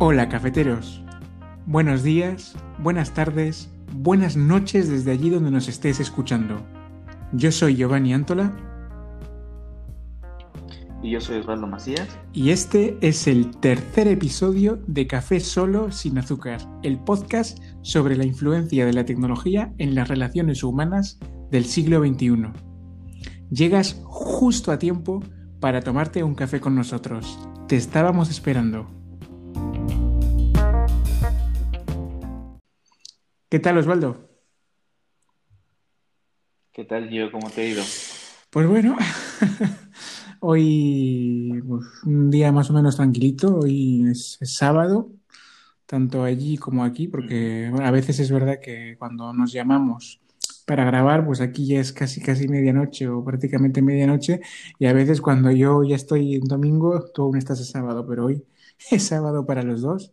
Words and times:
Hola 0.00 0.28
cafeteros, 0.28 1.02
buenos 1.66 2.04
días, 2.04 2.54
buenas 2.78 3.14
tardes, 3.14 3.68
buenas 3.92 4.36
noches 4.36 4.88
desde 4.88 5.10
allí 5.10 5.28
donde 5.28 5.50
nos 5.50 5.66
estés 5.66 5.98
escuchando. 5.98 6.64
Yo 7.32 7.50
soy 7.50 7.74
Giovanni 7.74 8.14
Antola. 8.14 8.56
Y 11.02 11.10
yo 11.10 11.20
soy 11.20 11.38
Osvaldo 11.38 11.66
Macías. 11.66 12.16
Y 12.32 12.50
este 12.50 12.96
es 13.00 13.26
el 13.26 13.50
tercer 13.56 14.06
episodio 14.06 14.78
de 14.86 15.08
Café 15.08 15.40
Solo 15.40 15.90
sin 15.90 16.16
Azúcar, 16.18 16.60
el 16.84 17.00
podcast 17.00 17.58
sobre 17.82 18.14
la 18.14 18.24
influencia 18.24 18.86
de 18.86 18.92
la 18.92 19.04
tecnología 19.04 19.74
en 19.78 19.96
las 19.96 20.06
relaciones 20.06 20.62
humanas 20.62 21.18
del 21.50 21.64
siglo 21.64 22.06
XXI. 22.06 22.52
Llegas 23.50 24.00
justo 24.04 24.70
a 24.70 24.78
tiempo 24.78 25.24
para 25.58 25.80
tomarte 25.80 26.22
un 26.22 26.36
café 26.36 26.60
con 26.60 26.76
nosotros. 26.76 27.36
Te 27.66 27.74
estábamos 27.74 28.30
esperando. 28.30 28.96
¿Qué 33.50 33.58
tal, 33.58 33.78
Osvaldo? 33.78 34.28
¿Qué 36.70 36.84
tal, 36.84 37.08
Gio? 37.08 37.32
¿Cómo 37.32 37.48
te 37.48 37.62
ha 37.62 37.64
ido? 37.64 37.82
Pues 38.50 38.66
bueno, 38.66 38.94
hoy 40.40 41.62
pues, 41.66 41.86
un 42.04 42.30
día 42.30 42.52
más 42.52 42.68
o 42.68 42.74
menos 42.74 42.96
tranquilito, 42.96 43.60
hoy 43.60 44.04
es, 44.10 44.38
sábado, 44.42 45.12
tanto 45.86 46.24
allí 46.24 46.58
como 46.58 46.84
aquí, 46.84 47.08
porque 47.08 47.72
a 47.82 47.90
veces 47.90 48.20
es 48.20 48.30
verdad 48.30 48.60
que 48.60 48.96
cuando 48.98 49.32
nos 49.32 49.50
llamamos 49.50 50.20
para 50.66 50.84
grabar, 50.84 51.24
pues 51.24 51.40
aquí 51.40 51.66
ya 51.66 51.80
es 51.80 51.94
casi 51.94 52.20
casi 52.20 52.48
medianoche 52.48 53.08
o 53.08 53.24
prácticamente 53.24 53.80
medianoche, 53.80 54.42
y 54.78 54.84
a 54.84 54.92
veces 54.92 55.22
cuando 55.22 55.50
yo 55.52 55.84
ya 55.84 55.96
estoy 55.96 56.34
en 56.34 56.44
domingo, 56.44 57.02
tú 57.14 57.22
aún 57.22 57.38
estás 57.38 57.60
el 57.60 57.66
sábado, 57.66 58.06
pero 58.06 58.26
hoy 58.26 58.44
es 58.90 59.04
sábado 59.04 59.46
para 59.46 59.62
los 59.62 59.82
dos. 59.82 60.12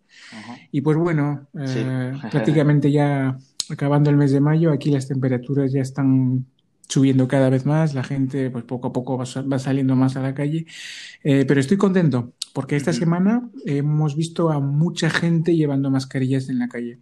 Y 0.72 0.82
pues 0.82 0.98
bueno, 0.98 1.48
eh, 1.60 2.14
prácticamente 2.32 2.92
ya 2.92 3.38
acabando 3.70 4.10
el 4.10 4.18
mes 4.18 4.32
de 4.32 4.42
mayo, 4.42 4.72
aquí 4.72 4.92
las 4.92 5.08
temperaturas 5.08 5.72
ya 5.72 5.82
están 5.82 6.46
subiendo 6.88 7.28
cada 7.28 7.50
vez 7.50 7.66
más, 7.66 7.94
la 7.96 8.04
gente 8.04 8.52
pues 8.52 8.64
poco 8.64 8.90
a 8.90 8.94
poco 8.94 9.18
va, 9.18 9.26
saliendo 9.60 9.96
más 9.96 10.16
a 10.18 10.22
la 10.22 10.36
calle, 10.36 10.66
eh, 11.24 11.44
pero 11.48 11.60
estoy 11.60 11.78
contento 11.78 12.34
porque 12.54 12.78
esta 12.78 12.94
semana 12.94 13.50
hemos 13.66 14.16
visto 14.16 14.50
a 14.50 14.62
mucha 14.62 15.10
gente 15.10 15.58
llevando 15.58 15.92
mascarillas 15.92 16.48
en 16.48 16.60
la 16.60 16.70
calle. 16.70 17.00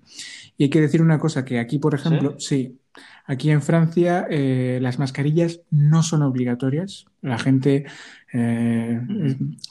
Y 0.58 0.64
hay 0.64 0.70
que 0.72 0.82
decir 0.82 1.00
una 1.00 1.20
cosa, 1.20 1.46
que 1.46 1.59
aquí, 1.59 1.78
por 1.78 1.94
ejemplo, 1.94 2.36
sí, 2.40 2.80
aquí 3.26 3.52
en 3.52 3.62
Francia 3.62 4.26
eh, 4.32 4.80
las 4.82 4.98
mascarillas 4.98 5.62
no 5.70 6.02
son 6.02 6.24
obligatorias, 6.24 7.06
la 7.22 7.38
gente 7.38 7.86
eh, 8.34 9.00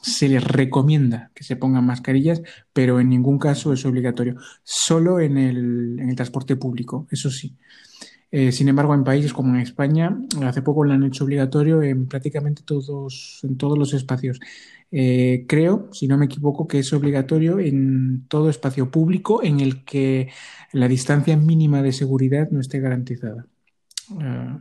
se 0.03 0.29
les 0.29 0.45
recomienda 0.45 1.31
que 1.35 1.45
se 1.45 1.57
pongan 1.57 1.85
mascarillas, 1.85 2.43
pero 2.73 3.01
en 3.01 3.09
ningún 3.09 3.39
caso 3.39 3.73
es 3.73 3.85
obligatorio, 3.85 4.37
solo 4.63 5.21
en 5.21 5.37
el, 5.37 5.99
en 5.99 6.09
el 6.09 6.17
transporte 6.17 6.57
público, 6.57 7.07
eso 7.11 7.31
sí. 7.31 7.57
Eh, 8.35 8.51
sin 8.51 8.69
embargo, 8.69 8.95
en 8.95 9.05
países 9.05 9.35
como 9.35 9.55
en 9.55 9.61
España, 9.61 10.17
hace 10.43 10.63
poco 10.63 10.85
lo 10.85 10.95
han 10.95 11.03
hecho 11.03 11.25
obligatorio 11.25 11.83
en 11.83 12.07
prácticamente 12.07 12.63
todos, 12.65 13.41
en 13.43 13.59
todos 13.59 13.77
los 13.77 13.93
espacios. 13.93 14.41
Eh, 14.91 15.45
creo, 15.47 15.91
si 15.93 16.09
no 16.09 16.17
me 16.17 16.25
equivoco, 16.25 16.67
que 16.67 16.79
es 16.79 16.93
obligatorio 16.95 17.59
en 17.59 18.27
todo 18.29 18.49
espacio 18.49 18.91
público 18.91 19.43
en 19.43 19.61
el 19.61 19.85
que 19.85 20.31
la 20.73 20.89
distancia 20.89 21.37
mínima 21.37 21.83
de 21.83 21.93
seguridad 21.93 22.49
no 22.51 22.61
esté 22.61 22.81
garantizada. 22.81 23.47
Eh, 24.19 24.59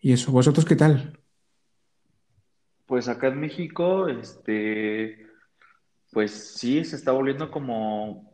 y 0.00 0.12
eso, 0.12 0.32
¿vosotros 0.32 0.64
qué 0.64 0.74
tal? 0.74 1.18
Pues 2.88 3.08
acá 3.08 3.28
en 3.28 3.38
México, 3.38 4.08
este, 4.08 5.28
pues 6.10 6.32
sí, 6.32 6.84
se 6.84 6.96
está 6.96 7.12
volviendo 7.12 7.52
como 7.52 8.32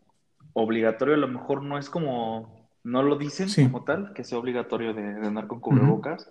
obligatorio, 0.55 1.15
a 1.15 1.19
lo 1.19 1.29
mejor 1.29 1.63
no 1.63 1.77
es 1.77 1.91
como 1.91 2.65
no 2.85 3.03
lo 3.03 3.17
dicen 3.17 3.49
como 3.67 3.83
tal, 3.83 4.13
que 4.13 4.25
sea 4.25 4.39
obligatorio 4.39 4.95
de, 4.95 5.03
andar 5.03 5.47
con 5.47 5.59
cubrebocas, 5.59 6.31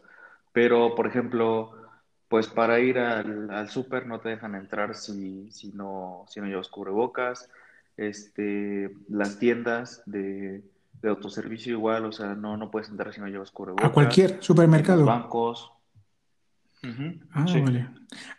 pero 0.54 0.96
por 0.96 1.08
ejemplo, 1.08 1.74
pues 2.30 2.48
para 2.48 2.80
ir 2.80 3.00
al, 3.00 3.50
al 3.50 3.70
súper 3.70 4.06
no 4.06 4.20
te 4.20 4.30
dejan 4.30 4.56
entrar 4.56 4.96
si, 4.96 5.52
si, 5.52 5.72
no, 5.74 6.26
si 6.30 6.40
no 6.40 6.48
llevas 6.48 6.70
cubrebocas, 6.70 7.50
este, 7.98 8.96
las 9.10 9.40
tiendas 9.40 10.04
de, 10.06 10.64
de 11.02 11.10
autoservicio 11.10 11.74
igual, 11.74 12.06
o 12.06 12.12
sea, 12.12 12.36
no, 12.36 12.56
no 12.56 12.72
puedes 12.72 12.90
entrar 12.90 13.14
si 13.14 13.20
no 13.20 13.28
llevas 13.28 13.52
cubrebocas. 13.52 13.90
A 13.90 13.92
cualquier 13.92 14.42
supermercado. 14.42 15.06
bancos. 15.06 15.73
Ah, 17.32 17.46
vale. 17.46 17.88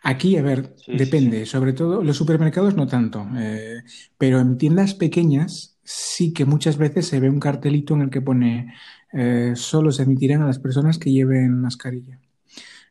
Aquí, 0.03 0.37
a 0.37 0.43
ver, 0.43 0.75
depende. 0.87 1.47
Sobre 1.47 1.73
todo, 1.73 2.03
los 2.03 2.17
supermercados 2.17 2.75
no 2.77 2.87
tanto, 2.87 3.27
eh, 3.37 3.83
pero 4.19 4.41
en 4.41 4.59
tiendas 4.59 4.95
pequeñas 4.95 5.79
sí 5.83 6.33
que 6.33 6.45
muchas 6.45 6.77
veces 6.79 7.07
se 7.07 7.21
ve 7.21 7.29
un 7.29 7.41
cartelito 7.41 7.95
en 7.95 8.03
el 8.03 8.11
que 8.11 8.23
pone 8.23 8.73
eh, 9.17 9.53
solo 9.55 9.93
se 9.93 10.03
emitirán 10.03 10.43
a 10.43 10.47
las 10.47 10.59
personas 10.59 10.99
que 10.99 11.13
lleven 11.13 11.61
mascarilla. 11.61 12.19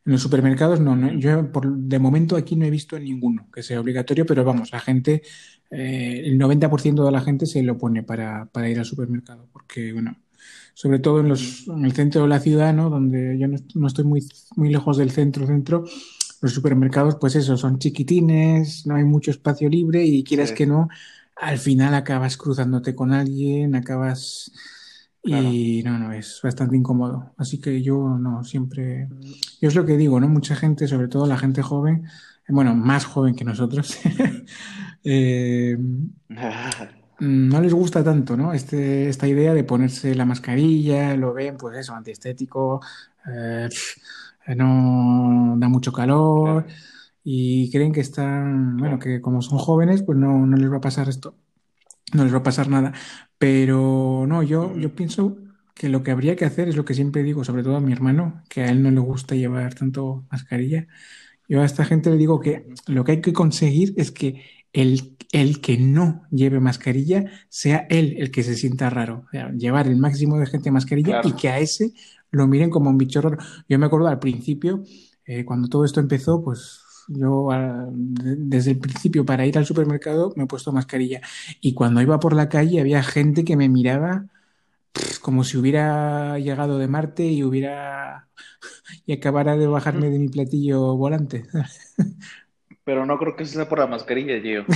En 0.05 0.11
los 0.11 0.21
supermercados 0.21 0.79
no, 0.79 1.13
yo 1.13 1.51
por, 1.51 1.69
de 1.69 1.99
momento 1.99 2.35
aquí 2.35 2.55
no 2.55 2.65
he 2.65 2.69
visto 2.69 2.97
ninguno 2.99 3.49
que 3.53 3.63
sea 3.63 3.79
obligatorio, 3.79 4.25
pero 4.25 4.43
vamos, 4.43 4.71
la 4.71 4.79
gente, 4.79 5.21
eh, 5.69 6.21
el 6.25 6.37
90% 6.39 7.05
de 7.05 7.11
la 7.11 7.21
gente 7.21 7.45
se 7.45 7.61
lo 7.63 7.77
pone 7.77 8.03
para, 8.03 8.45
para, 8.45 8.69
ir 8.69 8.79
al 8.79 8.85
supermercado, 8.85 9.47
porque 9.51 9.91
bueno, 9.93 10.17
sobre 10.73 10.99
todo 10.99 11.19
en, 11.19 11.29
los, 11.29 11.67
en 11.67 11.85
el 11.85 11.93
centro 11.93 12.23
de 12.23 12.27
la 12.27 12.39
ciudad, 12.39 12.73
¿no? 12.73 12.89
donde 12.89 13.37
yo 13.37 13.47
no, 13.47 13.87
estoy 13.87 14.05
muy, 14.05 14.25
muy 14.55 14.69
lejos 14.69 14.97
del 14.97 15.11
centro, 15.11 15.45
centro, 15.45 15.85
los 16.41 16.53
supermercados, 16.53 17.15
pues 17.19 17.35
eso, 17.35 17.57
son 17.57 17.79
chiquitines, 17.79 18.85
no 18.85 18.95
hay 18.95 19.03
mucho 19.03 19.31
espacio 19.31 19.69
libre 19.69 20.03
y 20.05 20.23
quieras 20.23 20.51
que 20.51 20.65
no, 20.65 20.89
al 21.35 21.57
final 21.57 21.93
acabas 21.93 22.37
cruzándote 22.37 22.95
con 22.95 23.13
alguien, 23.13 23.75
acabas... 23.75 24.51
Y 25.25 25.81
no, 25.83 25.97
no, 25.97 26.11
es 26.11 26.41
bastante 26.43 26.75
incómodo. 26.75 27.31
Así 27.37 27.57
que 27.57 27.81
yo 27.81 28.17
no, 28.19 28.43
siempre... 28.43 29.07
Yo 29.61 29.69
es 29.69 29.75
lo 29.75 29.85
que 29.85 29.95
digo, 29.95 30.19
¿no? 30.19 30.27
Mucha 30.27 30.53
gente, 30.53 30.85
sobre 30.85 31.07
todo 31.07 31.25
la 31.27 31.37
gente 31.37 31.61
joven, 31.61 32.03
bueno, 32.49 32.75
más 32.75 33.05
joven 33.05 33.35
que 33.35 33.45
nosotros, 33.45 33.97
eh, 35.03 35.77
no 37.19 37.61
les 37.61 37.73
gusta 37.73 38.03
tanto, 38.03 38.37
¿no? 38.37 38.53
Este, 38.53 39.09
esta 39.09 39.27
idea 39.27 39.53
de 39.53 39.63
ponerse 39.63 40.15
la 40.15 40.25
mascarilla, 40.25 41.15
lo 41.15 41.33
ven, 41.33 41.57
pues 41.57 41.77
eso, 41.77 41.93
antiestético, 41.95 42.81
eh, 43.31 43.69
no 44.55 45.55
da 45.57 45.67
mucho 45.69 45.91
calor 45.91 46.65
y 47.23 47.71
creen 47.71 47.93
que 47.93 48.01
están, 48.01 48.77
bueno, 48.77 48.99
que 48.99 49.21
como 49.21 49.41
son 49.41 49.57
jóvenes, 49.59 50.03
pues 50.03 50.17
no, 50.17 50.45
no 50.45 50.57
les 50.57 50.71
va 50.71 50.77
a 50.77 50.81
pasar 50.81 51.09
esto, 51.09 51.37
no 52.13 52.23
les 52.23 52.33
va 52.33 52.39
a 52.39 52.43
pasar 52.43 52.69
nada. 52.69 52.93
Pero 53.37 54.25
no, 54.27 54.43
yo, 54.43 54.75
yo 54.77 54.95
pienso 54.95 55.37
que 55.75 55.89
lo 55.89 56.03
que 56.03 56.11
habría 56.11 56.35
que 56.35 56.45
hacer 56.45 56.69
es 56.69 56.75
lo 56.75 56.85
que 56.85 56.93
siempre 56.93 57.23
digo, 57.23 57.43
sobre 57.43 57.63
todo 57.63 57.77
a 57.77 57.81
mi 57.81 57.93
hermano, 57.93 58.43
que 58.49 58.61
a 58.63 58.69
él 58.69 58.83
no 58.83 58.91
le 58.91 58.99
gusta 58.99 59.35
llevar 59.35 59.73
tanto 59.75 60.25
mascarilla. 60.31 60.87
Yo 61.47 61.61
a 61.61 61.65
esta 61.65 61.85
gente 61.85 62.09
le 62.09 62.17
digo 62.17 62.39
que 62.39 62.67
lo 62.87 63.03
que 63.03 63.13
hay 63.13 63.21
que 63.21 63.33
conseguir 63.33 63.93
es 63.97 64.11
que 64.11 64.43
el, 64.73 65.17
el 65.31 65.61
que 65.61 65.77
no 65.77 66.23
lleve 66.31 66.59
mascarilla 66.59 67.25
sea 67.49 67.87
él 67.89 68.15
el 68.17 68.31
que 68.31 68.43
se 68.43 68.55
sienta 68.55 68.89
raro. 68.89 69.25
llevar 69.57 69.87
el 69.87 69.97
máximo 69.97 70.37
de 70.37 70.47
gente 70.47 70.71
mascarilla 70.71 71.21
y 71.23 71.33
que 71.33 71.49
a 71.49 71.59
ese 71.59 71.93
lo 72.31 72.47
miren 72.47 72.69
como 72.69 72.89
un 72.89 72.97
bicho 72.97 73.21
raro. 73.21 73.37
Yo 73.69 73.79
me 73.79 73.85
acuerdo 73.85 74.07
al 74.07 74.19
principio, 74.19 74.83
eh, 75.25 75.45
cuando 75.45 75.67
todo 75.69 75.85
esto 75.85 75.99
empezó, 75.99 76.43
pues 76.43 76.81
yo 77.07 77.51
ah, 77.51 77.87
desde 77.91 78.71
el 78.71 78.79
principio 78.79 79.25
para 79.25 79.45
ir 79.45 79.57
al 79.57 79.65
supermercado 79.65 80.33
me 80.35 80.43
he 80.43 80.47
puesto 80.47 80.71
mascarilla 80.71 81.21
y 81.61 81.73
cuando 81.73 82.01
iba 82.01 82.19
por 82.19 82.33
la 82.33 82.47
calle 82.49 82.79
había 82.79 83.03
gente 83.03 83.43
que 83.43 83.57
me 83.57 83.67
miraba 83.69 84.27
como 85.21 85.43
si 85.43 85.57
hubiera 85.57 86.37
llegado 86.39 86.77
de 86.77 86.87
Marte 86.87 87.25
y 87.25 87.43
hubiera 87.43 88.29
y 89.05 89.13
acabara 89.13 89.57
de 89.57 89.67
bajarme 89.67 90.09
de 90.09 90.19
mi 90.19 90.29
platillo 90.29 90.95
volante. 90.95 91.45
Pero 92.83 93.05
no 93.05 93.17
creo 93.17 93.35
que 93.35 93.45
sea 93.45 93.67
por 93.67 93.79
la 93.79 93.87
mascarilla, 93.87 94.41
tío. 94.41 94.65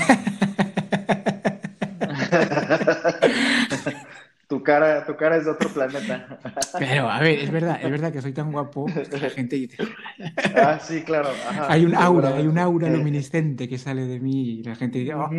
Tu 4.47 4.63
cara, 4.63 5.05
tu 5.05 5.17
cara 5.17 5.35
es 5.35 5.43
de 5.43 5.51
otro 5.51 5.67
planeta. 5.69 6.39
Pero, 6.79 7.09
a 7.09 7.19
ver, 7.19 7.39
es 7.39 7.51
verdad, 7.51 7.79
es 7.83 7.91
verdad 7.91 8.13
que 8.13 8.21
soy 8.21 8.31
tan 8.31 8.49
guapo 8.53 8.85
que 8.85 9.19
la 9.19 9.29
gente 9.29 9.57
dice. 9.57 9.77
Ah, 10.55 10.79
sí, 10.79 11.03
claro. 11.03 11.29
hay 11.67 11.85
un 11.85 11.93
aura, 11.93 12.29
hay 12.29 12.47
un 12.47 12.57
aura 12.57 12.89
luminiscente 12.89 13.67
que 13.67 13.77
sale 13.77 14.05
de 14.05 14.19
mí 14.19 14.59
y 14.59 14.63
la 14.63 14.75
gente 14.75 14.99
dice. 14.99 15.13
Oh". 15.13 15.29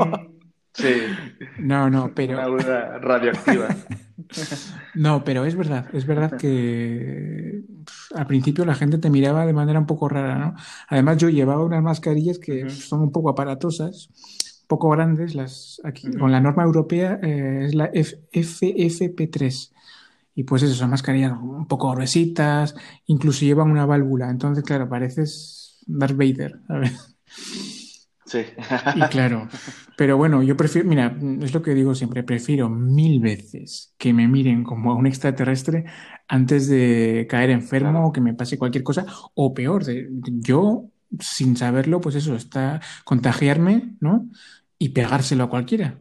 Sí. 0.75 0.95
No, 1.59 1.89
no, 1.89 2.13
pero. 2.15 2.35
Una 2.35 2.45
aura 2.45 2.99
radioactiva. 2.99 3.69
No, 4.95 5.23
pero 5.25 5.45
es 5.45 5.55
verdad, 5.55 5.87
es 5.93 6.05
verdad 6.05 6.37
que 6.37 7.63
al 8.15 8.27
principio 8.27 8.65
la 8.65 8.75
gente 8.75 8.99
te 8.99 9.11
miraba 9.11 9.47
de 9.47 9.53
manera 9.53 9.79
un 9.79 9.87
poco 9.87 10.09
rara, 10.09 10.39
¿no? 10.39 10.55
Además, 10.89 11.19
yo 11.19 11.29
llevaba 11.29 11.65
unas 11.65 11.83
mascarillas 11.83 12.39
que 12.39 12.69
son 12.71 13.03
un 13.03 13.13
poco 13.13 13.31
aparatosas 13.31 14.11
poco 14.69 14.91
grandes, 14.91 15.35
las 15.35 15.81
aquí, 15.83 16.13
con 16.13 16.31
la 16.31 16.41
norma 16.41 16.63
europea 16.63 17.19
eh, 17.23 17.65
es 17.67 17.75
la 17.75 17.91
FFP3. 17.91 19.73
Y 20.37 20.45
pues 20.45 20.63
eso, 20.63 20.75
son 20.75 20.91
mascarillas 20.91 21.33
un 21.33 21.67
poco 21.67 21.91
gruesitas, 21.91 22.77
incluso 23.07 23.45
llevan 23.45 23.73
una 23.73 23.87
válvula. 23.87 24.31
Entonces, 24.31 24.63
claro, 24.63 24.89
pareces 24.89 25.83
Darth 25.87 26.17
Vader. 26.17 26.61
Sí. 28.25 28.41
y 28.95 29.01
claro, 29.09 29.49
pero 29.97 30.19
bueno, 30.19 30.43
yo 30.43 30.55
prefiero, 30.55 30.87
mira, 30.87 31.17
es 31.41 31.55
lo 31.55 31.63
que 31.63 31.73
digo 31.73 31.95
siempre, 31.95 32.23
prefiero 32.23 32.69
mil 32.69 33.21
veces 33.21 33.95
que 33.97 34.13
me 34.13 34.29
miren 34.29 34.65
como 34.65 34.93
a 34.93 34.97
un 34.97 35.07
extraterrestre 35.07 35.87
antes 36.29 36.69
de 36.69 37.27
caer 37.29 37.51
enfermo 37.51 38.07
o 38.07 38.13
que 38.13 38.21
me 38.21 38.35
pase 38.35 38.59
cualquier 38.59 38.85
cosa, 38.85 39.07
o 39.35 39.55
peor, 39.55 39.85
de, 39.85 40.09
yo 40.11 40.85
sin 41.19 41.57
saberlo, 41.57 42.01
pues 42.01 42.15
eso, 42.15 42.35
está 42.35 42.81
contagiarme, 43.05 43.97
¿no? 44.01 44.29
Y 44.79 44.91
pegárselo 44.91 45.45
a 45.45 45.51
cualquiera. 45.51 45.99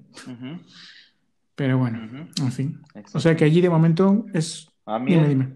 Pero 1.55 1.77
bueno, 1.77 2.27
en 2.39 2.51
fin. 2.51 2.81
O 3.13 3.19
sea 3.19 3.35
que 3.35 3.45
allí 3.45 3.61
de 3.61 3.69
momento 3.69 4.25
es... 4.33 4.69
A 4.85 4.99
mí 4.99 5.13
dime, 5.13 5.27
dime. 5.27 5.53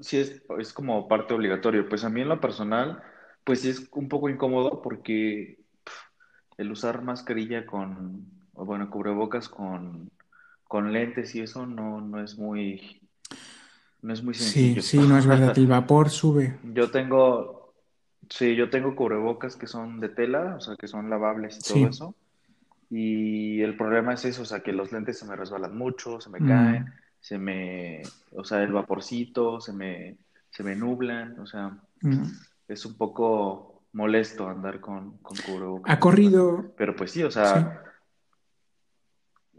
Sí, 0.00 0.18
es, 0.18 0.42
es 0.58 0.72
como 0.72 1.08
parte 1.08 1.34
obligatoria. 1.34 1.84
Pues 1.88 2.04
a 2.04 2.10
mí 2.10 2.20
en 2.20 2.28
lo 2.28 2.40
personal 2.40 3.02
pues 3.48 3.64
es 3.64 3.88
un 3.92 4.10
poco 4.10 4.28
incómodo 4.28 4.82
porque 4.82 5.58
el 6.58 6.70
usar 6.70 7.00
mascarilla 7.00 7.64
con, 7.64 8.26
bueno, 8.52 8.90
cubrebocas 8.90 9.48
con, 9.48 10.10
con 10.68 10.92
lentes 10.92 11.34
y 11.34 11.40
eso 11.40 11.66
no, 11.66 12.00
no 12.00 12.22
es 12.22 12.38
muy, 12.38 13.00
no 14.02 14.12
es 14.12 14.22
muy 14.22 14.34
sencillo. 14.34 14.82
Sí, 14.82 14.98
sí, 14.98 15.08
no 15.08 15.18
es 15.18 15.26
verdad, 15.26 15.58
el 15.58 15.66
vapor 15.66 16.10
sube. 16.10 16.58
Yo 16.72 16.90
tengo, 16.90 17.74
sí, 18.30 18.54
yo 18.54 18.70
tengo 18.70 18.94
cubrebocas 18.94 19.56
que 19.56 19.66
son 19.66 19.98
de 19.98 20.10
tela, 20.10 20.54
o 20.56 20.60
sea, 20.60 20.76
que 20.76 20.86
son 20.86 21.10
lavables 21.10 21.58
y 21.58 21.72
todo 21.72 21.88
eso. 21.88 22.14
Y 22.90 23.60
el 23.62 23.76
problema 23.76 24.14
es 24.14 24.24
eso, 24.24 24.42
o 24.42 24.46
sea, 24.46 24.60
que 24.60 24.72
los 24.72 24.92
lentes 24.92 25.18
se 25.18 25.26
me 25.26 25.34
resbalan 25.34 25.76
mucho, 25.76 26.20
se 26.20 26.30
me 26.30 26.38
mm. 26.38 26.46
caen, 26.46 26.86
se 27.20 27.36
me, 27.36 28.02
o 28.32 28.44
sea, 28.44 28.62
el 28.62 28.72
vaporcito, 28.72 29.60
se 29.60 29.72
me, 29.72 30.16
se 30.50 30.62
me 30.62 30.76
nublan, 30.76 31.40
o 31.40 31.46
sea, 31.46 31.76
mm 32.02 32.22
es 32.68 32.84
un 32.84 32.94
poco 32.94 33.82
molesto 33.92 34.48
andar 34.48 34.80
con, 34.80 35.16
con 35.18 35.36
cubrebocas. 35.38 35.92
Ha 35.92 35.98
corrido. 35.98 36.72
Pero 36.76 36.94
pues 36.94 37.10
sí, 37.10 37.22
o 37.24 37.30
sea, 37.30 37.82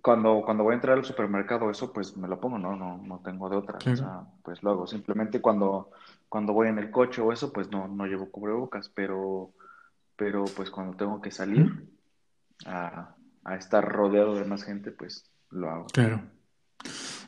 Cuando, 0.01 0.41
cuando 0.45 0.63
voy 0.63 0.73
a 0.73 0.75
entrar 0.75 0.97
al 0.97 1.05
supermercado, 1.05 1.69
eso 1.69 1.91
pues 1.91 2.15
me 2.15 2.27
lo 2.27 2.39
pongo, 2.39 2.57
no, 2.57 2.75
no, 2.75 2.97
no 2.97 3.19
tengo 3.19 3.49
de 3.49 3.57
otra. 3.57 3.77
O 3.77 3.95
sea, 3.95 4.21
pues 4.43 4.63
lo 4.63 4.71
hago. 4.71 4.87
Simplemente 4.87 5.41
cuando, 5.41 5.91
cuando 6.29 6.53
voy 6.53 6.69
en 6.69 6.79
el 6.79 6.91
coche 6.91 7.21
o 7.21 7.33
eso, 7.33 7.51
pues 7.51 7.69
no, 7.69 7.87
no 7.87 8.05
llevo 8.05 8.31
cubrebocas, 8.31 8.89
pero, 8.89 9.51
pero 10.15 10.45
pues 10.55 10.69
cuando 10.69 10.95
tengo 10.95 11.21
que 11.21 11.31
salir 11.31 11.87
a, 12.65 13.15
a 13.43 13.55
estar 13.55 13.87
rodeado 13.87 14.35
de 14.35 14.45
más 14.45 14.63
gente, 14.63 14.91
pues 14.91 15.25
lo 15.49 15.69
hago. 15.69 15.85
Claro. 15.87 16.21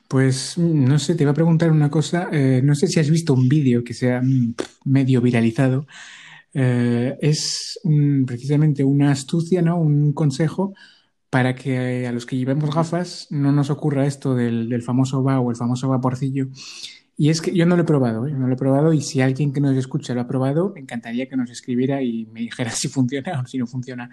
Pues 0.07 0.57
no 0.57 1.00
sé, 1.00 1.15
te 1.15 1.24
iba 1.24 1.31
a 1.31 1.35
preguntar 1.35 1.71
una 1.71 1.89
cosa. 1.89 2.27
Eh, 2.31 2.62
no 2.62 2.75
sé 2.75 2.88
si 2.88 3.00
has 3.00 3.09
visto 3.09 3.33
un 3.33 3.47
vídeo 3.47 3.83
que 3.83 3.94
sea 3.94 4.21
mm, 4.21 4.56
medio 4.85 5.21
viralizado. 5.21 5.88
Eh, 6.53 7.17
es 7.21 7.79
precisamente 8.25 8.83
una 8.83 9.12
astucia, 9.12 9.62
¿no? 9.62 9.77
Un 9.77 10.12
consejo 10.12 10.74
para 11.31 11.55
que 11.55 12.05
a 12.05 12.11
los 12.11 12.27
que 12.27 12.37
llevemos 12.37 12.75
gafas 12.75 13.25
no 13.31 13.51
nos 13.51 13.71
ocurra 13.71 14.05
esto 14.05 14.35
del, 14.35 14.83
famoso 14.83 15.23
va 15.23 15.39
o 15.39 15.49
el 15.49 15.55
famoso 15.55 15.89
vaporcillo. 15.89 16.49
Y 17.17 17.29
es 17.29 17.41
que 17.41 17.55
yo 17.55 17.65
no 17.65 17.75
lo 17.75 17.81
he 17.81 17.85
probado, 17.85 18.27
¿eh? 18.27 18.33
no 18.33 18.47
lo 18.47 18.53
he 18.53 18.57
probado 18.57 18.93
y 18.93 19.01
si 19.01 19.21
alguien 19.21 19.53
que 19.53 19.61
nos 19.61 19.75
escucha 19.75 20.13
lo 20.13 20.21
ha 20.21 20.27
probado, 20.27 20.71
me 20.75 20.81
encantaría 20.81 21.27
que 21.27 21.37
nos 21.37 21.49
escribiera 21.49 22.03
y 22.03 22.27
me 22.27 22.41
dijera 22.41 22.69
si 22.71 22.87
funciona 22.87 23.41
o 23.41 23.47
si 23.47 23.57
no 23.57 23.65
funciona. 23.65 24.11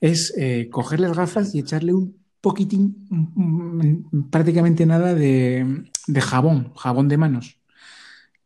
Es 0.00 0.34
coger 0.70 1.00
las 1.00 1.16
gafas 1.16 1.54
y 1.54 1.58
echarle 1.58 1.92
un 1.92 2.26
poquitín, 2.46 3.08
mm, 3.10 4.30
prácticamente 4.30 4.86
nada 4.86 5.14
de, 5.14 5.82
jabón, 6.20 6.72
jabón 6.74 7.08
de 7.08 7.16
manos. 7.16 7.58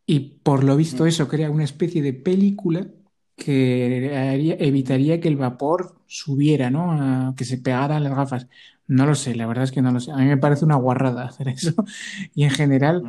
Y 0.07 0.41
por 0.43 0.65
lo 0.65 0.75
visto 0.75 1.05
eso 1.05 1.29
crea 1.29 1.51
una 1.51 1.65
especie 1.65 2.01
de 2.01 2.15
película 2.15 2.87
que 3.41 4.57
evitaría 4.61 5.19
que 5.19 5.29
el 5.29 5.37
vapor 5.37 5.97
subiera, 6.07 6.71
¿no? 6.71 7.35
que 7.37 7.45
se 7.45 7.59
pegaran 7.59 8.05
las 8.05 8.15
gafas. 8.15 8.47
No 8.87 9.07
lo 9.07 9.15
sé, 9.15 9.35
la 9.35 9.47
verdad 9.47 9.65
es 9.65 9.73
que 9.73 9.83
no 9.83 9.93
lo 9.93 10.01
sé. 10.01 10.13
A 10.13 10.17
mí 10.17 10.27
me 10.27 10.37
parece 10.37 10.65
una 10.65 10.75
guarrada 10.75 11.25
hacer 11.25 11.49
eso. 11.49 11.73
Y 12.35 12.45
en 12.45 12.51
general, 12.51 13.03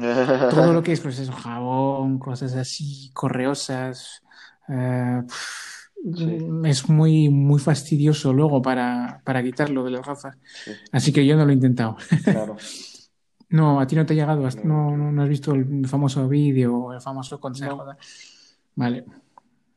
todo 0.50 0.74
lo 0.74 0.84
que 0.84 0.94
es, 0.94 1.02
pues 1.02 1.20
eso, 1.20 1.34
jabón, 1.34 2.18
cosas 2.20 2.56
así, 2.56 3.12
correosas, 3.14 4.24
eh, 4.70 5.22
es 6.66 6.90
muy, 6.90 7.30
muy 7.30 7.60
fastidioso 7.60 8.32
luego 8.32 8.62
para, 8.62 9.22
para 9.26 9.44
quitarlo 9.44 9.84
de 9.84 9.92
las 9.92 10.06
gafas. 10.06 10.38
Así 10.92 11.12
que 11.12 11.26
yo 11.26 11.36
no 11.36 11.46
lo 11.46 11.52
he 11.52 11.56
intentado. 11.56 11.98
Claro. 12.24 12.56
no, 13.50 13.82
a 13.82 13.88
ti 13.88 13.96
no 13.96 14.06
te 14.06 14.14
ha 14.14 14.16
llegado, 14.16 14.48
no, 14.64 14.96
no, 14.96 15.24
has 15.24 15.30
visto 15.30 15.54
el 15.54 15.88
famoso 15.88 16.28
vídeo, 16.28 16.94
el 16.94 17.02
famoso 17.02 17.40
consejo. 17.40 17.84
Vale. 18.76 19.04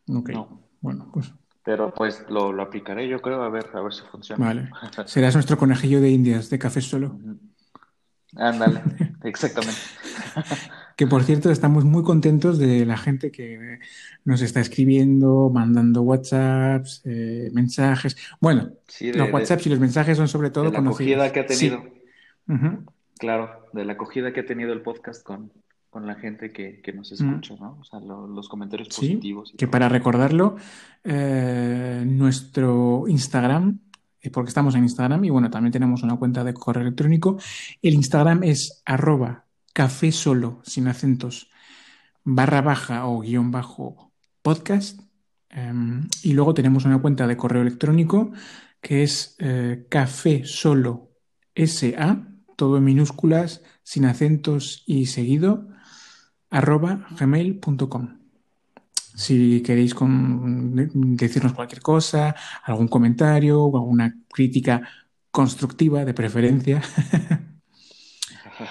Ok. 0.09 0.31
Bueno, 0.81 1.11
pues. 1.13 1.33
Pero 1.65 1.95
pues 1.95 2.25
lo, 2.29 2.53
lo, 2.53 2.63
aplicaré, 2.63 3.09
yo 3.09 3.23
creo, 3.23 3.43
a 3.43 3.49
ver, 3.49 3.71
a 3.73 3.81
ver 3.81 3.93
si 3.93 4.03
funciona. 4.03 4.45
Vale. 4.45 4.71
Serás 5.07 5.35
nuestro 5.35 5.57
conejillo 5.57 6.01
de 6.01 6.11
indias 6.11 6.51
de 6.51 6.59
café 6.59 6.83
solo. 6.83 7.19
Ándale, 8.37 8.83
exactamente. 9.25 9.81
Que 10.97 11.09
por 11.09 11.25
cierto, 11.25 11.51
estamos 11.51 11.85
muy 11.85 12.05
contentos 12.05 12.57
de 12.57 12.87
la 12.87 12.97
gente 12.97 13.33
que 13.33 13.81
nos 14.25 14.43
está 14.43 14.61
escribiendo, 14.61 15.51
mandando 15.53 16.03
WhatsApps, 16.03 17.03
eh, 17.05 17.51
mensajes. 17.53 18.17
Bueno, 18.41 18.71
los 19.01 19.33
WhatsApps 19.33 19.67
y 19.67 19.71
los 19.71 19.81
mensajes 19.81 20.17
son 20.17 20.29
sobre 20.29 20.51
todo 20.51 20.67
de 20.67 20.71
la 20.71 20.79
acogida 20.79 21.33
que 21.33 21.41
ha 21.41 21.47
tenido. 21.47 21.83
Claro, 23.19 23.69
de 23.73 23.85
la 23.85 23.95
acogida 23.95 24.33
que 24.33 24.41
ha 24.41 24.47
tenido 24.47 24.73
el 24.73 24.83
podcast 24.83 25.25
con, 25.25 25.51
con 25.95 26.09
la 26.09 26.17
gente 26.17 26.51
que, 26.51 26.93
nos 26.93 27.13
escucha, 27.13 27.55
¿no? 27.61 27.79
O 27.81 27.85
sea, 27.85 28.01
los 28.01 28.49
comentarios 28.49 28.89
positivos. 28.89 29.55
que 29.57 29.69
para 29.69 29.89
recordarlo, 29.89 30.57
eh, 31.05 32.03
nuestro 32.05 33.05
Instagram, 33.07 33.79
eh, 34.21 34.29
porque 34.31 34.49
estamos 34.49 34.75
en 34.75 34.83
Instagram 34.83 35.25
y 35.25 35.31
bueno, 35.31 35.51
también 35.51 35.71
tenemos 35.71 36.03
una 36.03 36.17
cuenta 36.17 36.43
de 36.43 36.53
correo 36.53 36.83
electrónico. 36.83 37.39
El 37.81 37.95
Instagram 37.95 38.43
es 38.43 38.83
arroba 38.85 39.45
café 39.73 40.11
solo, 40.11 40.61
sin 40.65 40.89
acentos, 40.89 41.49
barra 42.25 42.61
baja 42.61 43.07
o 43.07 43.21
guion 43.21 43.53
bajo 43.53 44.11
podcast. 44.43 45.01
Em, 45.49 46.09
y 46.25 46.33
luego 46.33 46.55
tenemos 46.55 46.87
una 46.87 47.01
cuenta 47.01 47.29
de 47.29 47.37
correo 47.37 47.63
electrónico 47.63 48.33
que 48.81 49.05
es 49.05 49.37
eh, 49.39 49.87
café 49.89 50.43
solo 50.45 51.13
sa, 51.55 52.27
todo 52.57 52.79
en 52.79 52.85
minúsculas, 52.85 53.63
sin 53.85 54.07
acentos 54.07 54.83
y 54.87 55.07
seguido, 55.07 55.69
arroba 56.55 57.07
gmail.com. 57.19 58.09
Si 59.17 59.63
queréis 59.63 59.95
decirnos 59.95 61.53
cualquier 61.53 61.83
cosa, 61.83 62.35
algún 62.65 62.89
comentario 62.89 63.63
o 63.63 63.77
alguna 63.77 64.17
crítica 64.33 64.83
constructiva 65.31 66.05
de 66.05 66.15
preferencia, 66.15 66.83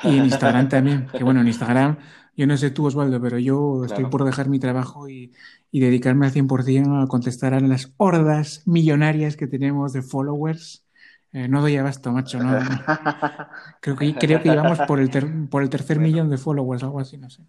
Y 0.03 0.17
en 0.17 0.25
Instagram 0.25 0.69
también, 0.69 1.07
que 1.07 1.23
bueno, 1.23 1.41
en 1.41 1.47
Instagram, 1.47 1.97
yo 2.35 2.47
no 2.47 2.57
sé 2.57 2.71
tú 2.71 2.85
Osvaldo, 2.85 3.21
pero 3.21 3.37
yo 3.37 3.85
estoy 3.85 4.05
por 4.05 4.23
dejar 4.23 4.49
mi 4.49 4.59
trabajo 4.59 5.09
y, 5.09 5.33
dedicarme 5.71 6.27
al 6.27 6.33
100% 6.33 7.03
a 7.03 7.07
contestar 7.07 7.53
a 7.53 7.59
las 7.59 7.93
hordas 7.97 8.61
millonarias 8.65 9.35
que 9.35 9.47
tenemos 9.47 9.91
de 9.93 10.01
followers. 10.01 10.85
Eh, 11.31 11.47
no 11.47 11.61
doy 11.61 11.77
abasto, 11.77 12.11
macho. 12.11 12.37
No, 12.41 12.59
Creo, 13.81 13.95
que, 13.95 14.13
creo 14.13 14.41
que 14.41 14.49
llevamos 14.49 14.79
por 14.87 14.99
el, 14.99 15.09
por 15.49 15.63
el 15.63 15.69
tercer 15.69 15.99
millón 15.99 16.29
de 16.29 16.37
followers, 16.37 16.83
algo 16.83 16.99
así, 16.99 17.17
no 17.17 17.29
sé. 17.29 17.43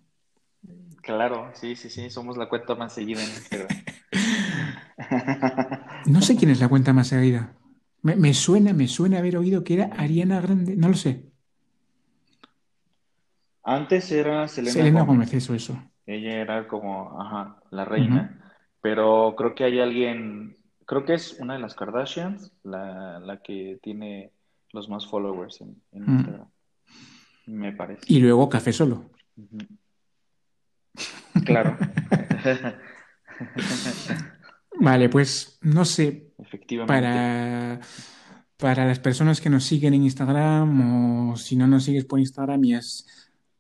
Claro, 1.04 1.50
sí, 1.54 1.76
sí, 1.76 1.90
sí, 1.90 2.08
somos 2.11 2.37
la 2.37 2.49
cuenta 2.49 2.75
más 2.75 2.94
seguida 2.94 3.23
en 3.23 3.28
Instagram. 3.28 3.68
no 6.06 6.23
sé 6.23 6.37
quién 6.37 6.50
es 6.50 6.61
la 6.61 6.68
cuenta 6.68 6.92
más 6.92 7.08
seguida. 7.08 7.54
Me, 8.02 8.16
me, 8.16 8.32
suena, 8.32 8.73
me 8.73 8.88
suena 8.88 9.18
haber 9.18 9.37
oído 9.37 9.64
que 9.64 9.75
era 9.75 9.90
Ariana 9.96 10.40
Grande, 10.40 10.76
no 10.76 10.88
lo 10.88 10.94
sé. 10.94 11.30
Antes 13.62 14.11
era 14.12 14.46
Selena, 14.49 14.73
Selena 14.73 15.02
Gómez. 15.02 15.32
eso, 15.32 15.54
eso. 15.54 15.78
Ella 16.06 16.34
era 16.34 16.68
como, 16.68 17.20
ajá, 17.20 17.62
la 17.70 17.84
reina. 17.84 18.52
Pero 18.82 19.34
creo 19.37 19.54
que 19.54 19.64
hay 19.64 19.80
alguien, 19.80 20.58
creo 20.84 21.06
que 21.06 21.14
es 21.14 21.38
una 21.40 21.54
de 21.54 21.61
las 21.61 21.75
Kardashians, 21.75 22.52
la, 22.62 23.18
la 23.20 23.40
que 23.40 23.78
tiene 23.82 24.32
los 24.73 24.90
más 24.90 25.06
followers 25.06 25.62
en, 25.62 25.82
Instagram. 25.92 26.49
Me 27.46 27.73
parece. 27.73 28.02
Y 28.06 28.20
luego 28.20 28.49
Café 28.50 28.73
Solo. 28.73 29.11
Claro. 31.44 31.76
vale, 34.80 35.08
pues 35.08 35.58
no 35.62 35.84
sé. 35.84 36.32
Efectivamente. 36.38 36.92
Para, 36.92 37.80
para 38.56 38.86
las 38.86 38.98
personas 38.98 39.40
que 39.40 39.50
nos 39.50 39.64
siguen 39.64 39.94
en 39.94 40.04
Instagram 40.04 41.30
o 41.32 41.36
si 41.36 41.56
no 41.56 41.66
nos 41.66 41.84
sigues 41.84 42.04
por 42.04 42.20
Instagram 42.20 42.64
y 42.64 42.74
es 42.74 43.06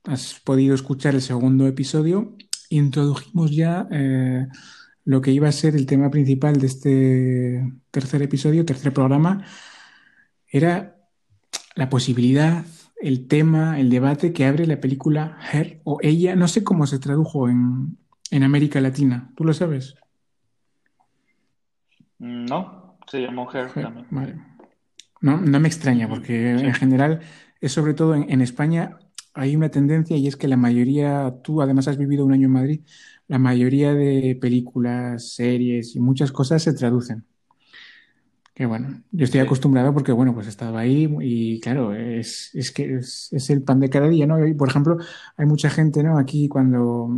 has 0.04 0.40
podido 0.40 0.74
escuchar 0.74 1.14
el 1.14 1.22
segundo 1.22 1.66
episodio, 1.66 2.36
introdujimos 2.68 3.50
ya 3.50 3.88
eh, 3.90 4.46
lo 5.04 5.20
que 5.20 5.32
iba 5.32 5.48
a 5.48 5.52
ser 5.52 5.74
el 5.74 5.86
tema 5.86 6.10
principal 6.10 6.58
de 6.60 6.66
este 6.66 7.72
tercer 7.90 8.22
episodio, 8.22 8.64
tercer 8.64 8.92
programa, 8.92 9.44
era 10.48 10.96
la 11.74 11.88
posibilidad, 11.88 12.64
el 13.00 13.26
tema, 13.26 13.78
el 13.78 13.90
debate 13.90 14.32
que 14.32 14.46
abre 14.46 14.66
la 14.66 14.80
película 14.80 15.38
Her 15.52 15.80
o 15.84 15.98
Ella, 16.02 16.36
no 16.36 16.48
sé 16.48 16.64
cómo 16.64 16.86
se 16.86 16.98
tradujo 16.98 17.48
en, 17.48 17.98
América 18.42 18.80
Latina, 18.80 19.30
¿tú 19.36 19.44
lo 19.44 19.52
sabes? 19.52 19.94
Mm, 22.18 22.46
no, 22.46 22.96
se 23.06 23.20
llamó 23.20 23.50
Her, 23.52 23.70
también. 23.72 24.06
Vale. 24.10 24.36
No, 25.20 25.40
no 25.40 25.60
me 25.60 25.68
extraña, 25.68 26.08
porque 26.08 26.50
en 26.50 26.74
general 26.74 27.20
es 27.60 27.72
sobre 27.72 27.94
todo 27.94 28.14
en, 28.14 28.40
España 28.40 28.98
hay 29.32 29.56
una 29.56 29.70
tendencia 29.70 30.16
y 30.16 30.26
es 30.26 30.36
que 30.36 30.48
la 30.48 30.56
mayoría, 30.56 31.34
tú 31.42 31.62
además 31.62 31.88
has 31.88 31.96
vivido 31.96 32.24
un 32.24 32.32
año 32.32 32.46
en 32.46 32.52
Madrid, 32.52 32.80
la 33.26 33.38
mayoría 33.38 33.94
de 33.94 34.36
películas, 34.40 35.32
series 35.34 35.96
y 35.96 36.00
muchas 36.00 36.30
cosas 36.30 36.62
se 36.62 36.74
traducen. 36.74 37.24
Que 38.54 38.66
bueno, 38.66 39.02
yo 39.10 39.24
estoy 39.24 39.40
acostumbrado 39.40 39.92
porque, 39.92 40.12
bueno, 40.12 40.32
pues 40.32 40.46
he 40.46 40.50
estado 40.50 40.76
ahí 40.78 41.12
y 41.20 41.60
claro, 41.60 41.92
es, 41.92 42.50
es 42.54 42.70
que 42.70 42.96
es, 42.96 43.28
es, 43.32 43.50
el 43.50 43.62
pan 43.62 43.80
de 43.80 43.90
cada 43.90 44.08
día, 44.08 44.26
¿no? 44.28 44.46
Y, 44.46 44.54
por 44.54 44.68
ejemplo, 44.68 44.96
hay 45.36 45.46
mucha 45.46 45.70
gente, 45.70 46.04
¿no? 46.04 46.18
Aquí 46.18 46.46
cuando, 46.46 47.08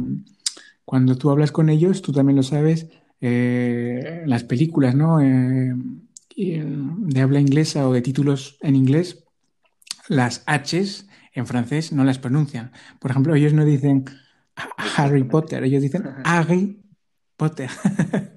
cuando 0.86 1.16
tú 1.18 1.30
hablas 1.30 1.52
con 1.52 1.68
ellos, 1.68 2.00
tú 2.00 2.12
también 2.12 2.36
lo 2.36 2.42
sabes, 2.42 2.88
eh, 3.20 4.22
las 4.26 4.44
películas, 4.44 4.94
¿no? 4.94 5.20
Eh, 5.20 5.74
de 6.36 7.20
habla 7.20 7.40
inglesa 7.40 7.88
o 7.88 7.92
de 7.92 8.02
títulos 8.02 8.58
en 8.60 8.76
inglés, 8.76 9.24
las 10.08 10.44
H's 10.46 11.06
en 11.32 11.46
francés 11.46 11.92
no 11.92 12.04
las 12.04 12.18
pronuncian. 12.18 12.72
Por 12.98 13.10
ejemplo, 13.10 13.34
ellos 13.34 13.52
no 13.52 13.64
dicen 13.64 14.04
Harry 14.96 15.24
Potter, 15.24 15.64
ellos 15.64 15.82
dicen 15.82 16.04
Harry 16.24 16.82
Potter. 17.36 17.70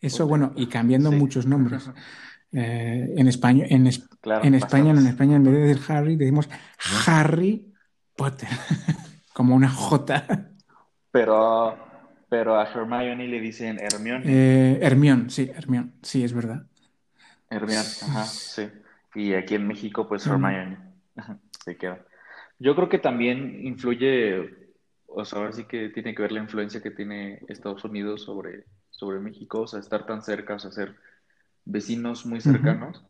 Eso, 0.00 0.26
bueno, 0.26 0.52
y 0.56 0.66
cambiando 0.66 1.10
muchos 1.12 1.46
nombres. 1.46 1.90
Eh, 2.52 3.14
en, 3.16 3.28
España, 3.28 3.66
en, 3.68 3.86
en 3.86 4.54
España, 4.54 4.90
en 4.90 5.06
España, 5.06 5.36
en 5.36 5.44
vez 5.44 5.52
de 5.52 5.60
decir 5.60 5.82
Harry, 5.88 6.16
decimos 6.16 6.48
Harry 7.06 7.72
Potter, 8.16 8.48
como 9.34 9.54
una 9.54 9.68
J. 9.68 10.50
Pero, 11.10 11.76
pero 12.28 12.58
a 12.58 12.64
Hermione 12.64 13.26
le 13.26 13.40
dicen 13.40 13.78
Hermione. 13.78 14.24
Eh, 14.26 14.78
Hermione, 14.80 15.28
sí, 15.28 15.50
Hermione, 15.54 15.92
sí, 16.02 16.24
es 16.24 16.32
verdad. 16.32 16.66
Hermione, 17.50 17.88
ajá, 18.02 18.24
sí. 18.24 18.68
Y 19.14 19.34
aquí 19.34 19.54
en 19.54 19.66
México, 19.66 20.08
pues 20.08 20.26
Hermione. 20.26 20.78
Se 21.64 21.76
queda. 21.76 22.04
Yo 22.58 22.74
creo 22.74 22.88
que 22.88 22.98
también 22.98 23.66
influye, 23.66 24.70
o 25.06 25.24
sea, 25.24 25.40
ahora 25.40 25.52
sí 25.52 25.64
que 25.64 25.90
tiene 25.90 26.14
que 26.14 26.22
ver 26.22 26.32
la 26.32 26.40
influencia 26.40 26.82
que 26.82 26.90
tiene 26.90 27.40
Estados 27.48 27.84
Unidos 27.84 28.22
sobre, 28.22 28.64
sobre 28.96 29.20
México, 29.20 29.60
o 29.60 29.66
sea, 29.66 29.78
estar 29.78 30.06
tan 30.06 30.22
cerca, 30.22 30.54
o 30.54 30.58
sea, 30.58 30.72
ser 30.72 30.96
vecinos 31.64 32.24
muy 32.24 32.40
cercanos, 32.40 33.04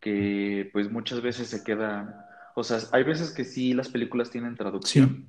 que 0.00 0.70
pues 0.72 0.90
muchas 0.90 1.20
veces 1.22 1.48
se 1.48 1.64
queda, 1.64 2.28
o 2.54 2.62
sea, 2.62 2.78
hay 2.92 3.02
veces 3.02 3.32
que 3.32 3.44
sí 3.44 3.74
las 3.74 3.88
películas 3.88 4.30
tienen 4.30 4.54
traducción, 4.54 5.26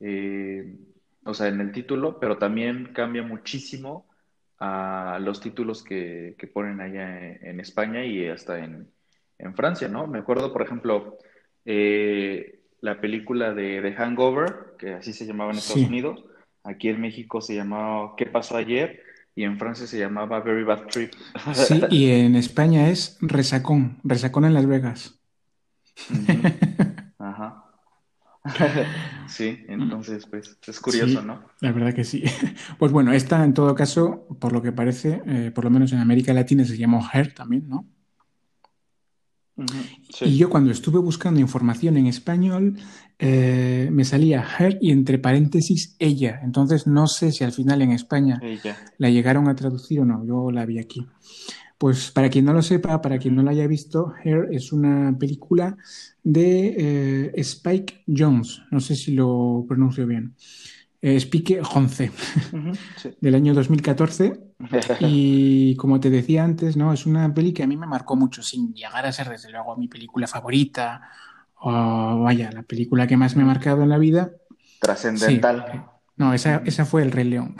eh, 0.00 0.78
o 1.24 1.34
sea, 1.34 1.48
en 1.48 1.60
el 1.60 1.72
título, 1.72 2.18
pero 2.18 2.38
también 2.38 2.92
cambia 2.94 3.22
muchísimo 3.22 4.06
a 4.58 5.18
los 5.20 5.40
títulos 5.40 5.82
que, 5.82 6.34
ponen 6.54 6.80
allá 6.80 7.18
en, 7.20 7.60
España 7.60 8.04
y 8.04 8.26
hasta 8.26 8.58
en, 8.58 8.88
Francia, 9.54 9.88
¿no? 9.88 10.06
Me 10.06 10.18
acuerdo, 10.18 10.50
por 10.50 10.62
ejemplo, 10.62 11.18
eh, 11.66 12.60
la 12.80 13.00
película 13.02 13.52
de, 13.52 13.82
The 13.82 13.92
Hangover, 13.92 14.76
que 14.78 14.94
así 14.94 15.12
se 15.12 15.26
llamaba 15.26 15.50
en 15.50 15.58
Estados 15.58 15.86
Unidos, 15.86 16.24
aquí 16.62 16.88
en 16.88 17.02
México 17.02 17.42
se 17.42 17.54
llamaba 17.54 18.14
¿Qué 18.16 18.24
pasó 18.24 18.56
ayer? 18.56 19.02
Y 19.36 19.44
en 19.44 19.58
Francia 19.58 19.86
se 19.86 19.98
llamaba 19.98 20.40
Very 20.40 20.64
Bad 20.64 20.86
Trip. 20.86 21.12
Sí, 21.52 21.80
y 21.90 22.10
en 22.10 22.34
España 22.34 22.88
es 22.88 23.18
Resacón, 23.20 23.98
Resacón 24.02 24.46
en 24.46 24.54
Las 24.54 24.66
Vegas. 24.66 25.20
Ajá. 27.18 27.62
sí, 29.28 29.64
entonces, 29.68 30.26
pues 30.26 30.56
es 30.66 30.80
curioso, 30.80 31.20
¿no? 31.20 31.42
La 31.60 31.72
verdad 31.72 31.92
que 31.92 32.04
sí. 32.04 32.24
Pues 32.78 32.92
bueno, 32.92 33.12
esta 33.12 33.44
en 33.44 33.52
todo 33.52 33.74
caso, 33.74 34.26
por 34.40 34.52
lo 34.52 34.62
que 34.62 34.72
parece, 34.72 35.22
eh, 35.26 35.52
por 35.54 35.64
lo 35.64 35.70
menos 35.70 35.92
en 35.92 35.98
América 35.98 36.32
Latina 36.32 36.64
se 36.64 36.78
llamó 36.78 37.06
Her 37.12 37.34
también, 37.34 37.68
¿no? 37.68 37.86
Y 40.20 40.36
yo 40.36 40.50
cuando 40.50 40.70
estuve 40.70 40.98
buscando 40.98 41.40
información 41.40 41.96
en 41.96 42.06
español, 42.06 42.76
eh, 43.18 43.88
me 43.90 44.04
salía 44.04 44.46
her 44.58 44.78
y 44.80 44.90
entre 44.90 45.18
paréntesis 45.18 45.96
ella. 45.98 46.40
Entonces 46.42 46.86
no 46.86 47.06
sé 47.06 47.32
si 47.32 47.44
al 47.44 47.52
final 47.52 47.80
en 47.82 47.92
España 47.92 48.40
la 48.98 49.10
llegaron 49.10 49.48
a 49.48 49.56
traducir 49.56 50.00
o 50.00 50.04
no. 50.04 50.24
Yo 50.26 50.50
la 50.50 50.66
vi 50.66 50.78
aquí. 50.78 51.06
Pues 51.78 52.10
para 52.10 52.30
quien 52.30 52.46
no 52.46 52.52
lo 52.52 52.62
sepa, 52.62 53.02
para 53.02 53.18
quien 53.18 53.34
no 53.34 53.42
la 53.42 53.50
haya 53.50 53.66
visto, 53.66 54.14
Her 54.24 54.48
es 54.50 54.72
una 54.72 55.16
película 55.18 55.76
de 56.22 56.74
eh, 56.78 57.32
Spike 57.36 58.04
Jones. 58.06 58.62
No 58.70 58.80
sé 58.80 58.96
si 58.96 59.12
lo 59.12 59.64
pronuncio 59.68 60.06
bien. 60.06 60.34
Eh, 61.02 61.16
Spike 61.16 61.60
Jonce, 61.62 62.10
del 63.20 63.34
año 63.34 63.52
2014. 63.54 64.45
Y 65.00 65.76
como 65.76 66.00
te 66.00 66.10
decía 66.10 66.44
antes, 66.44 66.76
¿no? 66.76 66.92
Es 66.92 67.06
una 67.06 67.32
peli 67.34 67.52
que 67.52 67.62
a 67.62 67.66
mí 67.66 67.76
me 67.76 67.86
marcó 67.86 68.16
mucho, 68.16 68.42
sin 68.42 68.72
llegar 68.74 69.04
a 69.04 69.12
ser 69.12 69.28
desde 69.28 69.50
luego 69.50 69.76
mi 69.76 69.88
película 69.88 70.26
favorita 70.26 71.10
o 71.60 72.22
vaya, 72.22 72.50
la 72.52 72.62
película 72.62 73.06
que 73.06 73.16
más 73.16 73.36
me 73.36 73.42
ha 73.42 73.46
marcado 73.46 73.82
en 73.82 73.88
la 73.88 73.98
vida. 73.98 74.32
Trascendental. 74.80 75.86
No, 76.16 76.32
esa, 76.32 76.62
esa 76.64 76.84
fue 76.84 77.02
El 77.02 77.12
Rey 77.12 77.24
León. 77.24 77.56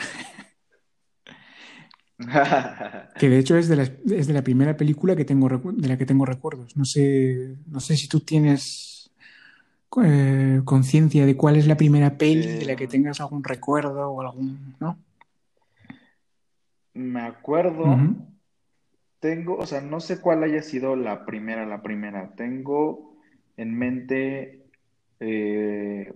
que 3.18 3.28
de 3.28 3.38
hecho 3.38 3.56
es 3.56 3.68
de, 3.68 3.76
la, 3.76 3.82
es 3.82 4.26
de 4.26 4.32
la 4.32 4.42
primera 4.42 4.74
película 4.76 5.14
que 5.14 5.26
tengo 5.26 5.48
de 5.48 5.88
la 5.88 5.98
que 5.98 6.06
tengo 6.06 6.24
recuerdos. 6.24 6.76
No 6.76 6.84
sé, 6.84 7.56
no 7.66 7.80
sé 7.80 7.96
si 7.96 8.08
tú 8.08 8.20
tienes 8.20 9.10
eh, 10.02 10.62
conciencia 10.64 11.26
de 11.26 11.36
cuál 11.36 11.56
es 11.56 11.66
la 11.66 11.76
primera 11.76 12.16
peli 12.16 12.46
de 12.46 12.64
la 12.64 12.76
que 12.76 12.86
tengas 12.86 13.20
algún 13.20 13.44
recuerdo 13.44 14.10
o 14.10 14.20
algún, 14.22 14.76
¿no? 14.80 14.98
Me 16.96 17.20
acuerdo. 17.20 17.84
Tengo, 19.20 19.56
o 19.56 19.66
sea, 19.66 19.80
no 19.80 20.00
sé 20.00 20.20
cuál 20.20 20.42
haya 20.42 20.62
sido 20.62 20.96
la 20.96 21.24
primera, 21.24 21.66
la 21.66 21.82
primera. 21.82 22.34
Tengo 22.36 23.16
en 23.56 23.76
mente 23.76 24.66
eh, 25.20 26.12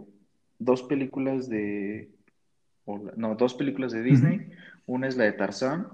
dos 0.59 0.83
películas 0.83 1.49
de, 1.49 2.11
no, 3.17 3.35
dos 3.35 3.55
películas 3.55 3.93
de 3.93 4.03
Disney. 4.03 4.51
Una 4.87 5.09
es 5.09 5.17
la 5.17 5.25
de 5.25 5.33
Tarzán, 5.33 5.89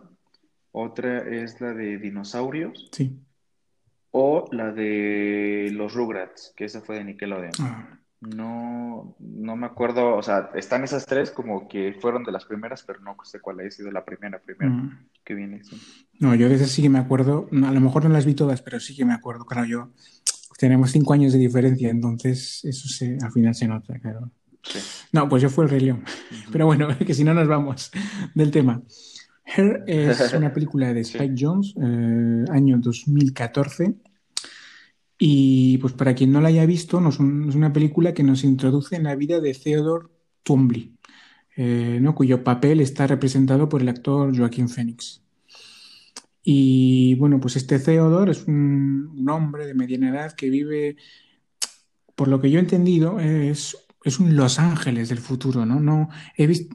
otra 0.72 1.28
es 1.28 1.60
la 1.60 1.74
de 1.74 1.98
dinosaurios. 1.98 2.88
Sí. 2.92 3.18
O 4.10 4.48
la 4.52 4.72
de 4.72 5.70
los 5.72 5.94
Rugrats, 5.94 6.54
que 6.56 6.64
esa 6.64 6.80
fue 6.80 6.96
de 6.96 7.04
Nickelodeon. 7.04 7.52
Ah. 7.60 7.98
No, 8.20 9.14
no 9.18 9.56
me 9.56 9.66
acuerdo, 9.66 10.16
o 10.16 10.22
sea, 10.22 10.50
están 10.54 10.84
esas 10.84 11.04
tres 11.04 11.30
como 11.30 11.68
que 11.68 11.96
fueron 12.00 12.24
de 12.24 12.32
las 12.32 12.46
primeras, 12.46 12.82
pero 12.82 13.00
no 13.00 13.14
sé 13.24 13.40
cuál 13.40 13.60
ha 13.60 13.70
sido 13.70 13.90
la 13.90 14.04
primera, 14.04 14.38
primera 14.38 14.70
mm. 14.70 15.08
que 15.22 15.34
viene. 15.34 15.60
No, 16.18 16.34
yo 16.34 16.48
de 16.48 16.54
esas 16.54 16.70
sí 16.70 16.82
que 16.82 16.88
me 16.88 16.98
acuerdo, 16.98 17.48
a 17.52 17.70
lo 17.72 17.80
mejor 17.80 18.04
no 18.04 18.10
las 18.10 18.24
vi 18.24 18.34
todas, 18.34 18.62
pero 18.62 18.80
sí 18.80 18.96
que 18.96 19.04
me 19.04 19.12
acuerdo, 19.12 19.44
claro, 19.44 19.66
yo 19.66 19.90
tenemos 20.58 20.90
cinco 20.90 21.12
años 21.12 21.32
de 21.32 21.38
diferencia, 21.38 21.90
entonces 21.90 22.64
eso 22.64 22.88
se, 22.88 23.18
al 23.22 23.32
final 23.32 23.54
se 23.54 23.68
nota, 23.68 23.98
claro. 23.98 24.30
No, 25.12 25.28
pues 25.28 25.42
yo 25.42 25.50
fui 25.50 25.64
el 25.64 25.70
Rey 25.70 25.80
León. 25.80 26.04
Pero 26.50 26.66
bueno, 26.66 26.88
que 27.06 27.14
si 27.14 27.24
no 27.24 27.34
nos 27.34 27.48
vamos 27.48 27.90
del 28.34 28.50
tema. 28.50 28.82
Her 29.44 29.84
es 29.86 30.32
una 30.34 30.52
película 30.52 30.92
de 30.92 31.00
Spike 31.00 31.34
Jones, 31.38 31.74
eh, 31.80 32.44
año 32.50 32.78
2014. 32.78 33.94
Y 35.18 35.78
pues 35.78 35.94
para 35.94 36.14
quien 36.14 36.32
no 36.32 36.40
la 36.40 36.48
haya 36.48 36.66
visto, 36.66 37.06
es 37.08 37.18
una 37.18 37.72
película 37.72 38.12
que 38.12 38.22
nos 38.22 38.44
introduce 38.44 38.96
en 38.96 39.04
la 39.04 39.14
vida 39.14 39.40
de 39.40 39.54
Theodore 39.54 40.08
Twombly, 40.42 40.94
eh, 41.56 41.98
¿no? 42.00 42.14
cuyo 42.14 42.44
papel 42.44 42.80
está 42.80 43.06
representado 43.06 43.68
por 43.68 43.80
el 43.80 43.88
actor 43.88 44.36
Joaquín 44.36 44.68
Phoenix. 44.68 45.22
Y 46.42 47.14
bueno, 47.16 47.40
pues 47.40 47.56
este 47.56 47.78
Theodore 47.78 48.32
es 48.32 48.46
un, 48.46 49.10
un 49.16 49.28
hombre 49.30 49.66
de 49.66 49.74
mediana 49.74 50.10
edad 50.10 50.32
que 50.32 50.50
vive, 50.50 50.96
por 52.14 52.28
lo 52.28 52.40
que 52.40 52.50
yo 52.50 52.58
he 52.58 52.62
entendido, 52.62 53.18
es 53.18 53.76
es 54.06 54.20
un 54.20 54.36
Los 54.36 54.60
Ángeles 54.60 55.08
del 55.08 55.18
futuro, 55.18 55.66
¿no? 55.66 55.80
No 55.80 56.08
he 56.36 56.46
visto. 56.46 56.74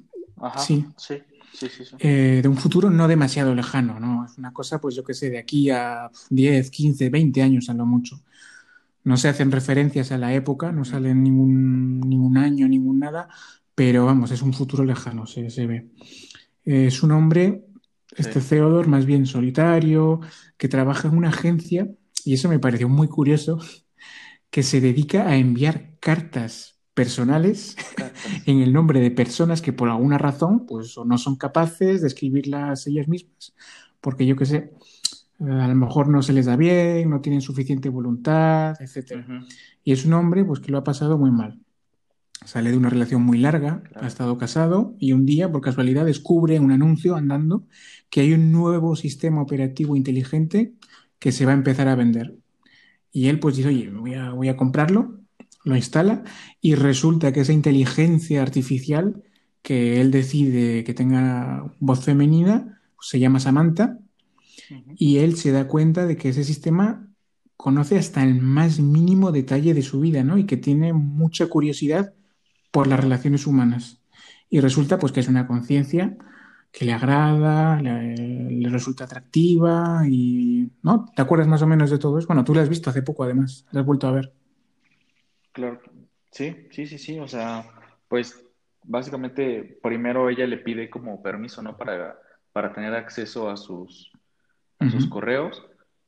sí. 0.58 0.86
Sí, 0.98 1.68
sí, 1.70 1.86
sí. 1.86 1.96
Eh, 2.00 2.40
de 2.42 2.48
un 2.48 2.58
futuro 2.58 2.90
no 2.90 3.08
demasiado 3.08 3.54
lejano, 3.54 4.00
¿no? 4.00 4.26
Es 4.26 4.38
una 4.38 4.52
cosa, 4.52 4.82
pues 4.82 4.96
yo 4.96 5.04
qué 5.04 5.14
sé, 5.14 5.30
de 5.30 5.38
aquí 5.38 5.70
a 5.70 6.10
10, 6.30 6.72
15, 6.72 7.10
20 7.10 7.42
años 7.42 7.70
a 7.70 7.74
lo 7.74 7.86
mucho. 7.86 8.22
No 9.04 9.18
se 9.18 9.30
hacen 9.30 9.52
referencias 9.52 10.12
a 10.12 10.18
la 10.18 10.34
época, 10.34 10.72
no 10.72 10.86
sale 10.86 11.14
ningún, 11.16 12.02
ningún 12.02 12.38
año, 12.38 12.68
ningún 12.68 13.00
nada, 13.00 13.28
pero 13.76 14.06
vamos, 14.06 14.32
es 14.32 14.42
un 14.42 14.54
futuro 14.54 14.84
lejano, 14.84 15.26
se, 15.26 15.50
se 15.50 15.66
ve. 15.66 15.90
es 16.64 17.02
un 17.04 17.12
hombre, 17.12 17.66
este 18.16 18.42
Theodore, 18.42 18.88
más 18.88 19.06
bien 19.06 19.26
solitario, 19.26 20.20
que 20.58 20.68
trabaja 20.68 21.08
en 21.08 21.18
una 21.18 21.30
agencia, 21.30 21.90
y 22.26 22.34
eso 22.34 22.50
me 22.50 22.60
pareció 22.60 22.90
muy 22.90 23.08
curioso, 23.08 23.60
que 24.50 24.64
se 24.64 24.82
dedica 24.82 25.28
a 25.28 25.38
enviar 25.38 25.96
cartas 26.00 26.80
personales 26.94 27.78
en 28.46 28.62
el 28.62 28.74
nombre 28.74 29.00
de 29.00 29.12
personas 29.12 29.62
que 29.62 29.74
por 29.74 29.90
alguna 29.90 30.18
razón 30.18 30.66
pues 30.66 30.96
no 31.06 31.18
son 31.18 31.38
capaces 31.38 32.02
de 32.02 32.08
escribirlas 32.08 32.86
ellas 32.86 33.08
mismas, 33.08 33.54
porque 34.02 34.26
yo 34.26 34.36
qué 34.36 34.46
sé, 34.46 34.74
a 35.50 35.68
lo 35.68 35.76
mejor 35.76 36.08
no 36.08 36.22
se 36.22 36.34
les 36.34 36.46
da 36.46 36.56
bien, 36.56 37.10
no 37.10 37.22
tienen 37.22 37.42
suficiente 37.42 37.90
voluntad, 37.90 38.76
etc. 38.80 39.26
Y 39.84 39.92
es 39.92 40.06
un 40.06 40.14
hombre 40.14 40.46
pues 40.46 40.60
que 40.60 40.72
lo 40.72 40.78
ha 40.78 40.84
pasado 40.84 41.18
muy 41.18 41.32
mal. 41.32 41.60
sale 42.46 42.72
de 42.72 42.78
una 42.78 42.90
relación 42.90 43.24
muy 43.24 43.38
larga, 43.38 43.84
ha 43.96 44.08
estado 44.08 44.38
casado 44.38 44.96
y 45.00 45.14
un 45.14 45.26
día, 45.26 45.52
por 45.52 45.62
casualidad, 45.62 46.06
descubre 46.06 46.60
un 46.60 46.72
anuncio 46.72 47.16
andando 47.16 47.66
que 48.10 48.22
hay 48.22 48.34
un 48.34 48.52
nuevo 48.52 48.96
sistema 48.96 49.42
operativo 49.42 49.96
inteligente 49.96 50.74
que 51.20 51.32
se 51.32 51.46
va 51.46 51.52
a 51.52 51.56
empezar 51.56 51.88
a 51.88 51.96
vender. 51.96 52.36
Y 53.12 53.28
él 53.28 53.40
pues 53.40 53.58
dice, 53.58 53.70
oye, 53.70 53.90
voy 53.90 54.14
a, 54.14 54.32
voy 54.32 54.50
a 54.50 54.58
comprarlo, 54.58 55.20
lo 55.64 55.76
instala 55.76 56.24
y 56.60 56.76
resulta 56.76 57.32
que 57.32 57.42
esa 57.42 57.54
inteligencia 57.54 58.42
artificial 58.42 59.24
que 59.62 60.02
él 60.02 60.12
decide 60.12 60.84
que 60.84 60.94
tenga 60.94 61.72
voz 61.80 62.04
femenina 62.04 62.82
se 63.00 63.20
llama 63.20 63.40
Samantha 63.40 64.00
y 64.96 65.18
él 65.18 65.36
se 65.36 65.52
da 65.52 65.68
cuenta 65.68 66.06
de 66.06 66.18
que 66.18 66.30
ese 66.30 66.44
sistema 66.44 67.08
conoce 67.58 67.98
hasta 67.98 68.24
el 68.24 68.42
más 68.42 68.80
mínimo 68.80 69.32
detalle 69.32 69.74
de 69.74 69.82
su 69.82 70.00
vida, 70.00 70.24
¿no? 70.24 70.38
Y 70.38 70.46
que 70.46 70.58
tiene 70.58 70.94
mucha 70.94 71.48
curiosidad 71.48 72.14
por 72.72 72.88
las 72.88 73.00
relaciones 73.00 73.46
humanas. 73.46 74.02
Y 74.50 74.60
resulta 74.60 74.98
pues 74.98 75.12
que 75.12 75.20
es 75.20 75.28
una 75.28 75.48
conciencia 75.48 76.18
que 76.72 76.86
le 76.86 76.94
agrada, 76.94 77.82
le, 77.82 78.70
resulta 78.70 79.04
atractiva 79.04 80.04
y, 80.10 80.72
¿no? 80.82 81.06
¿Te 81.16 81.22
acuerdas 81.22 81.48
más 81.48 81.62
o 81.62 81.68
menos 81.68 81.90
de 81.90 82.00
todo 82.00 82.18
eso? 82.18 82.28
Bueno, 82.28 82.44
tú 82.44 82.56
la 82.56 82.62
has 82.62 82.70
visto 82.70 82.90
hace 82.90 83.04
poco 83.04 83.24
además, 83.24 83.66
la 83.72 83.82
has 83.82 83.86
vuelto 83.86 84.08
a 84.08 84.12
ver. 84.12 84.34
Claro, 85.52 85.82
sí, 86.32 86.68
sí, 86.72 86.88
sí, 86.88 86.98
sí, 86.98 87.20
o 87.20 87.28
sea, 87.28 87.66
pues 88.08 88.44
básicamente 88.84 89.80
primero 89.84 90.30
ella 90.30 90.48
le 90.48 90.58
pide 90.58 90.90
como 90.90 91.22
permiso, 91.22 91.62
¿no? 91.62 91.78
Para, 91.78 92.18
para 92.54 92.74
tener 92.74 92.94
acceso 92.94 93.50
a 93.50 93.58
sus, 93.58 94.11
sus 94.90 95.08
correos 95.08 95.64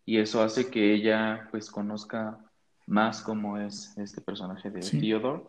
y 0.05 0.17
eso 0.17 0.41
hace 0.41 0.69
que 0.69 0.93
ella 0.93 1.47
pues 1.51 1.69
conozca 1.69 2.39
más 2.85 3.21
cómo 3.21 3.57
es 3.57 3.95
este 3.97 4.21
personaje 4.21 4.69
de 4.69 4.81
Theodore 4.81 5.43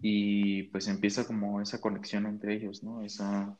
y 0.00 0.64
pues 0.64 0.88
empieza 0.88 1.26
como 1.26 1.60
esa 1.60 1.80
conexión 1.80 2.26
entre 2.26 2.54
ellos, 2.54 2.82
¿no? 2.82 3.02
Esa, 3.02 3.56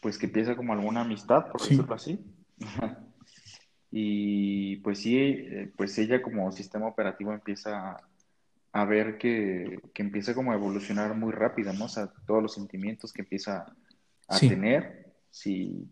pues 0.00 0.18
que 0.18 0.26
empieza 0.26 0.56
como 0.56 0.72
alguna 0.72 1.02
amistad, 1.02 1.50
por 1.50 1.60
decirlo 1.60 1.94
así. 1.94 2.18
y 3.90 4.76
pues 4.76 5.00
sí, 5.00 5.16
eh, 5.18 5.72
pues 5.76 5.96
ella 5.98 6.22
como 6.22 6.50
sistema 6.52 6.86
operativo 6.86 7.32
empieza 7.32 7.96
a, 8.72 8.84
ver 8.84 9.18
que, 9.18 9.80
empieza 9.94 10.34
como 10.34 10.52
a 10.52 10.56
evolucionar 10.56 11.14
muy 11.14 11.32
rápido, 11.32 11.72
¿no? 11.72 11.84
O 11.84 11.88
sea, 11.88 12.10
todos 12.26 12.42
los 12.42 12.54
sentimientos 12.54 13.12
que 13.12 13.22
empieza 13.22 13.66
a 14.28 14.38
tener, 14.38 15.12
si, 15.30 15.88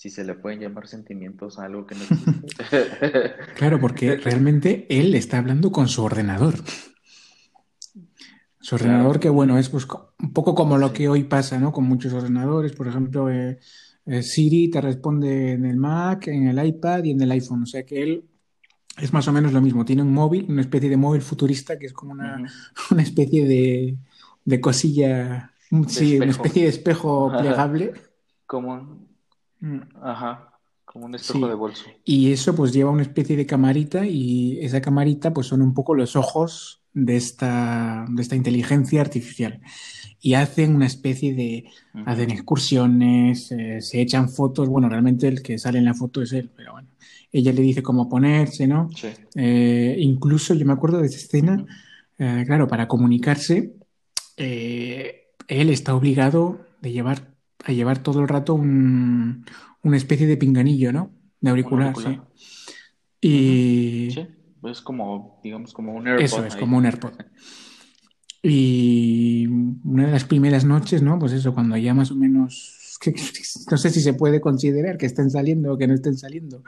si, 0.00 0.08
se 0.08 0.24
le 0.24 0.34
pueden 0.34 0.60
llamar 0.60 0.86
sentimientos 0.88 1.58
a 1.58 1.64
algo 1.64 1.86
que 1.86 1.94
no 1.94 2.02
existe. 2.02 2.64
claro, 3.56 3.78
porque 3.78 4.16
realmente 4.16 4.86
él 4.88 5.14
está 5.14 5.36
hablando 5.36 5.70
con 5.70 5.88
su 5.88 6.02
ordenador. 6.02 6.54
Su 8.60 8.76
ordenador, 8.76 9.20
que 9.20 9.28
bueno, 9.28 9.58
es 9.58 9.68
pues, 9.68 9.86
un 10.18 10.32
poco 10.32 10.54
como 10.54 10.78
lo 10.78 10.94
que 10.94 11.10
hoy 11.10 11.24
pasa, 11.24 11.58
¿no? 11.58 11.70
Con 11.70 11.84
muchos 11.84 12.14
ordenadores, 12.14 12.72
por 12.72 12.88
ejemplo, 12.88 13.28
eh, 13.28 13.58
eh, 14.06 14.22
Siri 14.22 14.70
te 14.70 14.80
responde 14.80 15.52
en 15.52 15.66
el 15.66 15.76
Mac, 15.76 16.28
en 16.28 16.48
el 16.48 16.66
iPad 16.66 17.04
y 17.04 17.10
en 17.10 17.20
el 17.20 17.32
iPhone. 17.32 17.64
O 17.64 17.66
sea 17.66 17.84
que 17.84 18.02
él 18.02 18.24
es 18.96 19.12
más 19.12 19.28
o 19.28 19.32
menos 19.32 19.52
lo 19.52 19.60
mismo. 19.60 19.84
Tiene 19.84 20.00
un 20.00 20.14
móvil, 20.14 20.46
una 20.48 20.62
especie 20.62 20.88
de 20.88 20.96
móvil 20.96 21.20
futurista 21.20 21.78
que 21.78 21.84
es 21.84 21.92
como 21.92 22.12
una, 22.12 22.42
una 22.90 23.02
especie 23.02 23.46
de, 23.46 23.98
de 24.46 24.60
cosilla, 24.62 25.52
sí, 25.88 26.16
una 26.16 26.30
especie 26.30 26.62
de 26.62 26.68
espejo 26.70 27.30
plegable. 27.38 27.92
Como. 28.46 29.09
Ajá, 30.02 30.50
como 30.84 31.06
un 31.06 31.14
espejo 31.14 31.48
de 31.48 31.54
bolso. 31.54 31.84
Y 32.04 32.32
eso 32.32 32.54
pues 32.54 32.72
lleva 32.72 32.90
una 32.90 33.02
especie 33.02 33.36
de 33.36 33.46
camarita 33.46 34.06
y 34.06 34.58
esa 34.60 34.80
camarita 34.80 35.32
pues 35.32 35.46
son 35.46 35.62
un 35.62 35.74
poco 35.74 35.94
los 35.94 36.16
ojos 36.16 36.80
de 36.92 37.16
esta, 37.16 38.06
de 38.08 38.22
esta 38.22 38.36
inteligencia 38.36 39.00
artificial. 39.00 39.60
Y 40.20 40.34
hacen 40.34 40.74
una 40.74 40.86
especie 40.86 41.34
de. 41.34 41.64
hacen 42.04 42.30
excursiones, 42.30 43.50
eh, 43.52 43.80
se 43.80 44.02
echan 44.02 44.28
fotos. 44.28 44.68
Bueno, 44.68 44.88
realmente 44.88 45.28
el 45.28 45.42
que 45.42 45.58
sale 45.58 45.78
en 45.78 45.86
la 45.86 45.94
foto 45.94 46.20
es 46.22 46.32
él, 46.32 46.50
pero 46.54 46.72
bueno. 46.72 46.88
Ella 47.32 47.52
le 47.52 47.62
dice 47.62 47.82
cómo 47.82 48.08
ponerse, 48.08 48.66
¿no? 48.66 48.90
Eh, 49.36 49.96
incluso 49.98 50.52
yo 50.52 50.66
me 50.66 50.72
acuerdo 50.72 50.98
de 50.98 51.06
esa 51.06 51.16
escena, 51.16 51.64
eh, 52.18 52.42
claro, 52.44 52.66
para 52.66 52.88
comunicarse, 52.88 53.72
él 54.36 55.70
está 55.70 55.94
obligado 55.94 56.66
de 56.82 56.92
llevar, 56.92 57.29
a 57.64 57.72
llevar 57.72 58.02
todo 58.02 58.20
el 58.20 58.28
rato 58.28 58.54
un, 58.54 59.44
una 59.82 59.96
especie 59.96 60.26
de 60.26 60.36
pinganillo, 60.36 60.92
¿no? 60.92 61.10
De 61.40 61.50
auricular, 61.50 61.94
sí. 61.96 62.20
Y. 63.20 64.08
Es 64.62 64.80
como, 64.82 65.40
digamos, 65.42 65.72
como 65.72 65.94
un 65.94 66.06
AirPod. 66.06 66.24
Eso 66.24 66.44
es, 66.44 66.56
como 66.56 66.76
un 66.76 66.86
AirPod. 66.86 67.12
Y 68.42 69.46
una 69.84 70.06
de 70.06 70.12
las 70.12 70.24
primeras 70.24 70.64
noches, 70.64 71.02
¿no? 71.02 71.18
Pues 71.18 71.32
eso, 71.32 71.54
cuando 71.54 71.76
ya 71.76 71.94
más 71.94 72.10
o 72.10 72.14
menos, 72.14 72.98
no 73.70 73.76
sé 73.76 73.90
si 73.90 74.00
se 74.00 74.14
puede 74.14 74.40
considerar 74.40 74.98
que 74.98 75.06
estén 75.06 75.30
saliendo 75.30 75.72
o 75.72 75.78
que 75.78 75.86
no 75.86 75.94
estén 75.94 76.16
saliendo, 76.16 76.62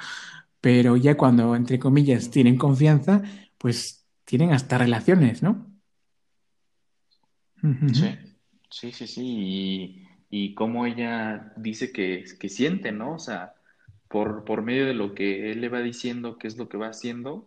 pero 0.60 0.96
ya 0.96 1.16
cuando, 1.16 1.56
entre 1.56 1.78
comillas, 1.78 2.30
tienen 2.30 2.56
confianza, 2.56 3.22
pues 3.58 4.06
tienen 4.24 4.52
hasta 4.52 4.78
relaciones, 4.78 5.42
¿no? 5.42 5.66
Sí, 7.92 8.08
sí, 8.70 8.92
sí, 8.92 9.06
sí. 9.06 9.22
Y, 9.24 10.01
y 10.34 10.54
cómo 10.54 10.86
ella 10.86 11.52
dice 11.56 11.92
que, 11.92 12.24
que 12.40 12.48
siente, 12.48 12.90
¿no? 12.90 13.16
O 13.16 13.18
sea, 13.18 13.52
por, 14.08 14.44
por 14.46 14.62
medio 14.62 14.86
de 14.86 14.94
lo 14.94 15.14
que 15.14 15.52
él 15.52 15.60
le 15.60 15.68
va 15.68 15.80
diciendo, 15.80 16.38
qué 16.38 16.48
es 16.48 16.56
lo 16.56 16.70
que 16.70 16.78
va 16.78 16.88
haciendo, 16.88 17.46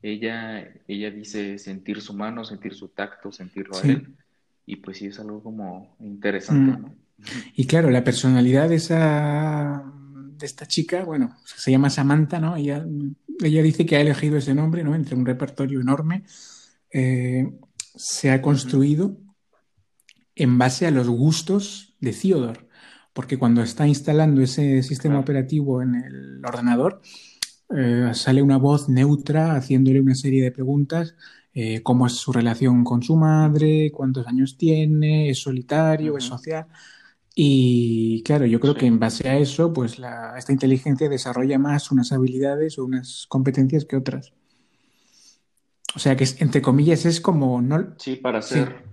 ella, 0.00 0.66
ella 0.88 1.10
dice 1.10 1.58
sentir 1.58 2.00
su 2.00 2.14
mano, 2.14 2.46
sentir 2.46 2.74
su 2.74 2.88
tacto, 2.88 3.30
sentirlo 3.32 3.76
a 3.76 3.82
él. 3.82 4.16
Y 4.64 4.76
pues 4.76 4.96
sí 4.96 5.08
es 5.08 5.20
algo 5.20 5.42
como 5.42 5.94
interesante, 6.00 6.78
mm. 6.78 6.82
¿no? 6.82 6.94
Y 7.54 7.66
claro, 7.66 7.90
la 7.90 8.02
personalidad 8.02 8.70
de 8.70 8.76
esa 8.76 9.84
de 10.38 10.46
esta 10.46 10.66
chica, 10.66 11.04
bueno, 11.04 11.36
se 11.44 11.70
llama 11.70 11.90
Samantha, 11.90 12.40
¿no? 12.40 12.56
Ella, 12.56 12.82
ella 13.44 13.62
dice 13.62 13.84
que 13.84 13.96
ha 13.96 14.00
elegido 14.00 14.38
ese 14.38 14.54
nombre, 14.54 14.82
¿no? 14.82 14.94
Entre 14.94 15.14
un 15.14 15.26
repertorio 15.26 15.82
enorme. 15.82 16.24
Eh, 16.90 17.46
se 17.76 18.30
ha 18.30 18.40
construido 18.40 19.18
en 20.36 20.58
base 20.58 20.86
a 20.86 20.90
los 20.90 21.08
gustos 21.08 21.94
de 22.00 22.12
Theodore, 22.12 22.66
porque 23.12 23.38
cuando 23.38 23.62
está 23.62 23.86
instalando 23.86 24.40
ese 24.42 24.82
sistema 24.82 25.18
operativo 25.18 25.82
en 25.82 25.94
el 25.94 26.44
ordenador, 26.44 27.02
eh, 27.74 28.10
sale 28.14 28.42
una 28.42 28.58
voz 28.58 28.88
neutra 28.88 29.54
haciéndole 29.54 30.00
una 30.00 30.14
serie 30.14 30.42
de 30.42 30.52
preguntas, 30.52 31.14
eh, 31.54 31.82
cómo 31.82 32.06
es 32.06 32.14
su 32.14 32.32
relación 32.32 32.84
con 32.84 33.02
su 33.02 33.16
madre, 33.16 33.90
cuántos 33.92 34.26
años 34.26 34.56
tiene, 34.56 35.28
es 35.30 35.38
solitario, 35.38 36.16
es 36.16 36.24
social. 36.24 36.66
Y 37.34 38.22
claro, 38.24 38.44
yo 38.46 38.60
creo 38.60 38.74
que 38.74 38.86
en 38.86 38.98
base 38.98 39.28
a 39.28 39.38
eso, 39.38 39.72
pues 39.72 39.98
la, 39.98 40.34
esta 40.36 40.52
inteligencia 40.52 41.08
desarrolla 41.08 41.58
más 41.58 41.90
unas 41.90 42.12
habilidades 42.12 42.78
o 42.78 42.84
unas 42.84 43.26
competencias 43.28 43.84
que 43.84 43.96
otras. 43.96 44.32
O 45.94 45.98
sea 45.98 46.16
que 46.16 46.26
entre 46.38 46.62
comillas 46.62 47.04
es 47.04 47.20
como 47.20 47.60
no. 47.60 47.94
Sí, 47.98 48.16
para 48.16 48.40
ser. 48.42 48.91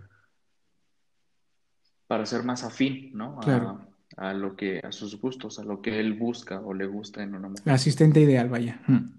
Para 2.10 2.26
ser 2.26 2.44
más 2.44 2.66
afín, 2.66 3.12
¿no? 3.14 3.40
Claro 3.40 3.90
a 4.18 4.34
lo 4.34 4.56
que, 4.56 4.80
a 4.84 4.92
sus 4.92 5.20
gustos, 5.20 5.60
a 5.60 5.64
lo 5.64 5.82
que 5.82 6.00
él 6.00 6.14
busca 6.14 6.60
o 6.60 6.74
le 6.74 6.86
gusta 6.86 7.24
en 7.24 7.36
una 7.36 7.48
mujer. 7.48 7.64
La 7.66 7.76
asistente 7.76 8.20
ideal, 8.20 8.50
vaya. 8.50 8.82
Mm. 8.88 9.10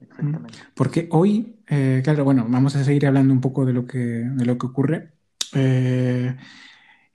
Exactamente. 0.00 0.58
Mm. 0.58 0.72
Porque 0.74 1.08
hoy, 1.10 1.56
eh, 1.68 2.00
claro, 2.02 2.24
bueno, 2.24 2.46
vamos 2.48 2.74
a 2.76 2.84
seguir 2.84 3.06
hablando 3.06 3.34
un 3.34 3.40
poco 3.40 3.66
de 3.66 3.72
lo 3.72 3.86
que, 3.86 3.98
de 3.98 4.44
lo 4.46 4.56
que 4.56 4.66
ocurre. 4.66 5.12
Eh, 5.54 6.34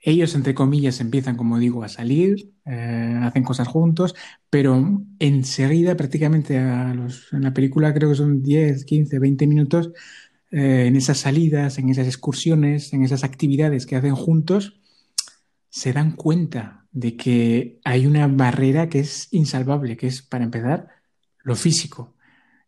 ellos, 0.00 0.34
entre 0.36 0.54
comillas, 0.54 1.00
empiezan, 1.00 1.36
como 1.36 1.58
digo, 1.58 1.82
a 1.82 1.88
salir, 1.88 2.52
eh, 2.64 3.18
hacen 3.20 3.42
cosas 3.42 3.66
juntos, 3.66 4.14
pero 4.48 5.02
enseguida, 5.18 5.96
prácticamente 5.96 6.58
a 6.58 6.94
los, 6.94 7.32
en 7.32 7.42
la 7.42 7.52
película 7.52 7.92
creo 7.92 8.10
que 8.10 8.14
son 8.14 8.42
10, 8.42 8.84
15, 8.84 9.18
20 9.18 9.46
minutos, 9.48 9.90
en 10.50 10.96
esas 10.96 11.18
salidas, 11.18 11.78
en 11.78 11.88
esas 11.90 12.06
excursiones, 12.06 12.92
en 12.92 13.02
esas 13.04 13.24
actividades 13.24 13.86
que 13.86 13.96
hacen 13.96 14.14
juntos, 14.14 14.80
se 15.70 15.92
dan 15.92 16.12
cuenta 16.12 16.86
de 16.92 17.16
que 17.16 17.80
hay 17.84 18.06
una 18.06 18.26
barrera 18.26 18.88
que 18.88 19.00
es 19.00 19.28
insalvable, 19.32 19.96
que 19.96 20.06
es, 20.06 20.22
para 20.22 20.44
empezar, 20.44 20.88
lo 21.42 21.54
físico. 21.56 22.14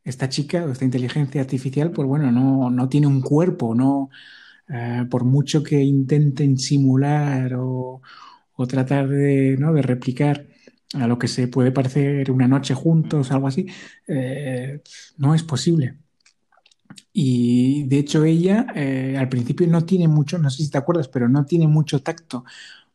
Esta 0.05 0.29
chica 0.29 0.67
esta 0.71 0.85
inteligencia 0.85 1.41
artificial, 1.41 1.91
pues 1.93 2.09
bueno, 2.09 2.31
no, 2.33 2.71
no 2.71 2.89
tiene 2.89 3.07
un 3.07 3.21
cuerpo, 3.23 3.75
no, 3.75 4.11
eh, 4.69 5.07
por 5.11 5.25
mucho 5.25 5.63
que 5.63 5.83
intenten 5.83 6.59
simular 6.59 7.55
o, 7.57 8.03
tratar 8.69 9.09
de, 9.09 9.57
¿no? 9.59 9.73
de 9.73 9.83
replicar 9.83 10.47
a 10.95 11.07
lo 11.07 11.19
que 11.19 11.29
se 11.29 11.49
puede 11.49 11.73
parecer 11.73 12.31
una 12.31 12.47
noche 12.47 12.75
juntos, 12.75 13.31
algo 13.33 13.49
así, 13.49 13.67
eh, 14.07 14.83
no 15.17 15.35
es 15.35 15.43
posible. 15.43 15.97
Y 17.13 17.85
de 17.85 17.99
hecho 17.99 18.25
ella 18.25 18.67
eh, 18.75 19.17
al 19.19 19.29
principio 19.29 19.67
no 19.67 19.85
tiene 19.85 20.09
mucho, 20.09 20.39
no 20.39 20.51
sé 20.51 20.65
si 20.65 20.71
te 20.71 20.79
acuerdas, 20.79 21.09
pero 21.09 21.29
no 21.29 21.45
tiene 21.45 21.69
mucho 21.69 22.03
tacto 22.03 22.45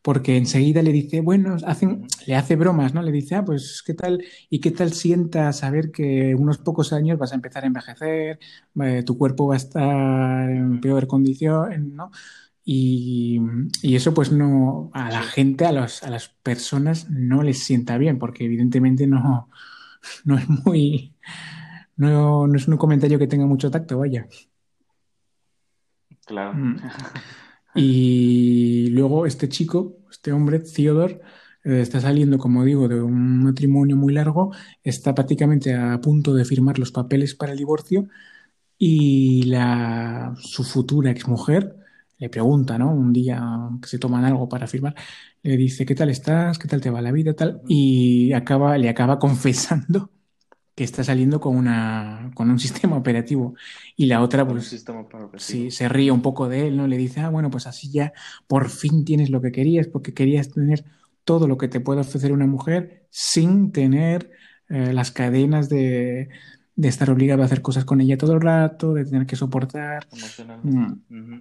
porque 0.05 0.37
enseguida 0.37 0.83
le 0.83 0.91
dice, 0.91 1.21
bueno, 1.21 1.57
hacen, 1.65 2.05
le 2.27 2.35
hace 2.35 2.55
bromas, 2.55 2.93
¿no? 2.93 3.01
Le 3.01 3.11
dice, 3.11 3.33
ah, 3.33 3.43
pues, 3.43 3.81
¿qué 3.83 3.95
tal? 3.95 4.23
¿Y 4.51 4.59
qué 4.59 4.69
tal 4.69 4.93
sienta 4.93 5.51
saber 5.51 5.89
que 5.91 6.35
unos 6.35 6.59
pocos 6.59 6.93
años 6.93 7.17
vas 7.17 7.31
a 7.31 7.35
empezar 7.35 7.63
a 7.63 7.67
envejecer, 7.67 8.37
eh, 8.83 9.01
tu 9.03 9.17
cuerpo 9.17 9.47
va 9.47 9.55
a 9.55 9.57
estar 9.57 10.47
en 10.47 10.79
peor 10.79 11.07
condición, 11.07 11.95
¿no? 11.95 12.11
Y, 12.63 13.41
eso 13.81 14.13
pues 14.13 14.31
no, 14.31 14.91
a 14.93 15.09
la 15.09 15.23
gente, 15.23 15.65
a, 15.65 15.71
los, 15.71 16.03
a 16.03 16.11
las 16.11 16.29
personas 16.29 17.09
no 17.09 17.41
les 17.41 17.63
sienta 17.63 17.97
bien, 17.97 18.19
porque 18.19 18.45
evidentemente 18.45 19.07
no, 19.07 19.49
no 20.23 20.37
es 20.37 20.47
muy, 20.65 21.15
no, 21.97 22.47
no 22.47 22.55
es 22.57 22.67
un 22.67 22.77
comentario 22.77 23.19
que 23.19 23.27
tenga 23.27 23.45
mucho 23.45 23.71
tacto, 23.71 23.99
vaya. 23.99 24.27
Claro. 26.25 26.53
Mm. 26.53 26.77
Y 27.75 28.87
luego 28.91 29.25
este 29.25 29.49
chico, 29.49 29.97
este 30.09 30.31
hombre, 30.31 30.59
Theodore, 30.59 31.21
eh, 31.63 31.81
está 31.81 31.99
saliendo, 31.99 32.37
como 32.37 32.63
digo, 32.63 32.87
de 32.87 33.01
un 33.01 33.43
matrimonio 33.43 33.95
muy 33.97 34.13
largo, 34.13 34.51
está 34.83 35.13
prácticamente 35.13 35.73
a 35.73 35.99
punto 36.01 36.33
de 36.33 36.45
firmar 36.45 36.79
los 36.79 36.91
papeles 36.91 37.35
para 37.35 37.51
el 37.51 37.57
divorcio 37.57 38.07
y 38.77 39.43
la, 39.43 40.35
su 40.39 40.63
futura 40.63 41.11
exmujer 41.11 41.75
le 42.17 42.29
pregunta, 42.29 42.77
¿no? 42.77 42.91
Un 42.91 43.11
día 43.13 43.41
que 43.81 43.87
se 43.89 43.99
toman 43.99 44.25
algo 44.25 44.47
para 44.49 44.67
firmar, 44.67 44.95
le 45.43 45.57
dice, 45.57 45.85
¿qué 45.85 45.95
tal 45.95 46.09
estás? 46.09 46.57
¿Qué 46.59 46.67
tal 46.67 46.81
te 46.81 46.89
va 46.89 47.01
la 47.01 47.11
vida? 47.11 47.33
Tal, 47.35 47.61
y 47.67 48.33
acaba, 48.33 48.77
le 48.77 48.89
acaba 48.89 49.19
confesando 49.19 50.11
que 50.75 50.83
está 50.83 51.03
saliendo 51.03 51.39
con, 51.39 51.55
una, 51.55 52.31
con 52.35 52.49
un 52.49 52.59
sistema 52.59 52.97
operativo. 52.97 53.55
Y 53.95 54.05
la 54.07 54.21
otra, 54.21 54.45
pues, 54.45 54.85
sí, 55.37 55.71
se 55.71 55.89
ríe 55.89 56.11
un 56.11 56.21
poco 56.21 56.49
de 56.49 56.67
él, 56.67 56.77
¿no? 56.77 56.87
Le 56.87 56.97
dice, 56.97 57.21
ah, 57.21 57.29
bueno, 57.29 57.49
pues 57.49 57.65
así 57.65 57.89
ya 57.91 58.13
por 58.47 58.69
fin 58.69 59.05
tienes 59.05 59.29
lo 59.29 59.41
que 59.41 59.51
querías, 59.51 59.87
porque 59.87 60.13
querías 60.13 60.51
tener 60.51 60.83
todo 61.23 61.47
lo 61.47 61.57
que 61.57 61.69
te 61.69 61.79
puede 61.79 62.01
ofrecer 62.01 62.31
una 62.31 62.45
mujer 62.45 63.07
sin 63.09 63.71
tener 63.71 64.31
eh, 64.69 64.93
las 64.93 65.11
cadenas 65.11 65.69
de, 65.69 66.29
de, 66.75 66.87
estar 66.87 67.09
obligado 67.09 67.41
a 67.41 67.45
hacer 67.45 67.61
cosas 67.61 67.85
con 67.85 68.01
ella 68.01 68.17
todo 68.17 68.33
el 68.33 68.41
rato, 68.41 68.93
de 68.93 69.05
tener 69.05 69.25
que 69.25 69.35
soportar. 69.35 70.05
Mm. 70.63 71.39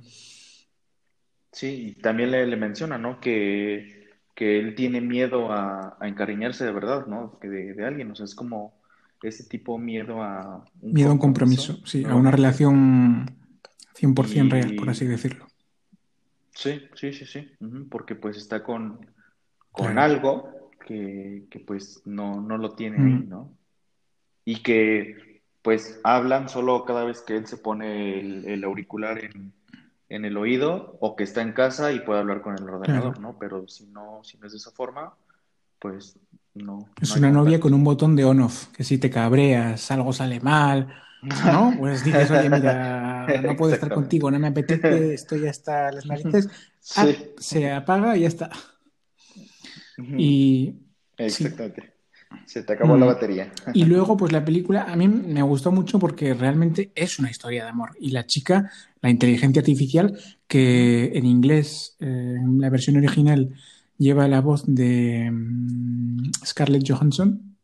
Sí, 1.53 1.89
y 1.89 1.95
también 2.01 2.31
le, 2.31 2.57
menciona, 2.57 2.99
¿no? 2.99 3.21
Que, 3.21 4.11
que, 4.35 4.59
él 4.59 4.75
tiene 4.75 5.01
miedo 5.01 5.53
a, 5.53 5.99
encariñarse 6.01 6.65
de 6.65 6.73
verdad, 6.73 7.07
¿no? 7.07 7.39
de, 7.43 7.75
de 7.75 7.85
alguien, 7.85 8.11
o 8.11 8.15
sea, 8.15 8.25
es 8.25 8.35
como 8.35 8.84
ese 9.29 9.45
tipo 9.45 9.79
miedo 9.79 10.23
a... 10.23 10.65
Un 10.81 10.93
miedo 10.93 11.11
a 11.11 11.13
un 11.13 11.19
compromiso, 11.19 11.79
sí, 11.85 12.05
a 12.05 12.15
una 12.15 12.31
relación 12.31 13.27
100% 13.95 14.51
real, 14.51 14.77
por 14.77 14.91
así 14.91 15.07
decirlo. 15.07 15.47
Sí, 16.55 16.83
sí, 16.95 17.13
sí, 17.13 17.27
sí, 17.27 17.51
porque 17.91 18.15
pues 18.15 18.37
está 18.37 18.63
con, 18.63 19.05
con 19.73 19.99
algo 19.99 20.71
que, 20.87 21.65
pues 21.67 22.03
no, 22.05 22.41
no 22.41 22.59
lo 22.59 22.75
tiene 22.75 22.97
ahí, 22.99 23.27
¿no? 23.27 23.53
Y 24.45 24.63
que 24.63 25.43
pues 25.63 25.99
hablan 26.05 26.49
solo 26.49 26.85
cada 26.85 27.05
vez 27.05 27.23
que 27.23 27.37
él 27.37 27.47
se 27.47 27.57
pone 27.57 28.21
el, 28.21 28.63
auricular 28.65 29.25
en, 29.25 29.55
en, 30.11 30.25
el 30.27 30.37
oído 30.37 30.99
o 31.01 31.17
que 31.17 31.25
está 31.25 31.41
en 31.41 31.53
casa 31.53 31.91
y 31.91 32.01
puede 32.01 32.21
hablar 32.21 32.43
con 32.43 32.55
el 32.55 32.69
ordenador, 32.69 33.19
¿no? 33.19 33.39
Pero 33.39 33.67
si 33.67 33.87
no, 33.87 34.23
si 34.23 34.37
no 34.37 34.47
es 34.47 34.53
de 34.53 34.59
esa 34.59 34.71
forma, 34.71 35.15
pues 35.79 36.19
no. 36.55 36.89
Es 37.01 37.17
una 37.17 37.31
novia 37.31 37.59
con 37.59 37.75
un 37.75 37.85
botón 37.85 38.15
de 38.17 38.25
on-off, 38.25 38.69
que 38.69 38.85
si 38.85 38.99
te 38.99 39.11
cabreas, 39.11 39.91
algo 39.91 40.13
sale 40.13 40.41
mal, 40.41 40.89
¿no? 41.23 41.75
Pues 41.79 42.05
dices, 42.05 42.31
oye, 42.31 42.49
mira, 42.49 43.27
no 43.43 43.57
puedo 43.57 43.75
estar 43.75 43.93
contigo, 43.93 44.31
no 44.31 44.39
me 44.39 44.49
apetece, 44.49 45.15
estoy 45.15 45.47
hasta 45.47 45.91
las 45.91 46.07
narices. 46.07 46.49
Ah, 46.97 47.09
se 47.39 47.73
apaga 47.73 48.17
y 48.17 48.21
ya 48.21 48.29
está. 48.29 48.51
Y. 49.99 50.75
Exactamente. 51.17 51.95
Se 52.47 52.63
te 52.63 52.73
acabó 52.73 52.97
la 52.97 53.07
mm. 53.07 53.09
batería. 53.09 53.53
Y 53.73 53.85
luego, 53.87 54.17
pues 54.17 54.33
la 54.33 54.45
película 54.45 54.85
a 54.85 54.97
mí 54.97 55.09
me 55.09 55.43
gustó 55.43 55.73
mucho 55.73 55.99
porque 55.99 56.35
realmente 56.35 56.93
es 56.95 57.19
una 57.19 57.31
historia 57.31 57.65
de 57.65 57.71
amor. 57.71 57.91
Y 58.01 58.11
la 58.11 58.27
chica, 58.27 58.71
la 59.01 59.11
inteligencia 59.11 59.61
artificial, 59.61 60.19
que 60.47 61.13
en 61.15 61.27
inglés, 61.27 61.97
eh, 62.01 62.07
en 62.07 62.61
la 62.61 62.71
versión 62.71 62.97
original, 62.97 63.55
lleva 63.99 64.29
la 64.29 64.41
voz 64.41 64.65
de 64.67 65.31
mm, 65.31 66.33
Scarlett 66.45 66.89
Johansson. 66.89 67.57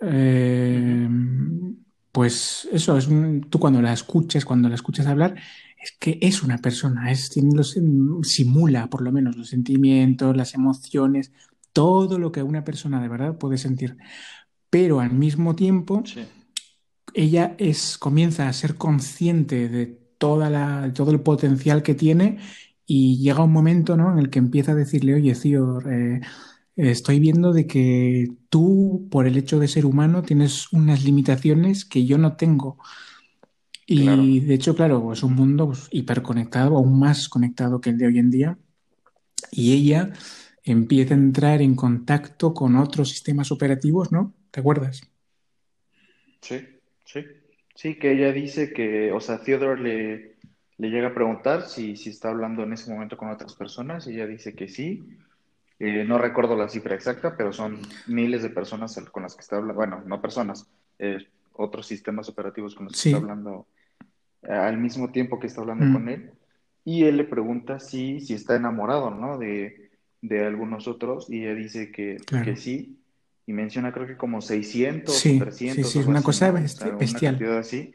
Eh, 0.00 1.08
pues 2.10 2.68
eso, 2.72 2.96
es 2.98 3.08
tú 3.48 3.58
cuando 3.58 3.80
la 3.80 3.92
escuchas, 3.92 4.44
cuando 4.44 4.68
la 4.68 4.74
escuchas 4.74 5.06
hablar, 5.06 5.34
es 5.80 5.92
que 5.98 6.18
es 6.20 6.42
una 6.42 6.58
persona, 6.58 7.10
es, 7.10 7.30
tiene 7.30 7.54
los, 7.54 7.76
simula 8.22 8.88
por 8.88 9.02
lo 9.02 9.12
menos 9.12 9.36
los 9.36 9.48
sentimientos, 9.48 10.36
las 10.36 10.54
emociones, 10.54 11.32
todo 11.72 12.18
lo 12.18 12.30
que 12.30 12.42
una 12.42 12.64
persona 12.64 13.00
de 13.00 13.08
verdad 13.08 13.38
puede 13.38 13.58
sentir. 13.58 13.96
Pero 14.70 15.00
al 15.00 15.12
mismo 15.12 15.54
tiempo, 15.54 16.02
ella 17.14 17.54
es, 17.58 17.98
comienza 17.98 18.48
a 18.48 18.52
ser 18.52 18.76
consciente 18.76 19.68
de, 19.68 19.86
toda 20.18 20.50
la, 20.50 20.82
de 20.82 20.92
todo 20.92 21.10
el 21.10 21.20
potencial 21.20 21.82
que 21.82 21.94
tiene 21.94 22.38
y 22.86 23.18
llega 23.18 23.44
un 23.44 23.52
momento 23.52 23.96
¿no? 23.96 24.12
en 24.12 24.18
el 24.18 24.30
que 24.30 24.38
empieza 24.38 24.72
a 24.72 24.76
decirle, 24.76 25.14
oye, 25.14 25.34
tío, 25.34 25.80
eh, 25.88 26.20
estoy 26.76 27.20
viendo 27.20 27.52
de 27.52 27.66
que 27.66 28.28
tú, 28.48 29.08
por 29.10 29.26
el 29.26 29.36
hecho 29.36 29.58
de 29.58 29.68
ser 29.68 29.86
humano, 29.86 30.22
tienes 30.22 30.72
unas 30.72 31.04
limitaciones 31.04 31.84
que 31.84 32.04
yo 32.04 32.18
no 32.18 32.36
tengo. 32.36 32.78
Y 33.86 34.40
de 34.40 34.54
hecho, 34.54 34.74
claro, 34.74 35.12
es 35.12 35.22
un 35.22 35.34
mundo 35.34 35.66
pues, 35.66 35.88
hiperconectado, 35.90 36.76
aún 36.76 36.98
más 36.98 37.28
conectado 37.28 37.80
que 37.80 37.90
el 37.90 37.98
de 37.98 38.06
hoy 38.06 38.18
en 38.18 38.30
día. 38.30 38.58
Y 39.50 39.74
ella 39.74 40.12
empieza 40.64 41.14
a 41.14 41.18
entrar 41.18 41.60
en 41.60 41.74
contacto 41.74 42.54
con 42.54 42.76
otros 42.76 43.10
sistemas 43.10 43.52
operativos, 43.52 44.10
¿no? 44.12 44.34
¿Te 44.50 44.60
acuerdas? 44.60 45.02
Sí, 46.40 46.60
sí. 47.04 47.24
Sí, 47.74 47.98
que 47.98 48.12
ella 48.12 48.32
dice 48.32 48.72
que, 48.72 49.12
o 49.12 49.20
sea, 49.20 49.42
Theodore 49.42 49.82
le, 49.82 50.31
le 50.78 50.90
llega 50.90 51.08
a 51.08 51.14
preguntar 51.14 51.62
si, 51.62 51.96
si 51.96 52.10
está 52.10 52.30
hablando 52.30 52.62
en 52.62 52.72
ese 52.72 52.90
momento 52.90 53.16
con 53.16 53.30
otras 53.30 53.54
personas 53.54 54.06
y 54.06 54.14
ella 54.14 54.26
dice 54.26 54.54
que 54.54 54.68
sí. 54.68 55.04
Eh, 55.78 56.04
no 56.04 56.18
recuerdo 56.18 56.56
la 56.56 56.68
cifra 56.68 56.94
exacta, 56.94 57.36
pero 57.36 57.52
son 57.52 57.80
miles 58.06 58.42
de 58.42 58.50
personas 58.50 58.96
con 59.10 59.24
las 59.24 59.34
que 59.34 59.40
está 59.40 59.56
hablando, 59.56 59.74
bueno, 59.74 60.02
no 60.06 60.22
personas, 60.22 60.68
eh, 60.98 61.26
otros 61.54 61.86
sistemas 61.86 62.28
operativos 62.28 62.74
con 62.74 62.86
los 62.86 63.00
que 63.00 63.08
está 63.08 63.20
hablando 63.20 63.66
eh, 64.42 64.52
al 64.52 64.78
mismo 64.78 65.10
tiempo 65.10 65.40
que 65.40 65.48
está 65.48 65.60
hablando 65.60 65.86
mm. 65.86 65.92
con 65.92 66.08
él. 66.08 66.30
Y 66.84 67.04
él 67.04 67.16
le 67.16 67.24
pregunta 67.24 67.78
si, 67.78 68.20
si 68.20 68.34
está 68.34 68.56
enamorado, 68.56 69.10
¿no? 69.10 69.38
De, 69.38 69.90
de 70.20 70.46
algunos 70.46 70.88
otros 70.88 71.28
y 71.28 71.42
ella 71.42 71.54
dice 71.54 71.90
que, 71.90 72.16
que 72.44 72.56
sí. 72.56 72.98
Y 73.46 73.52
menciona 73.52 73.92
creo 73.92 74.06
que 74.06 74.16
como 74.16 74.40
600 74.40 75.14
sí, 75.14 75.38
300. 75.38 75.86
Sí, 75.86 75.92
sí, 75.92 75.98
es 75.98 76.06
una 76.06 76.22
cosa 76.22 76.50
bestial. 76.52 76.96
Una 77.40 77.58
así. 77.58 77.92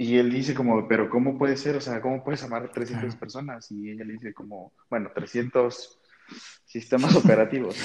Y 0.00 0.16
él 0.16 0.30
dice 0.30 0.54
como, 0.54 0.86
pero 0.86 1.10
¿cómo 1.10 1.36
puede 1.36 1.56
ser? 1.56 1.74
O 1.74 1.80
sea, 1.80 2.00
¿cómo 2.00 2.22
puedes 2.22 2.44
amar 2.44 2.62
a 2.62 2.70
300 2.70 3.16
personas? 3.16 3.68
Y 3.72 3.90
ella 3.90 4.04
le 4.04 4.12
dice 4.12 4.32
como, 4.32 4.72
bueno, 4.88 5.10
300 5.12 5.98
sistemas 6.64 7.16
operativos. 7.16 7.76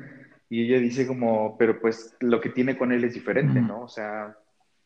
y 0.50 0.64
ella 0.64 0.80
dice 0.80 1.06
como, 1.06 1.56
pero 1.56 1.80
pues 1.80 2.16
lo 2.18 2.40
que 2.40 2.48
tiene 2.48 2.76
con 2.76 2.90
él 2.90 3.04
es 3.04 3.14
diferente, 3.14 3.62
¿no? 3.62 3.82
O 3.82 3.88
sea, 3.88 4.36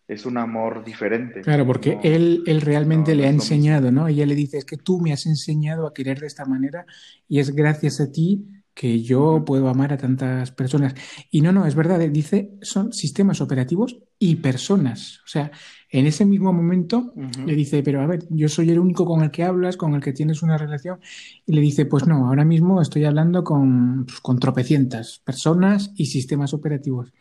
es 0.06 0.26
un 0.26 0.36
amor 0.36 0.84
diferente. 0.84 1.40
Claro, 1.40 1.66
porque 1.66 1.98
él, 2.02 2.42
él 2.46 2.60
realmente 2.60 3.14
le 3.14 3.28
ha 3.28 3.30
enseñado, 3.30 3.90
¿no? 3.90 4.06
Ella 4.06 4.26
le 4.26 4.34
dice, 4.34 4.58
es 4.58 4.66
que 4.66 4.76
tú 4.76 5.00
me 5.00 5.14
has 5.14 5.24
enseñado 5.24 5.86
a 5.86 5.94
querer 5.94 6.20
de 6.20 6.26
esta 6.26 6.44
manera 6.44 6.84
y 7.26 7.38
es 7.38 7.54
gracias 7.56 7.98
a 8.02 8.12
ti 8.12 8.46
que 8.74 9.02
yo 9.02 9.44
puedo 9.46 9.68
amar 9.68 9.92
a 9.92 9.96
tantas 9.96 10.50
personas. 10.50 10.94
Y 11.30 11.40
no, 11.40 11.52
no, 11.52 11.64
es 11.64 11.76
verdad, 11.76 12.00
dice, 12.10 12.50
son 12.60 12.92
sistemas 12.92 13.40
operativos 13.40 13.98
y 14.18 14.36
personas. 14.36 15.20
O 15.24 15.28
sea, 15.28 15.52
en 15.88 16.06
ese 16.06 16.24
mismo 16.24 16.52
momento 16.52 17.14
le 17.46 17.54
dice, 17.54 17.84
pero 17.84 18.02
a 18.02 18.06
ver, 18.06 18.24
yo 18.30 18.48
soy 18.48 18.70
el 18.70 18.80
único 18.80 19.06
con 19.06 19.22
el 19.22 19.30
que 19.30 19.44
hablas, 19.44 19.76
con 19.76 19.94
el 19.94 20.02
que 20.02 20.12
tienes 20.12 20.42
una 20.42 20.58
relación. 20.58 20.98
Y 21.46 21.52
le 21.52 21.60
dice, 21.60 21.86
pues 21.86 22.06
no, 22.06 22.26
ahora 22.26 22.44
mismo 22.44 22.82
estoy 22.82 23.04
hablando 23.04 23.44
con, 23.44 24.06
pues, 24.06 24.20
con 24.20 24.40
tropecientas 24.40 25.20
personas 25.24 25.92
y 25.94 26.06
sistemas 26.06 26.52
operativos. 26.52 27.12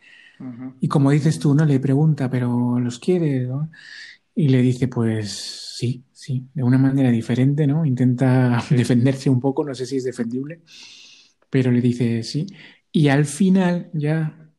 Y 0.80 0.88
como 0.88 1.12
dices 1.12 1.38
tú, 1.38 1.54
¿no? 1.54 1.64
Le 1.64 1.78
pregunta, 1.78 2.28
pero 2.28 2.80
¿los 2.80 2.98
quieres? 2.98 3.48
Y 4.34 4.48
le 4.48 4.60
dice, 4.60 4.88
pues 4.88 5.30
sí, 5.78 6.02
sí, 6.12 6.48
de 6.52 6.64
una 6.64 6.78
manera 6.78 7.10
diferente, 7.10 7.68
¿no? 7.68 7.84
Intenta 7.84 8.60
defenderse 8.70 9.30
un 9.30 9.38
poco, 9.38 9.64
no 9.64 9.74
sé 9.76 9.86
si 9.86 9.98
es 9.98 10.04
defendible, 10.04 10.62
pero 11.54 11.70
le 11.70 11.80
dice 11.80 12.24
sí. 12.24 12.48
Y 12.90 13.06
al 13.10 13.26
final 13.26 13.88
ya... 13.92 14.50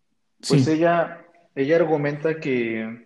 Pues 0.48 0.66
ella, 0.66 1.26
ella 1.56 1.76
argumenta 1.76 2.40
que 2.40 3.06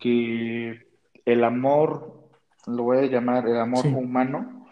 que 0.00 0.86
el 1.24 1.44
amor, 1.44 2.28
lo 2.66 2.82
voy 2.82 2.98
a 2.98 3.06
llamar 3.06 3.46
el 3.46 3.56
amor 3.56 3.86
humano, 3.86 4.68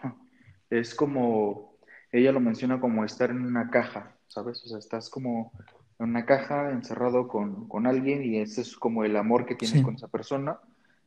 es 0.69 0.93
como, 0.93 1.77
ella 2.11 2.33
lo 2.33 2.41
menciona 2.41 2.79
como 2.81 3.05
estar 3.05 3.29
en 3.29 3.41
una 3.41 3.69
caja, 3.69 4.15
¿sabes? 4.27 4.61
O 4.65 4.67
sea, 4.67 4.77
estás 4.77 5.09
como 5.09 5.53
en 5.97 6.09
una 6.09 6.25
caja 6.25 6.71
encerrado 6.71 7.27
con, 7.27 7.87
alguien 7.87 8.23
y 8.23 8.41
ese 8.41 8.61
es 8.61 8.75
como 8.75 9.05
el 9.05 9.15
amor 9.15 9.45
que 9.45 9.55
tienes 9.55 9.81
con 9.81 9.95
esa 9.95 10.07
persona. 10.07 10.59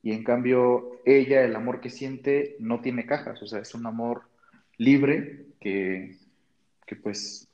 Y 0.02 0.12
en 0.12 0.24
cambio, 0.24 1.00
ella, 1.04 1.44
el 1.44 1.54
amor 1.54 1.80
que 1.80 1.90
siente, 1.90 2.56
no 2.58 2.80
tiene 2.80 3.06
cajas, 3.06 3.42
o 3.42 3.46
sea, 3.46 3.60
es 3.60 3.74
un 3.74 3.86
amor 3.86 4.22
libre 4.76 5.46
que, 5.60 6.16
que 6.86 6.96
pues 6.96 7.48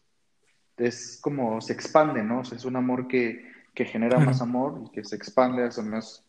es 0.77 1.19
como 1.21 1.61
se 1.61 1.73
expande, 1.73 2.23
¿no? 2.23 2.43
es 2.43 2.65
un 2.65 2.77
amor 2.77 3.09
que, 3.09 3.51
que 3.75 3.85
genera 3.85 4.19
más 4.19 4.41
amor 4.43 4.83
y 4.87 4.91
que 4.91 5.05
se 5.05 5.17
expande 5.17 5.65
hacia 5.65 5.83
más, 5.83 6.25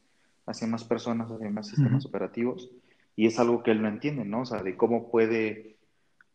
hacia 0.46 0.68
más 0.68 0.84
personas, 0.84 1.30
hacia 1.30 1.50
más 1.50 1.68
sistemas 1.68 2.06
operativos. 2.06 2.70
Y 3.16 3.28
es 3.28 3.38
algo 3.40 3.62
que 3.62 3.72
él 3.72 3.82
no 3.82 3.88
entiende, 3.88 4.26
¿no? 4.26 4.42
O 4.42 4.46
sea, 4.46 4.64
de 4.64 4.76
cómo 4.76 5.12
puede 5.12 5.76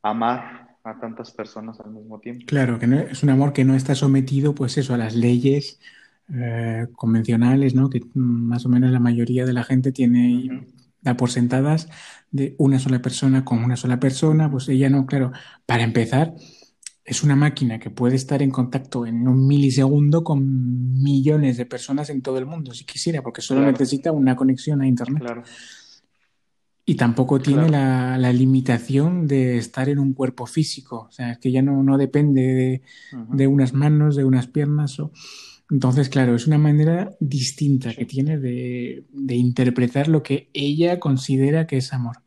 amar 0.02 0.76
a 0.84 1.00
tantas 1.00 1.32
personas 1.32 1.80
al 1.80 1.90
mismo 1.90 2.20
tiempo. 2.20 2.44
Claro, 2.46 2.78
que 2.78 2.86
no, 2.86 3.00
es 3.00 3.22
un 3.24 3.30
amor 3.30 3.52
que 3.52 3.64
no 3.64 3.74
está 3.74 3.96
sometido, 3.96 4.54
pues 4.54 4.78
eso, 4.78 4.94
a 4.94 4.98
las 4.98 5.16
leyes 5.16 5.80
eh, 6.32 6.86
convencionales, 6.94 7.74
¿no? 7.74 7.90
Que 7.90 8.02
más 8.14 8.64
o 8.64 8.68
menos 8.68 8.92
la 8.92 9.00
mayoría 9.00 9.44
de 9.44 9.52
la 9.52 9.64
gente 9.64 9.90
tiene 9.90 10.66
da 11.00 11.16
por 11.16 11.30
sentadas 11.30 11.88
de 12.30 12.54
una 12.58 12.78
sola 12.78 13.00
persona 13.00 13.44
con 13.44 13.62
una 13.62 13.76
sola 13.76 14.00
persona, 14.00 14.50
pues 14.50 14.68
ella 14.68 14.90
no, 14.90 15.06
claro, 15.06 15.32
para 15.66 15.82
empezar, 15.82 16.34
es 17.08 17.22
una 17.22 17.34
máquina 17.34 17.78
que 17.78 17.88
puede 17.88 18.16
estar 18.16 18.42
en 18.42 18.50
contacto 18.50 19.06
en 19.06 19.26
un 19.26 19.46
milisegundo 19.46 20.22
con 20.22 21.02
millones 21.02 21.56
de 21.56 21.64
personas 21.64 22.10
en 22.10 22.20
todo 22.20 22.36
el 22.36 22.44
mundo, 22.44 22.74
si 22.74 22.84
quisiera, 22.84 23.22
porque 23.22 23.40
solo 23.40 23.62
necesita 23.62 24.12
una 24.12 24.36
conexión 24.36 24.82
a 24.82 24.86
Internet. 24.86 25.22
Claro. 25.22 25.42
Y 26.84 26.96
tampoco 26.96 27.40
tiene 27.40 27.68
la, 27.70 28.32
limitación 28.32 29.26
de 29.26 29.56
estar 29.56 29.88
en 29.88 29.98
un 29.98 30.12
cuerpo 30.12 30.44
físico, 30.46 31.06
o 31.08 31.12
sea, 31.12 31.36
que 31.36 31.50
ya 31.50 31.62
no, 31.62 31.82
no 31.82 31.96
depende 31.96 32.82
de, 33.32 33.46
unas 33.46 33.72
manos, 33.72 34.14
de 34.14 34.24
unas 34.24 34.46
piernas. 34.46 35.00
O... 35.00 35.10
Entonces, 35.70 36.10
claro, 36.10 36.34
es 36.34 36.46
una 36.46 36.58
manera 36.58 37.10
distinta 37.20 37.94
que 37.94 38.04
tiene 38.04 38.38
de, 38.38 39.04
de 39.12 39.34
interpretar 39.34 40.08
lo 40.08 40.22
que 40.22 40.50
ella 40.52 40.98
considera 40.98 41.66
que 41.66 41.78
es 41.78 41.92
amor. 41.94 42.18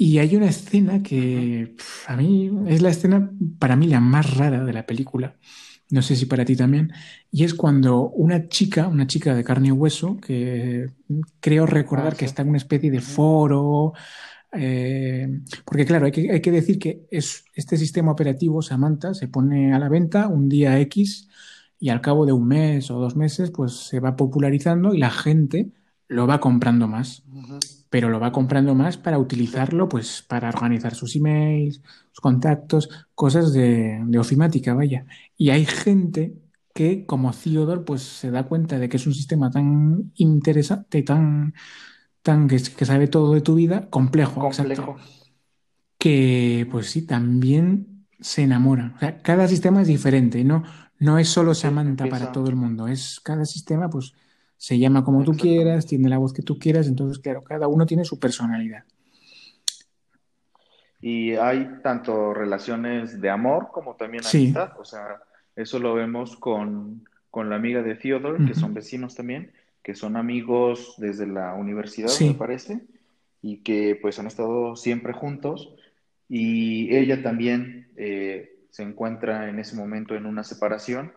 Y 0.00 0.18
hay 0.18 0.36
una 0.36 0.46
escena 0.46 1.02
que 1.02 1.74
a 2.06 2.16
mí 2.16 2.52
es 2.68 2.82
la 2.82 2.90
escena, 2.90 3.32
para 3.58 3.74
mí, 3.74 3.88
la 3.88 3.98
más 3.98 4.36
rara 4.36 4.64
de 4.64 4.72
la 4.72 4.86
película. 4.86 5.34
No 5.90 6.02
sé 6.02 6.14
si 6.14 6.26
para 6.26 6.44
ti 6.44 6.54
también. 6.54 6.92
Y 7.32 7.42
es 7.42 7.52
cuando 7.52 8.08
una 8.10 8.48
chica, 8.48 8.86
una 8.86 9.08
chica 9.08 9.34
de 9.34 9.42
carne 9.42 9.68
y 9.68 9.72
hueso, 9.72 10.16
que 10.18 10.86
creo 11.40 11.66
recordar 11.66 12.12
ah, 12.12 12.16
que 12.16 12.26
está 12.26 12.42
en 12.42 12.50
una 12.50 12.58
especie 12.58 12.92
de 12.92 13.00
foro. 13.00 13.92
Eh, 14.52 15.40
porque, 15.64 15.84
claro, 15.84 16.06
hay 16.06 16.12
que, 16.12 16.30
hay 16.30 16.40
que 16.40 16.52
decir 16.52 16.78
que 16.78 17.08
es, 17.10 17.44
este 17.54 17.76
sistema 17.76 18.12
operativo, 18.12 18.62
Samantha, 18.62 19.14
se 19.14 19.26
pone 19.26 19.74
a 19.74 19.80
la 19.80 19.88
venta 19.88 20.28
un 20.28 20.48
día 20.48 20.78
X 20.78 21.28
y 21.80 21.88
al 21.88 22.00
cabo 22.00 22.24
de 22.24 22.32
un 22.32 22.46
mes 22.46 22.88
o 22.92 23.00
dos 23.00 23.16
meses, 23.16 23.50
pues 23.50 23.72
se 23.72 23.98
va 23.98 24.14
popularizando 24.14 24.94
y 24.94 24.98
la 24.98 25.10
gente 25.10 25.72
lo 26.06 26.28
va 26.28 26.38
comprando 26.38 26.86
más 26.86 27.24
pero 27.90 28.10
lo 28.10 28.20
va 28.20 28.32
comprando 28.32 28.74
más 28.74 28.96
para 28.96 29.18
utilizarlo, 29.18 29.88
pues 29.88 30.22
para 30.22 30.48
organizar 30.48 30.94
sus 30.94 31.16
emails, 31.16 31.80
sus 32.10 32.20
contactos, 32.20 32.88
cosas 33.14 33.52
de, 33.52 34.02
ofimática, 34.18 34.74
vaya. 34.74 35.06
Y 35.36 35.50
hay 35.50 35.64
gente 35.64 36.34
que, 36.74 37.06
como 37.06 37.32
Theodore, 37.32 37.82
pues 37.82 38.02
se 38.02 38.30
da 38.30 38.44
cuenta 38.44 38.78
de 38.78 38.88
que 38.88 38.98
es 38.98 39.06
un 39.06 39.14
sistema 39.14 39.50
tan 39.50 40.12
interesante, 40.16 41.02
tan, 41.02 41.54
tan 42.22 42.48
que, 42.48 42.58
sabe 42.58 43.08
todo 43.08 43.34
de 43.34 43.40
tu 43.40 43.54
vida, 43.54 43.88
complejo, 43.88 44.40
complejo. 44.40 44.96
que 45.98 46.66
pues 46.70 46.90
sí, 46.90 47.06
también 47.06 48.06
se 48.20 48.42
enamora. 48.42 48.92
O 48.96 48.98
sea, 48.98 49.22
cada 49.22 49.48
sistema 49.48 49.82
es 49.82 49.88
diferente, 49.88 50.44
no, 50.44 50.62
no 50.98 51.18
es 51.18 51.28
solo 51.28 51.54
Samantha 51.54 52.06
para 52.06 52.32
todo 52.32 52.48
el 52.48 52.56
mundo, 52.56 52.86
es 52.86 53.20
cada 53.20 53.44
sistema, 53.44 53.88
pues 53.88 54.12
se 54.58 54.76
llama 54.76 55.04
como 55.04 55.22
tú 55.22 55.34
quieras, 55.36 55.86
tiene 55.86 56.08
la 56.08 56.18
voz 56.18 56.32
que 56.32 56.42
tú 56.42 56.58
quieras, 56.58 56.88
entonces, 56.88 57.20
claro, 57.20 57.42
cada 57.42 57.68
uno 57.68 57.86
tiene 57.86 58.04
su 58.04 58.18
personalidad. 58.18 58.84
Y 61.00 61.34
hay 61.34 61.78
tanto 61.82 62.34
relaciones 62.34 63.20
de 63.20 63.30
amor 63.30 63.68
como 63.72 63.94
también 63.94 64.24
amistad, 64.26 64.72
o 64.80 64.84
sea, 64.84 65.22
eso 65.54 65.78
lo 65.78 65.94
vemos 65.94 66.36
con, 66.36 67.04
la 67.32 67.54
amiga 67.54 67.82
de 67.82 67.94
Theodore, 67.94 68.44
que 68.46 68.54
son 68.54 68.74
vecinos 68.74 69.14
también, 69.14 69.52
que 69.80 69.94
son 69.94 70.16
amigos 70.16 70.96
desde 70.98 71.24
la 71.24 71.54
universidad, 71.54 72.10
me 72.20 72.34
parece, 72.34 72.80
y 73.40 73.58
que 73.58 73.96
pues 74.02 74.18
han 74.18 74.26
estado 74.26 74.74
siempre 74.74 75.12
juntos, 75.12 75.72
y 76.28 76.92
ella 76.96 77.22
también 77.22 77.92
eh, 77.96 78.58
se 78.70 78.82
encuentra 78.82 79.48
en 79.48 79.60
ese 79.60 79.76
momento 79.76 80.16
en 80.16 80.26
una 80.26 80.42
separación, 80.42 81.12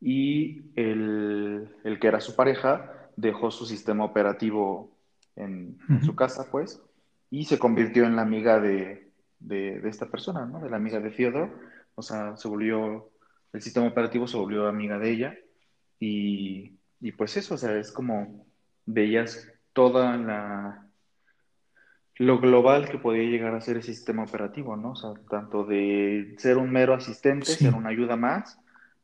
y 0.00 0.62
el, 0.76 1.68
que 2.00 2.06
era 2.06 2.20
su 2.20 2.36
pareja 2.36 3.10
dejó 3.16 3.50
su 3.50 3.66
sistema 3.66 4.04
operativo 4.04 4.96
en, 5.36 5.78
su 6.04 6.14
casa, 6.14 6.48
pues, 6.50 6.82
y 7.30 7.44
se 7.44 7.58
convirtió 7.58 8.04
en 8.04 8.16
la 8.16 8.22
amiga 8.22 8.60
de, 8.60 9.10
esta 9.84 10.06
persona, 10.06 10.46
¿no? 10.46 10.60
De 10.60 10.70
la 10.70 10.76
amiga 10.76 11.00
de 11.00 11.10
Theodore. 11.10 11.52
O 11.94 12.02
sea, 12.02 12.36
se 12.36 12.48
volvió, 12.48 13.10
el 13.52 13.62
sistema 13.62 13.86
operativo 13.86 14.26
se 14.26 14.36
volvió 14.36 14.66
amiga 14.66 14.98
de 14.98 15.10
ella. 15.10 15.38
Y, 16.00 16.78
y 17.00 17.12
pues 17.12 17.36
eso, 17.36 17.54
o 17.54 17.58
sea, 17.58 17.76
es 17.76 17.92
como 17.92 18.46
veías 18.86 19.52
toda 19.72 20.16
la, 20.16 20.88
lo 22.18 22.40
global 22.40 22.88
que 22.88 22.98
podía 22.98 23.22
llegar 23.22 23.54
a 23.54 23.60
ser 23.60 23.76
el 23.76 23.82
sistema 23.82 24.24
operativo, 24.24 24.76
¿no? 24.76 24.90
O 24.92 24.96
sea, 24.96 25.10
tanto 25.30 25.64
de 25.64 26.34
ser 26.38 26.56
un 26.58 26.70
mero 26.70 26.94
asistente, 26.94 27.46
ser 27.46 27.74
una 27.74 27.90
ayuda 27.90 28.16
más, 28.16 28.58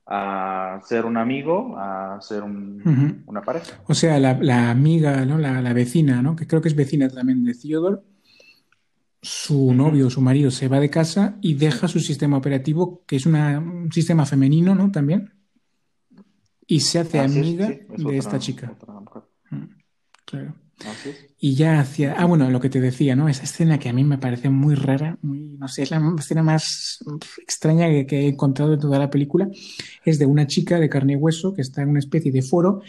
a 0.07 0.81
ser 0.85 1.07
un 1.07 1.17
amigo, 1.17 1.77
a 1.79 2.19
ser 2.21 2.43
una 2.43 3.43
pareja. 3.43 3.81
O 3.87 3.95
sea, 3.95 4.19
la, 4.19 4.71
amiga, 4.71 5.25
¿no? 5.25 5.39
La, 5.39 5.73
vecina, 5.73 6.23
¿no? 6.23 6.37
que 6.37 6.47
creo 6.47 6.61
que 6.61 6.69
es 6.69 6.77
vecina 6.77 7.09
también 7.09 7.45
de 7.45 7.55
Theodore, 7.55 8.01
su 9.23 9.73
novio, 9.73 10.11
su 10.11 10.21
marido 10.21 10.51
se 10.51 10.69
va 10.69 10.81
de 10.81 10.91
casa 10.91 11.39
y 11.41 11.55
deja 11.55 11.89
su 11.89 11.99
sistema 11.99 12.37
operativo, 12.37 13.05
que 13.07 13.17
es 13.17 13.25
un 13.25 13.89
sistema 13.91 14.27
femenino, 14.27 14.75
¿no? 14.75 14.93
También. 14.93 15.33
Y 16.67 16.81
se 16.81 16.99
hace 16.99 17.21
amiga 17.21 17.69
de 17.69 18.19
esta 18.19 18.39
chica. 18.39 18.77
Mm, 19.51 19.65
claro. 20.27 20.55
Y 21.39 21.55
ya 21.55 21.81
hacia. 21.81 22.15
Ah, 22.15 22.25
bueno, 22.25 22.51
lo 22.51 22.61
que 22.61 22.71
te 22.71 22.81
decía, 22.81 23.17
¿no? 23.17 23.29
Esa 23.29 23.45
escena 23.45 23.79
que 23.79 23.89
a 23.89 23.93
mí 23.93 24.05
me 24.05 24.19
parece 24.19 24.51
muy 24.51 24.75
rara, 24.75 25.19
muy, 25.23 25.57
no 25.59 25.69
sé, 25.69 25.83
es 25.83 25.91
la 25.91 26.15
escena 26.19 26.43
más 26.43 27.05
extraña 27.43 27.87
que, 28.07 28.21
he 28.21 28.29
encontrado 28.29 28.75
en 28.75 28.81
toda 28.81 28.99
la 28.99 29.11
película. 29.11 29.49
Es 30.05 30.19
de 30.19 30.27
una 30.27 30.47
chica 30.47 30.79
de 30.79 30.89
carne 30.89 31.15
y 31.15 31.17
hueso 31.17 31.55
que 31.55 31.63
está 31.63 31.83
en 31.83 31.91
una 31.91 31.99
especie 31.99 32.33
de 32.33 32.43
foro 32.43 32.81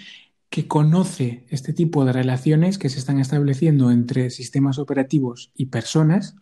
que 0.49 0.67
conoce 0.67 1.45
este 1.49 1.73
tipo 1.73 2.05
de 2.05 2.13
relaciones 2.13 2.77
que 2.77 2.89
se 2.89 2.99
están 2.99 3.19
estableciendo 3.19 3.91
entre 3.91 4.29
sistemas 4.29 4.79
operativos 4.79 5.51
y 5.55 5.65
personas 5.65 6.35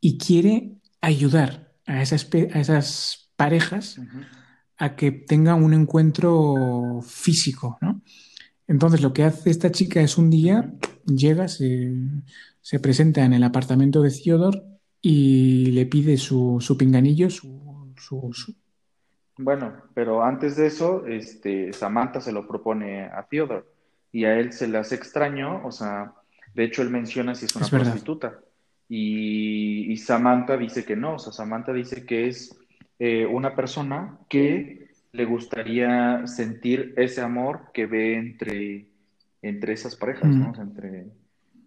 y 0.00 0.18
quiere 0.18 0.74
ayudar 1.00 1.72
a 1.86 2.02
esas, 2.02 2.28
a 2.52 2.60
esas 2.60 3.30
parejas 3.36 3.98
a 4.76 4.96
que 4.96 5.10
tengan 5.10 5.62
un 5.62 5.74
encuentro 5.74 7.00
físico, 7.02 7.78
¿no? 7.80 8.02
Entonces 8.66 9.02
lo 9.02 9.12
que 9.12 9.24
hace 9.24 9.50
esta 9.50 9.70
chica 9.70 10.00
es 10.00 10.18
un 10.18 10.30
día, 10.30 10.72
llega, 11.04 11.48
se, 11.48 11.90
presenta 12.80 13.24
en 13.24 13.32
el 13.32 13.42
apartamento 13.42 14.02
de 14.02 14.10
Theodore 14.10 14.62
y 15.00 15.66
le 15.72 15.86
pide 15.86 16.16
su, 16.16 16.76
pinganillo, 16.78 17.28
su, 17.28 17.94
Bueno, 19.38 19.74
pero 19.94 20.22
antes 20.22 20.56
de 20.56 20.66
eso, 20.66 21.06
este, 21.06 21.72
Samantha 21.72 22.20
se 22.20 22.32
lo 22.32 22.46
propone 22.46 23.04
a 23.04 23.26
Theodore 23.28 23.64
y 24.12 24.24
a 24.24 24.38
él 24.38 24.52
se 24.52 24.68
le 24.68 24.78
hace 24.78 24.94
extraño, 24.94 25.64
o 25.64 25.72
sea, 25.72 26.14
de 26.54 26.64
hecho 26.64 26.82
él 26.82 26.90
menciona 26.90 27.34
si 27.34 27.46
es 27.46 27.56
una 27.56 27.68
prostituta. 27.68 28.38
Y, 28.88 29.96
Samantha 29.96 30.56
dice 30.56 30.84
que 30.84 30.96
no, 30.96 31.14
o 31.14 31.18
sea, 31.18 31.32
Samantha 31.32 31.72
dice 31.72 32.04
que 32.04 32.28
es 32.28 32.54
eh, 32.98 33.24
una 33.24 33.56
persona 33.56 34.18
que 34.28 34.81
le 35.12 35.26
gustaría 35.26 36.26
sentir 36.26 36.94
ese 36.96 37.20
amor 37.20 37.70
que 37.72 37.86
ve 37.86 38.16
entre, 38.16 38.86
entre 39.42 39.74
esas 39.74 39.94
parejas, 39.94 40.30
¿no? 40.30 40.52
entre, 40.60 41.08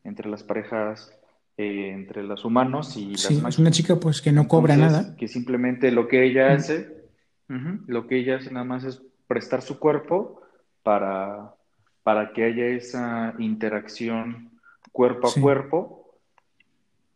entre 0.04 0.30
las 0.30 0.44
parejas, 0.44 1.12
eh, 1.58 1.92
entre 1.92 2.24
los 2.24 2.44
humanos 2.44 2.98
y 2.98 3.16
sí, 3.16 3.42
Es 3.48 3.60
una 3.60 3.72
chica 3.72 3.98
pues 3.98 4.22
que 4.22 4.32
no 4.32 4.48
cobra 4.48 4.76
nada. 4.76 5.16
Que 5.16 5.28
simplemente 5.28 5.92
lo 5.92 6.08
que 6.08 6.26
ella 6.26 6.54
hace, 6.54 7.06
lo 7.48 8.08
que 8.08 8.18
ella 8.18 8.38
hace 8.38 8.52
nada 8.52 8.66
más 8.66 8.84
es 8.84 9.02
prestar 9.28 9.62
su 9.62 9.78
cuerpo 9.78 10.42
para, 10.82 11.54
para 12.02 12.34
que 12.34 12.46
haya 12.46 12.66
esa 12.66 13.36
interacción 13.38 14.60
cuerpo 14.92 15.28
a 15.28 15.40
cuerpo, 15.40 16.18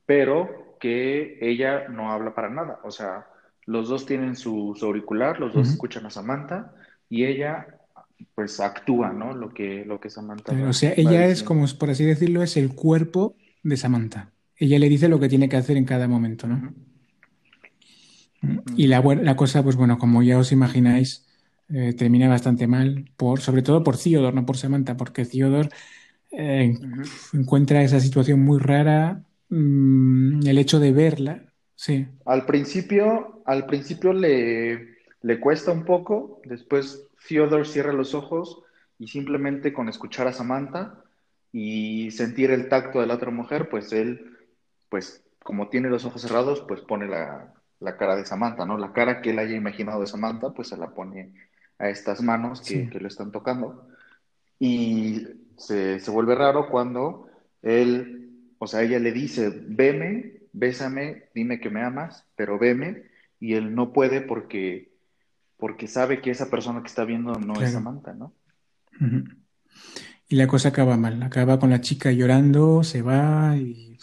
pero 0.06 0.78
que 0.80 1.39
ella 1.42 1.88
no 1.88 2.12
habla 2.12 2.36
para 2.36 2.50
nada. 2.50 2.80
O 2.84 2.92
sea, 2.92 3.26
los 3.69 3.88
dos 3.88 4.08
tienen 4.08 4.36
su, 4.36 4.75
auricular, 4.82 5.39
los 5.39 5.53
dos 5.53 5.69
escuchan 5.69 6.03
a 6.08 6.10
Samantha 6.10 6.73
y 7.08 7.25
ella 7.25 7.67
pues 8.34 8.60
actúa, 8.60 9.13
¿no? 9.13 9.36
Lo 9.36 9.53
que, 9.53 9.86
lo 9.86 9.99
que 9.99 10.10
Samantha. 10.10 10.53
o 10.67 10.73
sea, 10.73 10.93
ella 10.97 11.27
es 11.27 11.43
como, 11.43 11.67
por 11.77 11.91
así 11.91 12.03
decirlo, 12.03 12.41
es 12.41 12.58
el 12.58 12.73
cuerpo 12.73 13.36
de 13.62 13.77
Samantha. 13.77 14.32
Ella 14.55 14.79
le 14.79 14.89
dice 14.89 15.08
lo 15.08 15.19
que 15.19 15.29
tiene 15.29 15.47
que 15.47 15.58
hacer 15.58 15.77
en 15.77 15.86
cada 15.86 16.08
momento, 16.08 16.47
¿no? 16.47 16.73
Y 18.75 18.88
la, 18.88 19.01
la, 19.01 19.36
cosa, 19.36 19.62
pues 19.62 19.75
bueno, 19.75 19.99
como 19.99 20.23
ya 20.23 20.39
os 20.39 20.51
imagináis, 20.51 21.27
eh, 21.69 21.93
termina 21.93 22.27
bastante 22.27 22.65
mal, 22.65 23.05
por, 23.17 23.39
sobre 23.39 23.62
todo 23.62 23.84
por 23.84 23.97
Theodore, 23.97 24.36
no 24.36 24.47
por 24.47 24.58
Samantha, 24.58 24.97
porque 24.97 25.25
Theodore 25.25 25.69
eh, 26.32 26.75
encuentra 27.34 27.84
esa 27.84 27.99
situación 27.99 28.39
muy 28.39 28.58
rara, 28.58 29.21
mm, 29.49 30.47
el 30.47 30.58
hecho 30.58 30.79
de 30.79 30.91
verla 30.91 31.48
Sí. 31.80 32.06
Al 32.26 32.46
principio, 32.46 33.42
al 33.46 33.65
principio 33.65 34.12
le, 34.12 34.98
le 35.22 35.39
cuesta 35.39 35.72
un 35.72 35.86
poco, 35.86 36.42
después 36.44 37.08
Theodore 37.26 37.63
cierra 37.63 37.94
los 37.94 38.13
ojos 38.13 38.62
y 38.98 39.08
simplemente 39.08 39.72
con 39.72 39.88
escuchar 39.88 40.28
a 40.28 40.34
Samantha 40.34 41.02
y 41.54 42.12
sentir 42.12 42.52
el 42.52 42.68
tacto 42.68 43.00
de 43.00 43.08
la 43.08 43.13
otra 43.13 43.32
mujer, 43.32 43.70
pues 43.70 43.94
él, 43.94 44.38
pues 44.89 45.24
como 45.42 45.70
tiene 45.70 45.89
los 45.89 46.04
ojos 46.04 46.22
cerrados, 46.22 46.65
pues 46.68 46.82
pone 46.82 47.08
la, 47.08 47.54
la 47.80 47.96
cara 47.96 48.18
de 48.18 48.26
Samantha, 48.26 48.65
¿no? 48.65 48.78
La 48.78 48.92
cara 48.92 49.22
que 49.22 49.30
él 49.30 49.39
haya 49.39 49.56
imaginado 49.56 50.02
de 50.02 50.08
Samantha, 50.08 50.50
pues 50.50 50.68
se 50.68 50.76
la 50.76 50.89
pone 50.89 51.34
a 51.78 51.88
estas 51.88 52.22
manos 52.22 52.60
que, 52.60 52.89
que 52.89 53.00
lo 53.00 53.08
están 53.08 53.32
tocando. 53.32 53.88
Y 54.60 55.26
se, 55.56 56.02
se, 56.02 56.12
vuelve 56.12 56.36
raro 56.36 56.68
cuando 56.70 57.30
él, 57.62 58.52
o 58.58 58.68
sea, 58.68 58.82
ella 58.82 59.00
le 59.00 59.13
dice, 59.13 59.50
veme, 59.65 60.38
bésame, 60.53 61.29
dime 61.33 61.59
que 61.59 61.69
me 61.69 61.83
amas, 61.83 62.25
pero 62.35 62.59
veme, 62.59 63.03
y 63.39 63.53
él 63.53 63.73
no 63.75 63.93
puede 63.93 64.21
porque, 64.21 64.91
porque 65.57 65.88
sabe 65.88 66.21
que 66.21 66.31
esa 66.31 66.49
persona 66.49 66.81
que 66.81 66.88
está 66.88 67.05
viendo 67.05 67.33
no 67.33 67.62
es 67.62 67.71
Samantha, 67.71 68.13
¿no? 68.13 68.33
Y 70.27 70.35
la 70.35 70.47
cosa 70.47 70.69
acaba 70.69 70.97
mal, 70.97 71.23
acaba 71.23 71.59
con 71.59 71.69
la 71.69 71.81
chica 71.81 72.12
llorando, 72.12 72.83
se 72.83 73.01
va 73.01 73.55
y, 73.57 73.97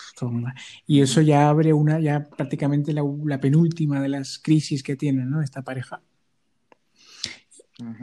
y 0.86 1.00
eso 1.00 1.20
ya 1.20 1.48
abre 1.48 1.72
una, 1.72 2.00
ya 2.00 2.28
prácticamente 2.28 2.92
la, 2.92 3.02
la 3.24 3.40
penúltima 3.40 4.00
de 4.00 4.08
las 4.08 4.38
crisis 4.38 4.82
que 4.82 4.96
tiene, 4.96 5.24
¿no? 5.24 5.42
Esta 5.42 5.62
pareja. 5.62 6.00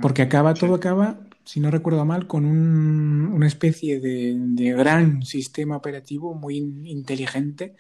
Porque 0.01 0.21
acaba, 0.21 0.53
todo 0.53 0.75
acaba, 0.75 1.19
si 1.45 1.59
no 1.59 1.71
recuerdo 1.71 2.05
mal, 2.05 2.27
con 2.27 2.45
un, 2.45 3.31
una 3.33 3.47
especie 3.47 3.99
de, 3.99 4.35
de, 4.37 4.71
gran 4.73 5.23
sistema 5.23 5.75
operativo 5.75 6.35
muy 6.35 6.57
inteligente 6.57 7.75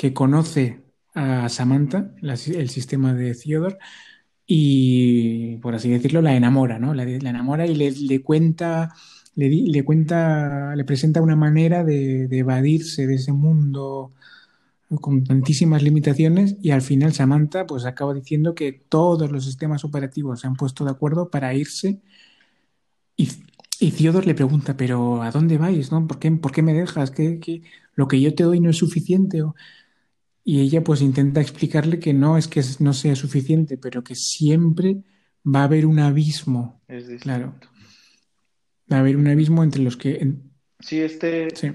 que 0.00 0.14
conoce 0.14 0.80
a 1.14 1.50
Samantha, 1.50 2.14
el 2.22 2.70
sistema 2.70 3.12
de 3.12 3.34
Theodore, 3.34 3.76
y 4.46 5.58
por 5.58 5.74
así 5.74 5.90
decirlo, 5.90 6.22
la 6.22 6.34
enamora, 6.34 6.78
¿no? 6.78 6.94
La, 6.94 7.02
enamora 7.02 7.66
y 7.66 7.74
le, 7.74 8.22
cuenta, 8.22 8.94
le, 9.34 9.50
le, 9.50 9.84
cuenta, 9.84 10.74
le 10.74 10.84
presenta 10.84 11.20
una 11.20 11.36
manera 11.36 11.84
de, 11.84 12.24
evadirse 12.30 13.06
de 13.06 13.16
ese 13.16 13.32
mundo 13.32 14.14
con 15.02 15.22
tantísimas 15.24 15.82
limitaciones 15.82 16.56
y 16.62 16.70
al 16.70 16.80
final 16.80 17.12
Samantha 17.12 17.66
pues 17.66 17.84
acaba 17.84 18.14
diciendo 18.14 18.54
que 18.54 18.72
todos 18.72 19.30
los 19.30 19.44
sistemas 19.44 19.84
operativos 19.84 20.40
se 20.40 20.46
han 20.46 20.56
puesto 20.56 20.84
de 20.86 20.92
acuerdo 20.92 21.30
para 21.30 21.52
irse 21.52 22.00
y, 23.16 23.28
y 23.78 23.90
Theodore 23.92 24.26
le 24.26 24.34
pregunta, 24.34 24.76
pero 24.78 25.22
¿a 25.22 25.30
dónde 25.30 25.58
vais? 25.58 25.92
¿no? 25.92 26.06
¿Por, 26.06 26.18
qué, 26.18 26.30
¿Por 26.32 26.52
qué 26.52 26.62
me 26.62 26.72
dejas? 26.72 27.10
¿Qué, 27.10 27.38
qué, 27.38 27.62
lo 27.94 28.08
que 28.08 28.20
yo 28.20 28.34
te 28.34 28.44
doy 28.44 28.60
no 28.60 28.70
es 28.70 28.78
suficiente? 28.78 29.42
Y 30.44 30.60
ella 30.60 30.82
pues 30.82 31.02
intenta 31.02 31.40
explicarle 31.40 31.98
que 31.98 32.12
no 32.12 32.36
es 32.36 32.48
que 32.48 32.62
no 32.78 32.92
sea 32.92 33.14
suficiente, 33.14 33.76
pero 33.76 34.02
que 34.02 34.14
siempre 34.14 35.02
va 35.44 35.60
a 35.60 35.64
haber 35.64 35.86
un 35.86 35.98
abismo. 35.98 36.82
Es 36.88 37.06
claro. 37.20 37.54
Va 38.92 38.96
a 38.96 39.00
haber 39.00 39.16
un 39.16 39.28
abismo 39.28 39.62
entre 39.62 39.82
los 39.82 39.96
que... 39.96 40.34
Sí, 40.80 41.00
este... 41.00 41.54
Sí 41.54 41.70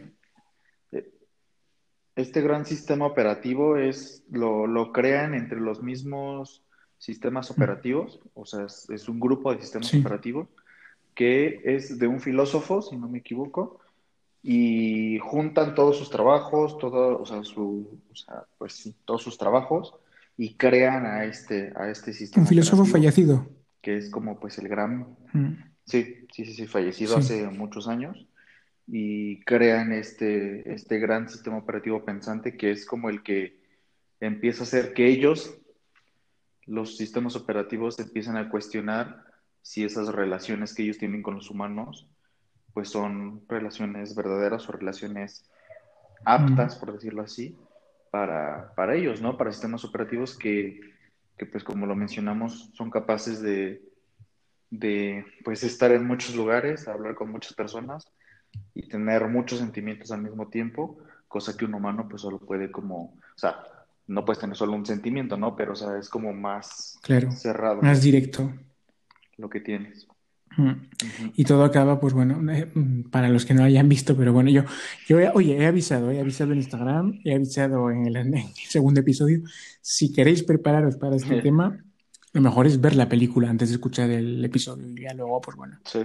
este 2.15 2.41
gran 2.41 2.65
sistema 2.65 3.05
operativo 3.05 3.77
es 3.77 4.23
lo, 4.31 4.67
lo 4.67 4.91
crean 4.91 5.33
entre 5.33 5.59
los 5.59 5.83
mismos 5.83 6.63
sistemas 6.97 7.51
operativos, 7.51 8.19
o 8.33 8.45
sea, 8.45 8.65
es, 8.65 9.09
un 9.09 9.19
grupo 9.19 9.53
de 9.53 9.61
sistemas 9.61 9.93
operativos 9.93 10.47
que 11.13 11.61
es 11.63 11.99
de 11.99 12.07
un 12.07 12.19
filósofo, 12.19 12.81
si 12.81 12.97
no 12.97 13.07
me 13.07 13.19
equivoco, 13.19 13.79
y 14.47 15.17
juntan 15.17 15.73
todos 15.73 15.97
sus 15.97 16.11
trabajos, 16.11 16.77
todo, 16.77 17.19
o 17.19 17.25
sea, 17.25 17.43
su, 17.43 17.99
o 18.11 18.15
sea, 18.15 18.45
pues 18.59 18.73
sí, 18.73 18.95
todos 19.03 19.23
sus 19.23 19.39
trabajos 19.39 19.95
y 20.37 20.53
crean 20.53 21.07
a 21.07 21.25
este, 21.25 21.73
a 21.75 21.89
este 21.89 22.13
sistema. 22.13 22.43
Un 22.43 22.47
filósofo 22.47 22.85
fallecido. 22.85 23.49
Que 23.81 23.97
es 23.97 24.11
como 24.11 24.39
pues 24.39 24.59
el 24.59 24.67
gran, 24.67 25.17
sí, 25.85 26.27
sí, 26.31 26.45
sí, 26.45 26.53
sí, 26.53 26.67
fallecido 26.67 27.17
hace 27.17 27.47
muchos 27.47 27.87
años 27.87 28.27
y 28.85 29.39
crean 29.45 29.91
este, 29.91 30.71
este 30.71 30.99
gran 30.99 31.27
sistema 31.27 31.57
operativo 31.57 32.05
pensante 32.05 32.55
que 32.55 32.69
es 32.69 32.85
como 32.85 33.09
el 33.09 33.23
que 33.23 33.59
empieza 34.19 34.61
a 34.61 34.67
hacer 34.67 34.93
que 34.93 35.07
ellos, 35.07 35.57
los 36.67 36.97
sistemas 36.97 37.35
operativos, 37.35 37.97
empiezan 37.97 38.37
a 38.37 38.49
cuestionar 38.51 39.23
si 39.63 39.83
esas 39.83 40.09
relaciones 40.09 40.75
que 40.75 40.83
ellos 40.83 40.99
tienen 40.99 41.23
con 41.23 41.33
los 41.33 41.49
humanos, 41.49 42.07
pues 42.75 42.89
son 42.89 43.41
relaciones 43.47 44.13
verdaderas 44.15 44.67
o 44.67 44.73
relaciones 44.73 45.49
aptas, 46.25 46.75
por 46.75 46.91
decirlo 46.91 47.21
así, 47.21 47.57
para, 48.11 48.73
para 48.75 48.95
ellos, 48.95 49.21
¿no? 49.21 49.37
Para 49.37 49.53
sistemas 49.53 49.85
operativos 49.85 50.37
que, 50.37 50.81
que, 51.37 51.45
pues 51.45 51.63
como 51.63 51.85
lo 51.85 51.95
mencionamos, 51.95 52.71
son 52.73 52.91
capaces 52.91 53.41
de, 53.41 53.81
de, 54.69 55.25
pues, 55.45 55.63
estar 55.63 55.93
en 55.93 56.05
muchos 56.05 56.35
lugares, 56.35 56.89
hablar 56.89 57.15
con 57.15 57.31
muchas 57.31 57.53
personas 57.53 58.11
y 58.73 58.89
tener 58.89 59.25
muchos 59.29 59.59
sentimientos 59.59 60.11
al 60.11 60.21
mismo 60.21 60.49
tiempo, 60.49 60.97
cosa 61.29 61.55
que 61.55 61.63
un 61.63 61.75
humano 61.75 62.07
pues 62.09 62.23
solo 62.23 62.39
puede 62.39 62.71
como, 62.71 63.03
o 63.03 63.37
sea, 63.37 63.63
no 64.07 64.25
puedes 64.25 64.39
tener 64.39 64.57
solo 64.57 64.73
un 64.73 64.85
sentimiento, 64.85 65.37
¿no? 65.37 65.55
Pero, 65.55 65.71
o 65.71 65.75
sea, 65.77 65.97
es 65.97 66.09
como 66.09 66.33
más 66.33 66.99
claro, 67.01 67.31
cerrado. 67.31 67.81
Más 67.81 68.01
directo. 68.01 68.51
Lo 69.37 69.49
que 69.49 69.61
tienes. 69.61 70.07
Y 71.35 71.43
todo 71.43 71.63
acaba, 71.63 71.99
pues 71.99 72.13
bueno, 72.13 72.51
eh, 72.51 72.71
para 73.11 73.29
los 73.29 73.45
que 73.45 73.53
no 73.53 73.63
hayan 73.63 73.89
visto, 73.89 74.15
pero 74.15 74.33
bueno, 74.33 74.49
yo, 74.49 74.63
yo 75.07 75.17
oye, 75.33 75.57
he 75.57 75.65
avisado, 75.65 76.11
he 76.11 76.19
avisado 76.19 76.51
en 76.51 76.59
Instagram, 76.59 77.19
he 77.23 77.35
avisado 77.35 77.91
en 77.91 78.07
el, 78.07 78.15
en 78.15 78.33
el 78.35 78.53
segundo 78.53 78.99
episodio. 79.01 79.41
Si 79.81 80.11
queréis 80.11 80.43
prepararos 80.43 80.97
para 80.97 81.15
este 81.15 81.41
tema, 81.41 81.83
lo 82.33 82.41
mejor 82.41 82.67
es 82.67 82.79
ver 82.81 82.95
la 82.95 83.07
película 83.07 83.49
antes 83.49 83.69
de 83.69 83.75
escuchar 83.75 84.09
el 84.09 84.43
episodio 84.43 84.87
y 84.87 85.01
ya 85.01 85.13
luego, 85.13 85.41
pues 85.41 85.57
bueno. 85.57 85.79
Sí. 85.85 85.99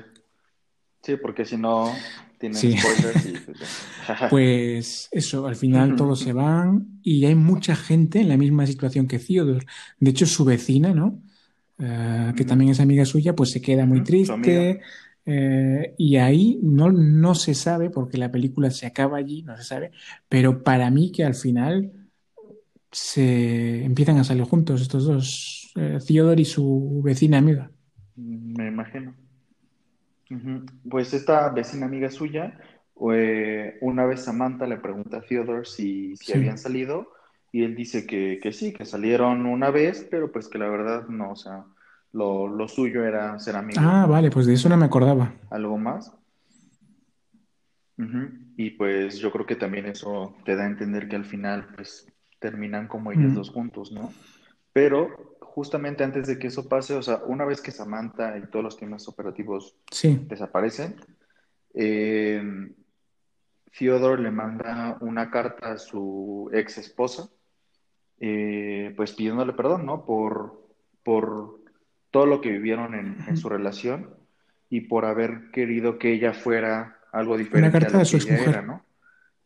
Sí, 1.03 1.17
porque 1.17 1.45
si 1.45 1.57
no, 1.57 1.93
tienen 2.39 2.59
spoilers 2.59 3.27
y 3.27 3.33
pues, 3.49 4.31
pues, 4.31 5.09
eso, 5.13 5.47
al 5.47 5.57
final 5.57 5.97
todos 5.97 6.21
se 6.21 6.33
van 6.33 7.01
y 7.03 7.25
hay 7.25 7.35
mucha 7.35 7.75
gente 7.75 8.21
en 8.21 8.29
la 8.29 8.37
misma 8.37 8.67
situación 8.67 9.07
que 9.07 9.19
Theodore. 9.19 9.67
De 9.99 10.11
hecho, 10.11 10.27
su 10.27 10.45
vecina, 10.45 10.93
¿no? 10.93 11.23
Uh, 11.81 12.35
que 12.35 12.45
también 12.45 12.73
es 12.73 12.81
amiga 12.81 13.07
suya, 13.07 13.35
pues 13.35 13.53
se 13.53 13.63
queda 13.63 13.87
muy 13.87 14.03
triste. 14.03 14.81
Eh, 15.27 15.95
y 15.97 16.17
ahí 16.17 16.59
no, 16.63 16.91
no 16.91 17.35
se 17.35 17.55
sabe, 17.55 17.89
porque 17.89 18.19
la 18.19 18.31
película 18.31 18.71
se 18.71 18.87
acaba 18.87 19.17
allí, 19.19 19.43
no 19.43 19.57
se 19.57 19.65
sabe, 19.65 19.93
pero 20.29 20.63
para 20.63 20.91
mí 20.91 21.13
que 21.13 21.25
al 21.25 21.35
final 21.35 21.93
se 22.91 23.85
empiezan 23.85 24.19
a 24.19 24.25
salir 24.25 24.45
juntos 24.45 24.83
estos 24.83 25.05
dos, 25.05 25.73
eh, 25.77 25.99
Theodore 26.07 26.43
y 26.43 26.45
su 26.45 27.01
vecina 27.05 27.39
amiga. 27.39 27.71
Me 28.17 28.69
imagino. 28.69 29.15
Pues 30.89 31.15
esta 31.15 31.51
vecina 31.51 31.87
amiga 31.87 32.11
suya, 32.11 32.59
eh, 33.13 33.79
una 33.81 34.05
vez 34.05 34.25
Samantha 34.25 34.67
le 34.67 34.77
pregunta 34.79 35.19
a 35.19 35.23
Theodore 35.23 35.65
si, 35.65 36.17
si 36.17 36.33
habían 36.33 36.59
salido 36.59 37.09
y 37.53 37.65
él 37.65 37.75
dice 37.75 38.07
que, 38.07 38.39
que, 38.43 38.53
sí, 38.53 38.73
que 38.73 38.85
salieron 38.85 39.47
una 39.47 39.71
vez, 39.71 40.07
pero 40.11 40.31
pues 40.31 40.49
que 40.49 40.59
la 40.59 40.69
verdad 40.69 41.09
no, 41.09 41.33
o 41.33 41.37
sea, 41.37 41.65
lo, 42.13 42.49
lo 42.49 42.69
suyo 42.69 43.05
era 43.05 43.39
ser 43.39 43.57
amigos. 43.57 43.83
Ah, 43.85 44.07
vale, 44.07 44.31
pues 44.31 44.47
de 44.47 44.55
eso 44.55 44.69
no 44.69 44.77
me 44.77 44.87
acordaba. 44.87 45.35
¿Algo 45.51 45.77
más? 45.79 46.13
Y 48.57 48.71
pues 48.71 49.19
yo 49.19 49.31
creo 49.31 49.45
que 49.45 49.57
también 49.57 49.87
eso 49.87 50.35
te 50.45 50.57
da 50.57 50.65
a 50.65 50.69
entender 50.69 51.09
que 51.09 51.17
al 51.17 51.25
final 51.25 51.69
pues 51.75 52.07
terminan 52.39 52.89
como 52.89 53.13
ellos 53.13 53.35
dos 53.35 53.51
juntos, 53.51 53.93
¿no? 53.93 54.13
Pero 54.73 55.37
justamente 55.41 56.05
antes 56.05 56.27
de 56.27 56.39
que 56.39 56.47
eso 56.47 56.69
pase, 56.69 56.95
o 56.95 57.03
sea, 57.03 57.23
una 57.27 57.45
vez 57.45 57.61
que 57.61 57.71
Samantha 57.71 58.39
y 58.39 58.47
todos 58.47 58.65
los 58.65 58.77
temas 58.79 59.07
operativos 59.09 59.77
desaparecen, 60.27 60.97
eh, 61.75 62.43
Theodore 63.77 64.23
le 64.23 64.31
manda 64.31 64.97
una 65.01 65.31
carta 65.31 65.73
a 65.73 65.79
su 65.79 66.51
ex 66.53 66.79
esposa, 66.79 67.29
eh, 68.21 68.93
pues 68.97 69.13
pidiéndole 69.13 69.53
perdón, 69.53 69.87
¿no? 69.87 70.05
Por, 70.05 70.67
por 71.03 71.61
todo 72.11 72.27
lo 72.27 72.41
que 72.41 72.51
vivieron 72.51 72.95
en, 72.95 73.37
su 73.37 73.49
relación 73.49 74.15
y 74.69 74.83
por 74.83 75.05
haber 75.05 75.51
querido 75.51 75.99
que 75.99 76.13
ella 76.13 76.33
fuera 76.33 76.99
algo 77.13 77.37
diferente 77.37 77.79
a 77.79 77.81
lo 77.81 78.05
que 78.05 78.17
ella 78.17 78.45
era, 78.45 78.63
¿no? 78.63 78.85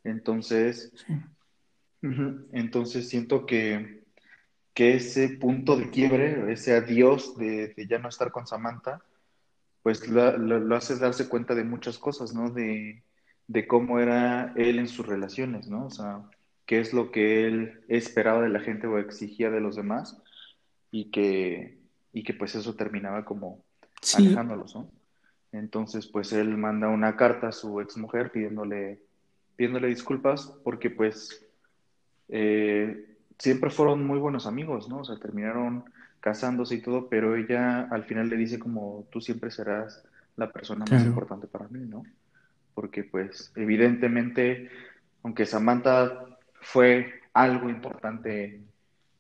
Entonces, 0.03 0.93
entonces 2.53 3.09
siento 3.09 3.47
que 3.47 4.05
que 4.75 4.97
ese 4.97 5.29
punto 5.29 5.77
de 5.77 5.89
quiebre, 5.89 6.53
ese 6.53 6.75
adiós 6.75 7.39
de, 7.39 7.73
ya 7.89 8.01
no 8.01 8.09
estar 8.09 8.33
con 8.33 8.47
Samantha, 8.47 9.01
pues 9.83 10.09
lo, 10.09 10.77
hace 10.77 10.97
darse 10.97 11.29
cuenta 11.29 11.55
de 11.55 11.63
muchas 11.63 11.97
cosas, 11.97 12.35
¿no? 12.35 12.51
De, 12.51 13.03
cómo 13.69 14.01
era 14.01 14.53
él 14.57 14.81
en 14.81 14.89
sus 14.89 15.07
relaciones, 15.07 15.69
¿no? 15.69 15.87
O 15.87 15.91
sea, 15.91 16.23
qué 16.67 16.81
es 16.81 16.93
lo 16.93 17.11
que 17.11 17.47
él 17.47 17.81
esperaba 17.89 18.43
de 18.43 18.49
la 18.49 18.61
gente 18.61 18.87
o 18.87 18.99
exigía 18.99 19.51
de 19.51 19.61
los 19.61 19.77
demás 19.77 20.21
y 20.91 21.11
que, 21.11 21.79
y 22.13 22.23
que 22.23 22.35
pues 22.35 22.55
eso 22.55 22.75
terminaba 22.75 23.25
como 23.25 23.65
alejándolos, 24.17 24.75
¿no? 24.75 24.91
Entonces, 25.53 26.07
pues 26.07 26.33
él 26.33 26.57
manda 26.57 26.89
una 26.89 27.17
carta 27.17 27.49
a 27.49 27.53
su 27.53 27.81
exmujer 27.81 28.33
pidiéndole, 28.33 29.01
pidiéndole 29.57 29.89
disculpas 29.89 30.47
porque 30.63 30.91
pues... 30.91 31.45
Eh, 32.29 33.11
siempre 33.39 33.71
fueron 33.71 34.07
muy 34.07 34.19
buenos 34.19 34.47
amigos, 34.47 34.89
¿no? 34.89 34.99
O 34.99 35.05
sea, 35.05 35.17
terminaron 35.17 35.85
casándose 36.21 36.77
y 36.77 36.81
todo, 36.81 37.09
pero 37.09 37.37
ella 37.37 37.83
al 37.91 38.05
final 38.05 38.29
le 38.29 38.37
dice 38.37 38.59
como 38.59 39.07
tú 39.11 39.21
siempre 39.21 39.51
serás 39.51 40.03
la 40.37 40.51
persona 40.51 40.85
más 40.91 41.05
importante 41.05 41.47
para 41.47 41.69
mí, 41.69 41.81
¿no? 41.87 42.03
Porque 42.75 43.05
pues 43.05 43.53
evidentemente, 43.57 44.71
aunque 45.23 45.47
Samantha 45.47 46.34
fue 46.65 47.21
algo 47.33 47.69
importante 47.69 48.61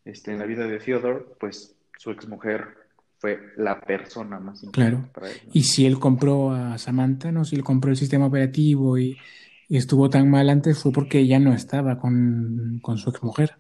este, 0.05 0.33
en 0.33 0.39
la 0.39 0.47
vida 0.47 0.67
de 0.67 0.79
Theodore, 0.79 1.25
pues 1.39 1.77
su 1.97 2.11
exmujer 2.11 2.67
fue 3.19 3.39
la 3.57 3.81
persona 3.81 4.41
más 4.41 4.63
importante 4.63 5.11
para 5.13 5.31
él. 5.31 5.37
Y 5.53 5.63
si 5.63 5.87
él 5.87 5.99
compró 5.99 6.53
a 6.53 6.77
Samantha, 6.79 7.31
¿no? 7.33 7.45
Si 7.45 7.57
él 7.57 7.65
compró 7.65 7.91
el 7.91 7.97
sistema 7.97 8.27
operativo 8.27 8.99
y, 8.99 9.17
estuvo 9.69 10.09
tan 10.09 10.31
mal 10.31 10.51
antes 10.51 10.79
fue 10.79 10.93
porque 10.93 11.19
ella 11.19 11.41
no 11.41 11.53
estaba 11.53 11.99
con, 11.99 12.79
con 12.81 12.97
su 12.97 13.11
exmujer 13.11 13.57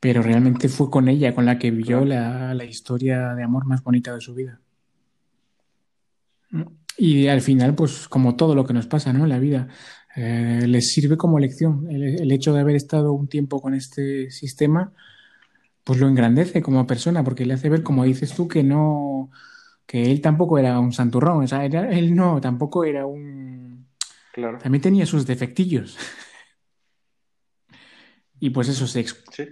pero 0.00 0.22
realmente 0.22 0.70
fue 0.70 0.90
con 0.90 1.08
ella 1.08 1.34
con 1.34 1.44
la 1.44 1.58
que 1.58 1.70
vio 1.70 2.06
la, 2.06 2.64
historia 2.64 3.34
de 3.34 3.42
amor 3.42 3.66
más 3.66 3.84
bonita 3.84 4.14
de 4.14 4.20
su 4.22 4.34
vida. 4.34 4.58
Y 6.96 7.28
al 7.28 7.42
final, 7.42 7.74
pues 7.74 8.08
como 8.08 8.34
todo 8.34 8.54
lo 8.54 8.64
que 8.64 8.72
nos 8.72 8.86
pasa 8.86 9.12
¿no? 9.12 9.24
en 9.24 9.28
la 9.28 9.38
vida, 9.38 9.68
eh, 10.16 10.64
les 10.66 10.92
sirve 10.92 11.16
como 11.16 11.38
lección. 11.38 11.90
El, 11.90 12.30
hecho 12.32 12.52
de 12.52 12.60
haber 12.60 12.76
estado 12.76 13.12
un 13.12 13.28
tiempo 13.28 13.60
con 13.60 13.74
este 13.74 14.30
sistema, 14.30 14.92
pues 15.84 15.98
lo 15.98 16.08
engrandece 16.08 16.62
como 16.62 16.86
persona, 16.86 17.24
porque 17.24 17.46
le 17.46 17.54
hace 17.54 17.68
ver, 17.68 17.82
como 17.82 18.04
dices 18.04 18.34
tú, 18.34 18.48
que 18.48 18.62
no, 18.62 19.30
que 19.86 20.10
él 20.10 20.20
tampoco 20.20 20.58
era 20.58 20.78
un 20.78 20.92
santurrón, 20.92 21.44
o 21.44 21.46
sea, 21.46 21.64
él 21.64 22.14
no, 22.14 22.40
tampoco 22.40 22.84
era 22.84 23.06
un... 23.06 23.86
Claro. 24.32 24.58
También 24.58 24.82
tenía 24.82 25.06
sus 25.06 25.26
defectillos. 25.26 25.96
y 28.40 28.50
pues 28.50 28.68
eso 28.68 28.86
se, 28.86 29.04
sí. 29.04 29.48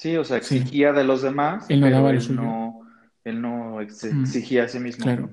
Sí, 0.00 0.16
o 0.16 0.24
sea, 0.24 0.38
exigía 0.38 0.94
de 0.94 1.04
los 1.04 1.20
demás, 1.20 1.66
él 1.68 1.80
no 1.80 2.08
él, 2.08 2.34
no, 2.34 2.80
él 3.22 3.42
no 3.42 3.76
mm. 3.76 3.80
exigía 3.80 4.64
a 4.64 4.68
sí 4.68 4.78
mismo. 4.78 5.04
Claro. 5.04 5.30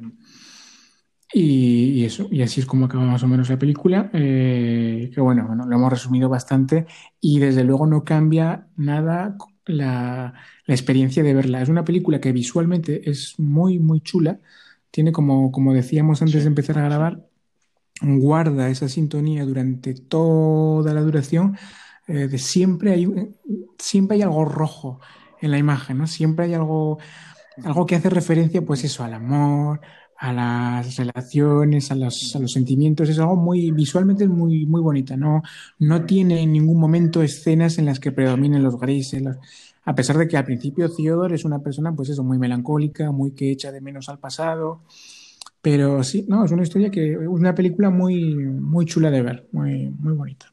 Y, 1.34 2.05
eso, 2.05 2.28
y 2.32 2.41
así 2.41 2.61
es 2.61 2.65
como 2.65 2.86
acaba 2.86 3.03
más 3.03 3.21
o 3.23 3.28
menos 3.28 3.49
la 3.49 3.59
película, 3.59 4.09
eh, 4.13 5.11
que 5.13 5.19
bueno, 5.21 5.55
lo 5.55 5.75
hemos 5.75 5.91
resumido 5.91 6.30
bastante 6.30 6.86
y 7.19 7.39
desde 7.39 7.65
luego 7.65 7.86
no 7.86 8.05
cambia 8.05 8.67
nada 8.78 9.38
la, 9.65 10.34
experiencia 10.67 11.23
de 11.23 11.34
verla. 11.34 11.61
Es 11.61 11.69
una 11.69 11.84
película 11.86 12.21
que 12.21 12.32
visualmente 12.32 13.09
es 13.09 13.38
muy, 13.39 13.80
muy 13.80 14.01
chula, 14.01 14.39
tiene 14.91 15.11
como, 15.11 15.51
como 15.51 15.73
decíamos 15.73 16.21
antes 16.21 16.43
de 16.43 16.47
empezar 16.47 16.80
a 16.80 16.84
grabar, 16.86 17.28
guarda 18.01 18.69
esa 18.69 18.88
sintonía 18.89 19.45
durante 19.45 19.93
toda 19.95 20.93
la 20.93 21.01
duración 21.01 21.57
eh, 22.07 22.28
de 22.28 22.38
siempre 22.38 22.93
hay, 22.93 23.07
siempre 23.78 24.15
hay 24.15 24.21
algo 24.21 24.45
rojo 24.45 24.99
en 25.41 25.51
la 25.51 25.57
imagen, 25.57 25.97
¿no? 25.97 26.07
Siempre 26.07 26.45
hay 26.45 26.53
algo, 26.53 26.99
algo 27.63 27.86
que 27.86 27.95
hace 27.95 28.09
referencia, 28.09 28.63
pues 28.65 28.84
eso, 28.84 29.03
al 29.03 29.13
amor, 29.13 29.82
a 30.18 30.34
las 30.34 30.95
relaciones, 30.97 31.91
a 31.91 31.95
los, 31.95 32.36
a 32.36 32.39
los 32.39 32.51
sentimientos. 32.51 33.09
Es 33.09 33.20
algo 33.20 33.36
muy, 33.36 33.72
visualmente 33.72 34.28
muy, 34.28 34.65
muy 34.65 34.82
bonita. 34.82 35.15
No, 35.15 35.41
no 35.80 36.05
tiene 36.05 36.41
en 36.41 36.51
ningún 36.51 36.80
momento 36.80 37.22
escenas 37.22 37.78
en 37.78 37.86
las 37.86 37.99
que 37.99 38.11
predominen 38.11 38.63
los 38.63 38.80
grises, 38.80 39.24
a 39.86 39.95
pesar 39.95 40.18
de 40.18 40.28
que 40.28 40.38
al 40.38 40.45
principio 40.45 40.89
Theodore 40.89 41.36
es 41.36 41.45
una 41.45 41.59
persona, 41.59 41.93
pues 41.95 42.09
eso, 42.09 42.24
muy 42.24 42.38
melancólica, 42.38 43.11
muy 43.11 43.32
que 43.32 43.51
echa 43.51 43.72
de 43.72 43.82
menos 43.82 44.09
al 44.09 44.20
pasado. 44.20 44.82
Pero 45.61 46.03
sí, 46.03 46.26
no, 46.28 46.45
es 46.45 46.51
una 46.51 46.63
historia 46.63 46.89
que, 46.89 47.13
es 47.13 47.28
una 47.28 47.55
película 47.55 47.89
muy, 47.89 48.36
muy 48.36 48.86
chula 48.86 49.09
de 49.09 49.22
ver, 49.22 49.47
muy, 49.51 49.89
muy 49.89 50.13
bonita. 50.13 50.51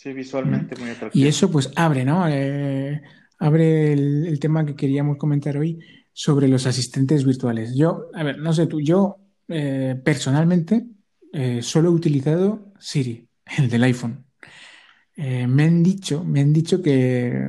Sí, 0.00 0.14
visualmente 0.14 0.74
muy 0.80 0.88
atractivo. 0.88 1.22
Y 1.22 1.28
eso 1.28 1.50
pues 1.50 1.70
abre, 1.76 2.06
¿no? 2.06 2.26
Eh, 2.26 3.02
abre 3.38 3.92
el, 3.92 4.40
tema 4.40 4.64
que 4.64 4.74
queríamos 4.74 5.18
comentar 5.18 5.58
hoy 5.58 5.78
sobre 6.12 6.48
los 6.48 6.66
asistentes 6.66 7.24
virtuales. 7.24 7.74
Yo, 7.76 8.08
a 8.14 8.22
ver, 8.22 8.38
no 8.38 8.52
sé 8.52 8.66
tú, 8.66 8.80
yo 8.80 9.18
eh, 9.48 10.00
personalmente 10.04 10.86
eh, 11.32 11.62
solo 11.62 11.88
he 11.88 11.92
utilizado 11.92 12.72
Siri, 12.78 13.28
el 13.58 13.68
del 13.68 13.84
iPhone. 13.84 14.24
me 15.16 15.64
han 15.64 15.82
dicho, 15.82 16.24
me 16.24 16.40
han 16.40 16.52
dicho 16.52 16.82
que 16.82 17.48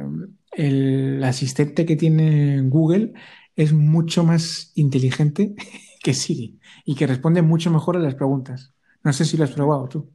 el 0.52 1.24
asistente 1.24 1.86
que 1.86 1.96
tiene 1.96 2.62
Google 2.64 3.14
es 3.56 3.74
mucho 3.74 4.24
más 4.24 4.72
inteligente 4.76 5.56
que 6.04 6.14
Siri 6.14 6.60
y 6.86 6.96
que 6.96 7.08
responde 7.08 7.42
mucho 7.42 7.72
mejor 7.72 7.98
a 7.98 8.00
las 8.00 8.16
preguntas. 8.16 8.74
No 9.04 9.14
sé 9.14 9.26
si 9.26 9.38
lo 9.38 9.44
has 9.44 9.52
probado 9.52 9.88
tú. 9.88 10.12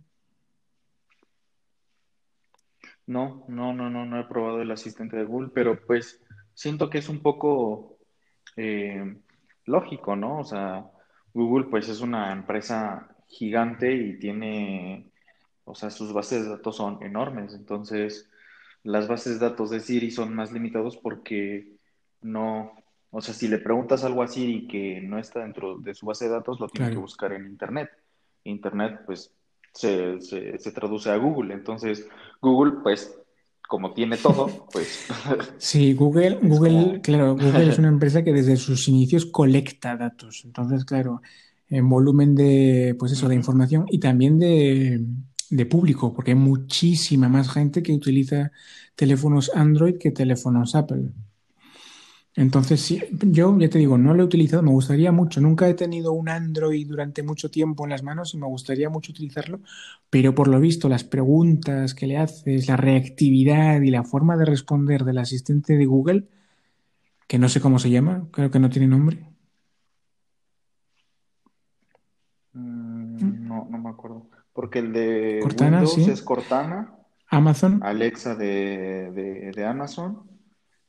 No, 3.07 3.45
no, 3.49 3.73
no, 3.73 3.89
no, 3.89 4.05
no 4.05 4.21
he 4.21 4.25
probado 4.25 4.61
el 4.61 4.71
asistente 4.71 5.17
de 5.17 5.25
Google, 5.25 5.51
pero 5.55 5.81
pues 5.87 6.21
siento 6.55 6.91
que 6.91 6.99
es 6.99 7.09
un 7.09 7.21
poco 7.21 7.96
eh, 8.57 9.17
lógico, 9.65 10.17
¿no? 10.17 10.41
O 10.41 10.45
sea, 10.45 10.91
Google 11.35 11.67
pues 11.71 11.89
es 11.89 12.01
una 12.01 12.33
empresa 12.33 13.09
gigante 13.29 13.95
y 13.95 14.19
tiene, 14.19 15.11
o 15.65 15.75
sea, 15.75 15.91
sus 15.91 16.13
bases 16.13 16.45
de 16.45 16.51
datos 16.51 16.77
son 16.77 17.03
enormes, 17.03 17.55
entonces 17.55 18.31
las 18.83 19.09
bases 19.09 19.41
de 19.41 19.49
datos 19.49 19.71
de 19.71 19.81
Siri 19.81 20.11
son 20.11 20.35
más 20.35 20.53
limitados 20.53 20.97
porque 20.97 21.77
no, 22.23 22.73
o 23.11 23.21
sea, 23.21 23.35
si 23.35 23.49
le 23.49 23.59
preguntas 23.59 24.05
algo 24.05 24.23
a 24.23 24.29
Siri 24.29 24.69
que 24.69 25.01
no 25.01 25.19
está 25.19 25.41
dentro 25.41 25.79
de 25.79 25.95
su 25.95 26.07
base 26.07 26.27
de 26.27 26.33
datos, 26.33 26.61
lo 26.61 26.69
tiene 26.69 26.91
que 26.91 26.97
buscar 26.97 27.33
en 27.33 27.47
Internet. 27.47 27.91
Internet, 28.45 29.01
pues 29.07 29.33
se, 29.73 30.21
se, 30.21 30.73
traduce 30.73 31.11
a 31.11 31.17
Google. 31.17 31.53
Entonces, 31.53 32.09
Google, 32.41 32.81
pues, 32.83 33.19
como 33.67 33.93
tiene 33.93 34.17
todo, 34.17 34.67
pues... 34.73 35.07
Sí, 35.59 35.95
Google, 35.95 36.39
Google, 36.43 37.01
claro, 37.03 37.37
Google 37.37 37.69
es 37.69 37.79
una 37.79 37.89
empresa 37.89 38.23
que 38.23 38.33
desde 38.33 38.57
sus 38.57 38.89
inicios 38.89 39.27
colecta 39.27 39.97
datos. 39.97 40.43
Entonces, 40.45 40.85
claro, 40.85 41.23
en 41.69 41.89
volumen 41.89 42.35
de, 42.35 42.95
pues 42.99 43.13
eso, 43.13 43.29
de 43.29 43.35
información 43.35 43.87
y 43.91 43.99
también 43.99 44.39
de, 44.39 45.05
de 45.51 45.67
público, 45.67 46.13
porque 46.13 46.33
hay 46.33 46.37
muchísima 46.37 47.29
más 47.29 47.51
gente 47.51 47.83
que 47.83 47.93
utiliza 47.93 48.53
teléfonos 48.95 49.51
Android 49.55 49.99
que 49.99 50.11
teléfonos 50.11 50.75
Apple. 50.75 51.11
Entonces, 52.37 52.83
sí, 52.83 53.03
yo 53.11 53.59
ya 53.59 53.71
te 53.71 53.79
digo, 53.79 53.97
no 53.97 54.13
lo 54.13 54.23
he 54.23 54.27
utilizado, 54.27 54.63
me 54.63 54.71
gustaría 54.71 55.11
mucho. 55.11 55.41
Nunca 55.41 55.67
he 55.69 55.73
tenido 55.75 56.13
un 56.13 56.29
Android 56.29 56.87
durante 56.87 57.23
mucho 57.23 57.51
tiempo 57.51 57.85
en 57.85 57.91
las 57.91 58.03
manos 58.03 58.35
y 58.35 58.37
me 58.37 58.47
gustaría 58.47 58.91
mucho 58.91 59.13
utilizarlo, 59.13 59.61
pero 60.11 60.35
por 60.35 60.47
lo 60.47 60.61
visto, 60.61 60.91
las 60.91 61.03
preguntas 61.03 61.95
que 61.95 62.07
le 62.07 62.19
haces, 62.19 62.69
la 62.69 62.77
reactividad 62.77 63.81
y 63.81 63.91
la 63.91 64.05
forma 64.05 64.37
de 64.37 64.45
responder 64.45 65.05
del 65.05 65.17
asistente 65.17 65.79
de 65.79 65.87
Google, 65.87 66.29
que 67.27 67.39
no 67.39 67.49
sé 67.49 67.63
cómo 67.63 67.79
se 67.79 67.89
llama, 67.89 68.29
creo 68.33 68.51
que 68.51 68.59
no 68.59 68.69
tiene 68.69 68.89
nombre. 68.89 69.25
Mm, 72.53 73.49
no, 73.49 73.67
no 73.71 73.79
me 73.79 73.89
acuerdo. 73.89 74.29
Porque 74.53 74.81
el 74.81 74.93
de 74.93 75.41
Windows 75.43 75.97
es 75.97 76.21
Cortana. 76.21 76.93
Amazon. 77.29 77.81
Alexa 77.83 78.35
de, 78.35 79.53
de 79.55 79.65
Amazon. 79.65 80.36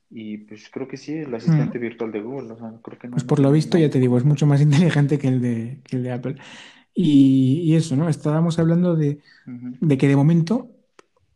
Y 0.09 0.37
pues 0.37 0.69
creo 0.69 0.87
que 0.87 0.97
sí, 0.97 1.13
el 1.13 1.33
asistente 1.33 1.77
mm. 1.77 1.81
virtual 1.81 2.11
de 2.11 2.21
Google. 2.21 2.55
creo 2.81 2.97
que 2.97 3.09
pues 3.09 3.23
por 3.23 3.39
lo 3.39 3.51
visto, 3.51 3.77
ya 3.77 3.89
te 3.89 3.99
digo, 3.99 4.17
es 4.17 4.23
mucho 4.23 4.45
más 4.45 4.61
inteligente 4.61 5.19
que 5.19 5.27
el 5.27 5.41
de, 5.41 5.81
el 5.91 6.03
de 6.03 6.11
Apple. 6.11 6.35
Y, 6.93 7.75
eso, 7.75 7.95
¿no? 7.95 8.09
Estábamos 8.09 8.57
hablando 8.57 8.95
de, 8.95 9.19
de, 9.45 9.97
que 9.99 10.07
de 10.07 10.15
momento, 10.15 10.71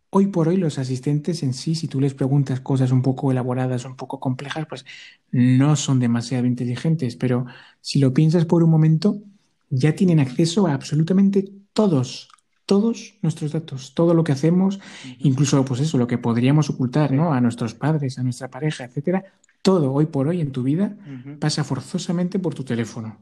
hoy 0.10 0.28
por 0.28 0.48
hoy, 0.48 0.58
los 0.58 0.80
asistentes 0.80 1.44
en 1.44 1.54
sí, 1.54 1.76
si 1.76 1.88
tú 1.88 2.02
les 2.02 2.16
preguntas 2.16 2.62
cosas 2.62 2.92
un 2.92 3.04
poco 3.04 3.32
elaboradas, 3.32 3.86
un 3.86 3.96
poco 3.96 4.20
complejas, 4.20 4.66
pues 4.68 4.86
no 5.30 5.76
son 5.76 6.00
demasiado 6.00 6.48
inteligentes. 6.48 7.16
Pero 7.16 7.46
si 7.80 8.00
lo 8.00 8.12
piensas 8.12 8.46
por 8.46 8.64
un 8.64 8.72
momento, 8.72 9.22
ya 9.70 9.94
tienen 9.94 10.20
acceso 10.20 10.66
a 10.66 10.74
absolutamente 10.74 11.46
todos 11.74 12.31
todos 12.72 13.16
nuestros 13.22 13.52
datos, 13.52 13.94
todo 13.94 14.14
lo 14.14 14.24
que 14.24 14.32
hacemos, 14.32 14.80
incluso 15.20 15.66
pues 15.66 15.82
eso, 15.82 15.98
lo 15.98 16.08
que 16.08 16.18
podríamos 16.18 16.70
ocultar, 16.70 17.12
¿no? 17.12 17.34
A 17.34 17.42
nuestros 17.42 17.74
padres, 17.74 18.18
a 18.18 18.24
nuestra 18.24 18.48
pareja, 18.48 18.86
etcétera, 18.86 19.26
todo 19.62 19.92
hoy 19.92 20.06
por 20.06 20.30
hoy 20.30 20.40
en 20.40 20.54
tu 20.54 20.64
vida 20.64 20.96
pasa 21.42 21.66
forzosamente 21.66 22.40
por 22.40 22.56
tu 22.56 22.64
teléfono. 22.64 23.18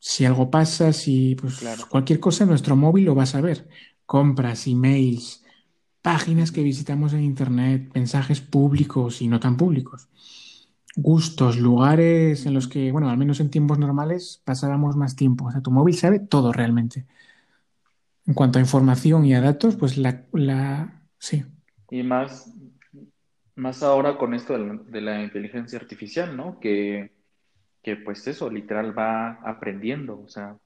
Si 0.00 0.24
algo 0.24 0.50
pasa, 0.50 0.92
si 0.92 1.36
pues 1.36 1.64
cualquier 1.88 2.18
cosa, 2.18 2.44
nuestro 2.44 2.74
móvil 2.74 3.04
lo 3.04 3.14
vas 3.14 3.36
a 3.36 3.40
ver. 3.40 3.68
Compras, 4.06 4.66
emails, 4.66 5.44
páginas 6.02 6.50
que 6.50 6.64
visitamos 6.64 7.12
en 7.12 7.22
internet, 7.22 7.92
mensajes 7.94 8.40
públicos 8.40 9.22
y 9.22 9.28
no 9.28 9.38
tan 9.38 9.56
públicos. 9.56 10.08
Gustos, 10.96 11.60
lugares 11.60 12.44
en 12.44 12.54
los 12.54 12.66
que, 12.66 12.90
bueno, 12.90 13.08
al 13.08 13.18
menos 13.18 13.38
en 13.38 13.50
tiempos 13.50 13.78
normales 13.78 14.42
pasábamos 14.44 14.96
más 14.96 15.14
tiempo. 15.14 15.44
O 15.44 15.52
sea, 15.52 15.60
tu 15.60 15.70
móvil 15.70 15.94
sabe 15.94 16.18
todo 16.18 16.52
realmente. 16.52 17.06
En 18.26 18.34
cuanto 18.34 18.58
a 18.58 18.62
información 18.62 19.24
y 19.24 19.34
a 19.34 19.40
datos, 19.40 19.76
pues 19.76 19.98
la, 19.98 20.24
la 20.32 21.02
sí. 21.18 21.44
Y 21.90 22.02
más, 22.02 22.54
más 23.56 23.82
ahora 23.82 24.16
con 24.16 24.34
esto 24.34 24.56
de 24.56 25.00
la, 25.00 25.22
inteligencia 25.22 25.78
artificial, 25.78 26.36
¿no? 26.36 26.60
Que, 26.60 27.12
que 27.82 27.96
pues 27.96 28.26
eso, 28.26 28.50
literal 28.50 28.96
va 28.96 29.40
aprendiendo, 29.44 30.20
o 30.20 30.28
sea, 30.28 30.56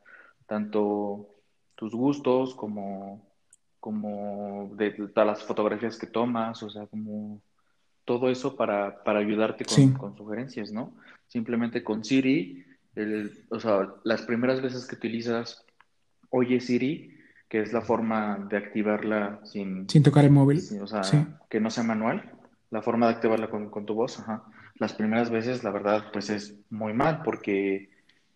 tanto 0.46 1.28
tus 1.74 1.94
gustos 1.94 2.54
como 2.54 3.26
como 3.86 4.72
de, 4.74 4.90
todas 4.90 5.26
las 5.28 5.44
fotografías 5.44 5.96
que 5.96 6.09
tomas, 6.09 6.61
o 6.61 6.68
sea, 6.68 6.88
como 6.88 7.40
todo 8.04 8.28
eso 8.30 8.57
para, 8.57 9.04
para 9.04 9.20
ayudarte 9.20 9.64
con, 9.64 10.16
sugerencias, 10.16 10.72
¿no? 10.72 10.96
Simplemente 11.28 11.84
con 11.84 12.04
Siri, 12.04 12.64
o 13.48 13.61
sea, 13.61 13.94
las 14.02 14.22
primeras 14.22 14.61
veces 14.61 14.88
que 14.88 14.96
utilizas 14.96 15.64
Oye 16.30 16.61
Siri, 16.61 17.16
que 17.49 17.61
es 17.61 17.72
la 17.72 17.80
forma 17.80 18.47
de 18.51 18.57
activarla 18.57 19.40
sin... 19.44 19.88
Sin 19.88 20.03
tocar 20.03 20.24
el 20.24 20.30
móvil. 20.30 20.61
o 20.80 20.86
sea, 20.86 21.03
que 21.49 21.61
no 21.61 21.70
sea 21.70 21.84
manual, 21.84 22.32
la 22.70 22.82
forma 22.82 23.07
de 23.07 23.14
activarla 23.14 23.49
con, 23.49 23.70
con 23.70 23.86
tu 23.86 23.94
voz, 23.94 24.18
ajá. 24.18 24.44
Las 24.78 24.92
primeras 24.92 25.30
veces, 25.30 25.64
la 25.64 25.70
verdad, 25.70 26.07
pues 26.12 26.28
es 26.28 26.55
muy 26.70 26.92
mal, 26.92 27.22
porque 27.22 27.88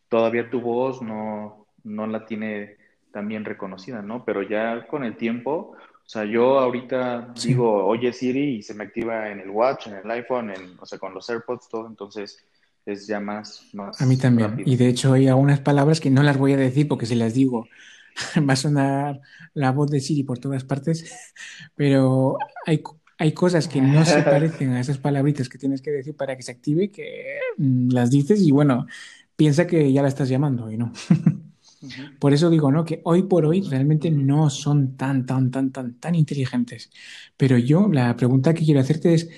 todavía 0.09 0.49
tu 0.49 0.61
voz 0.61 1.03
no, 1.03 1.67
no 1.85 2.07
la 2.07 2.25
tiene 2.25 2.77
también 3.13 3.45
reconocida, 3.45 4.01
¿no? 4.01 4.25
Pero 4.25 4.43
ya 4.43 4.87
con 4.87 5.05
el 5.05 5.17
tiempo, 5.17 5.75
o 5.75 6.09
sea, 6.09 6.25
yo 6.25 6.59
ahorita 6.59 7.35
digo, 7.43 7.85
oye 7.85 8.13
Siri, 8.13 8.57
y 8.57 8.63
se 8.63 8.75
me 8.75 8.85
activa 8.85 9.31
en 9.31 9.41
el 9.41 9.51
Watch, 9.51 9.89
en 9.89 9.95
el 9.95 10.11
iPhone, 10.11 10.51
en, 10.51 10.79
o 10.81 10.87
sea, 10.87 10.99
con 10.99 11.13
los 11.13 11.29
AirPods, 11.29 11.69
todo, 11.69 11.87
entonces 11.87 12.45
es 12.87 13.07
ya 13.07 13.21
más... 13.21 13.69
a 13.99 14.07
mí 14.07 14.17
también. 14.17 14.63
Y 14.65 14.77
de 14.77 14.89
hecho 14.89 15.13
hay 15.13 15.29
algunas 15.29 15.61
palabras 15.61 16.01
que 16.01 16.11
no 16.11 16.23
las 16.23 16.39
voy 16.39 16.55
a 16.55 16.57
decir 16.57 16.89
porque 16.89 17.07
si 17.07 17.15
las 17.15 17.35
digo 17.35 17.69
va 18.49 18.53
a 18.53 18.57
sonar 18.57 19.21
la 19.55 19.73
voz 19.73 19.91
de 19.91 20.01
Siri 20.01 20.23
por 20.23 20.39
todas 20.39 20.65
partes, 20.65 21.33
pero 21.75 22.39
hay, 22.67 22.83
hay 23.19 23.33
cosas 23.33 23.69
que 23.69 23.81
no 23.81 24.05
se 24.05 24.23
parecen 24.25 24.71
a 24.71 24.81
esas 24.81 24.99
palabritas 24.99 25.49
que 25.49 25.59
tienes 25.59 25.83
que 25.83 25.91
decir 25.91 26.17
para 26.17 26.37
que 26.37 26.43
se 26.43 26.53
active, 26.53 26.91
que 26.91 27.39
mm, 27.59 27.91
las 27.91 28.11
dices 28.11 28.41
y 28.43 28.51
bueno, 28.51 28.87
piensa 29.37 29.67
que 29.67 29.93
ya 29.93 30.03
la 30.03 30.09
estás 30.09 30.29
llamando 30.29 30.71
y 30.71 30.77
no. 30.77 30.93
Por 32.19 32.35
eso 32.35 32.51
digo, 32.51 32.71
¿no? 32.71 32.85
Que 32.85 33.01
hoy 33.05 33.23
por 33.23 33.47
hoy 33.47 33.63
realmente 33.63 34.11
no 34.11 34.51
son 34.51 34.97
tan, 34.97 35.25
tan, 35.25 35.51
tan, 35.51 35.73
tan, 35.73 35.95
tan 35.95 36.15
inteligentes. 36.15 36.91
Pero 37.37 37.57
yo, 37.57 37.89
la 37.91 38.15
pregunta 38.17 38.53
que 38.53 38.65
quiero 38.65 38.81
hacerte 38.81 39.15
es, 39.15 39.31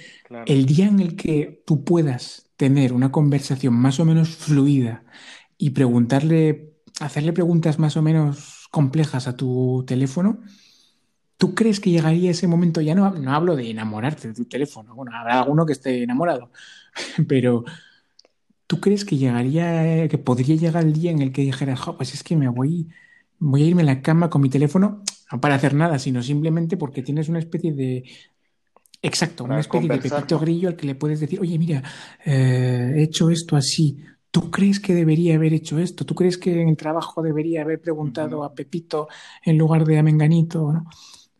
el 0.47 0.67
día 0.67 0.89
en 0.89 0.99
el 0.99 1.15
que 1.15 1.63
tú 1.67 1.85
puedas 1.85 2.51
tener 2.57 2.93
una 2.93 3.13
conversación 3.13 3.75
más 3.75 4.01
o 4.01 4.05
menos 4.05 4.31
fluida 4.31 5.05
y 5.57 5.71
preguntarle, 5.71 6.75
hacerle 7.01 7.33
preguntas 7.33 7.79
más 7.79 7.97
o 7.97 8.03
menos 8.03 8.62
complejas 8.73 9.29
a 9.29 9.37
tu 9.37 9.85
teléfono, 9.87 10.41
¿tú 11.37 11.55
crees 11.55 11.79
que 11.79 11.91
llegaría 11.91 12.33
ese 12.33 12.49
momento? 12.49 12.81
Ya 12.81 12.97
no, 12.97 13.09
no 13.11 13.33
hablo 13.33 13.55
de 13.55 13.71
enamorarte 13.71 14.27
de 14.27 14.35
tu 14.35 14.47
teléfono, 14.47 14.97
bueno, 14.97 15.13
habrá 15.15 15.41
alguno 15.41 15.65
que 15.65 15.75
esté 15.75 16.03
enamorado, 16.03 16.51
pero 17.29 17.65
¿Tú 18.73 18.81
crees 18.81 19.05
que 19.05 19.19
llegaría, 19.19 20.09
que 20.09 20.17
podría 20.17 20.57
llegar 20.57 20.83
el 20.83 20.95
día 20.95 21.11
en 21.11 21.21
el 21.21 21.31
que 21.31 21.43
dijera, 21.43 21.77
pues 21.95 22.15
es 22.15 22.23
que 22.23 22.37
me 22.37 22.49
voy, 22.49 22.89
voy 23.39 23.65
a 23.65 23.67
irme 23.67 23.83
a 23.83 23.85
la 23.85 24.01
cama 24.01 24.31
con 24.31 24.41
mi 24.41 24.49
teléfono, 24.49 25.03
no 25.31 25.41
para 25.43 25.57
hacer 25.57 25.75
nada, 25.75 25.99
sino 25.99 26.23
simplemente 26.23 26.79
porque 26.79 27.03
tienes 27.03 27.29
una 27.29 27.39
especie 27.39 27.75
de, 27.75 28.03
exacto, 29.03 29.45
una 29.45 29.61
especie 29.61 29.91
de 29.91 29.99
pepito 29.99 30.39
grillo 30.39 30.71
al 30.71 30.77
que 30.77 30.87
le 30.87 30.95
puedes 30.95 31.21
decir, 31.21 31.39
oye, 31.39 31.59
mira, 31.59 31.83
eh, 32.25 32.95
he 32.97 33.03
hecho 33.03 33.29
esto 33.29 33.55
así, 33.55 33.99
¿Tú 34.33 34.51
crees 34.51 34.81
que 34.81 34.95
debería 34.95 35.37
haber 35.37 35.53
hecho 35.53 35.79
esto? 35.79 36.05
¿Tú 36.05 36.17
crees 36.17 36.39
que 36.39 36.61
en 36.61 36.69
el 36.69 36.77
trabajo 36.77 37.23
debería 37.23 37.63
haber 37.63 37.81
preguntado 37.81 38.43
a 38.43 38.55
Pepito 38.55 39.07
en 39.45 39.59
lugar 39.59 39.85
de 39.85 39.99
a 39.99 40.03
Menganito? 40.03 40.73
¿no? 40.73 40.87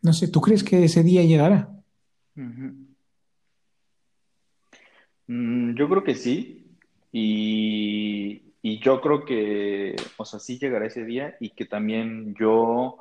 no 0.03 0.13
sé, 0.13 0.29
¿tú 0.29 0.41
crees 0.41 0.63
que 0.63 0.85
ese 0.85 1.03
día 1.03 1.23
llegará? 1.23 1.71
Mm, 5.27 5.75
yo 5.75 5.89
creo 5.89 6.05
que 6.05 6.15
sí, 6.15 6.77
y, 7.13 8.43
yo 8.63 9.01
creo 9.01 9.25
que, 9.25 9.97
o 10.17 10.25
sea, 10.25 10.39
sí 10.39 10.59
llegará 10.59 10.87
ese 10.87 11.05
día 11.05 11.37
y 11.41 11.51
que 11.51 11.65
también 11.65 12.35
yo 12.39 12.99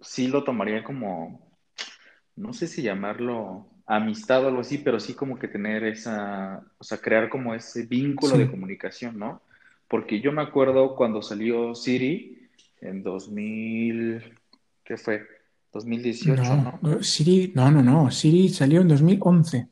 sí 0.00 0.28
lo 0.28 0.44
tomaría 0.44 0.84
como, 0.84 1.58
no 2.36 2.52
sé 2.52 2.66
si 2.66 2.82
llamarlo 2.82 3.71
amistad 3.86 4.44
o 4.44 4.48
algo 4.48 4.60
así, 4.60 4.78
pero 4.78 5.00
sí 5.00 5.14
como 5.14 5.38
que 5.38 5.48
tener 5.48 5.84
esa, 5.84 6.62
o 6.78 6.84
sea, 6.84 6.98
crear 6.98 7.28
como 7.28 7.54
ese 7.54 7.86
vínculo 7.86 8.38
de 8.38 8.50
comunicación, 8.50 9.18
¿no? 9.18 9.42
Porque 9.88 10.20
yo 10.20 10.32
me 10.32 10.42
acuerdo 10.42 10.94
cuando 10.94 11.22
salió 11.22 11.74
Siri 11.74 12.48
en 12.80 13.02
2000, 13.02 14.22
¿qué 14.84 14.96
fue? 14.96 15.26
2018, 15.72 16.42
¿no? 16.42 16.78
¿no? 16.82 17.02
Siri, 17.02 17.52
no, 17.54 17.70
no, 17.70 17.82
no, 17.82 18.10
Siri 18.10 18.48
salió 18.48 18.80
en 18.80 18.88
2011. 18.88 19.68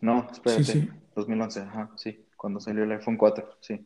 No, 0.00 0.28
espérate. 0.30 0.64
Sí, 0.64 0.80
sí. 0.80 0.88
2011, 1.14 1.60
ajá, 1.60 1.90
sí, 1.96 2.24
cuando 2.36 2.60
salió 2.60 2.84
el 2.84 2.92
iPhone 2.92 3.16
4, 3.16 3.56
sí. 3.60 3.84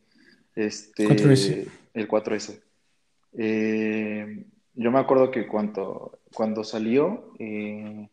Este, 0.55 1.07
4S. 1.07 1.67
El 1.93 2.07
4S. 2.07 2.59
Eh, 3.37 4.45
yo 4.73 4.91
me 4.91 4.99
acuerdo 4.99 5.29
que 5.29 5.47
cuando, 5.47 6.19
cuando 6.33 6.63
salió, 6.63 7.33
eh, 7.37 8.09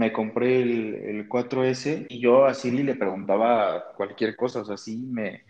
me 0.00 0.14
compré 0.14 0.62
el, 0.62 1.28
4S 1.28 2.06
y 2.08 2.20
yo 2.20 2.46
a 2.46 2.54
Siri 2.54 2.82
le 2.82 2.94
preguntaba 2.94 3.92
cualquier 3.94 4.34
cosa, 4.34 4.62
o 4.62 4.64
sea, 4.64 4.78
sí 4.78 4.96
me... 4.96 5.42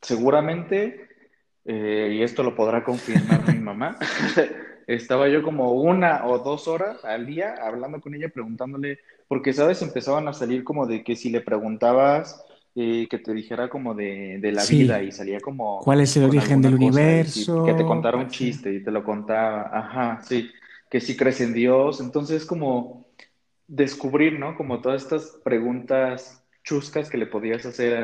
Seguramente, 0.00 1.08
eh, 1.64 2.14
y 2.14 2.22
esto 2.22 2.44
lo 2.44 2.54
podrá 2.54 2.84
confirmar 2.84 3.52
mi 3.52 3.58
mamá, 3.70 3.98
estaba 4.86 5.28
yo 5.28 5.42
como 5.42 5.72
una 5.72 6.26
o 6.26 6.38
dos 6.38 6.68
horas 6.68 7.04
al 7.04 7.26
día 7.26 7.56
hablando 7.60 8.00
con 8.00 8.14
ella, 8.14 8.28
preguntándole 8.28 9.00
porque, 9.26 9.52
¿sabes? 9.52 9.82
Empezaban 9.82 10.28
a 10.28 10.32
salir 10.32 10.62
como 10.62 10.86
de 10.86 11.02
que 11.02 11.16
si 11.16 11.28
le 11.30 11.40
preguntabas, 11.40 12.40
eh, 12.76 13.08
que 13.10 13.18
te 13.18 13.34
dijera 13.34 13.68
como 13.68 13.94
de, 13.94 14.38
la 14.52 14.64
vida 14.64 15.02
y 15.02 15.10
salía 15.10 15.40
como... 15.40 15.80
¿Cuál 15.80 16.02
es 16.02 16.16
el 16.16 16.22
origen 16.22 16.62
del 16.62 16.74
universo? 16.74 17.64
que 17.64 17.74
te 17.74 17.84
contara 17.84 18.16
un 18.16 18.28
chiste 18.28 18.72
y 18.72 18.84
te 18.84 18.92
lo 18.92 19.02
contaba, 19.02 19.70
ajá, 19.72 20.20
sí, 20.22 20.48
que 20.88 21.00
si 21.00 21.16
crees 21.16 21.40
en 21.40 21.52
Dios, 21.52 22.00
entonces 22.00 22.46
como 22.46 23.03
descubrir, 23.66 24.38
¿no? 24.38 24.56
Como 24.56 24.80
todas 24.80 25.02
estas 25.02 25.38
preguntas 25.44 26.42
chuscas 26.62 27.10
que 27.10 27.18
le 27.18 27.26
podías 27.26 27.66
hacer 27.66 27.94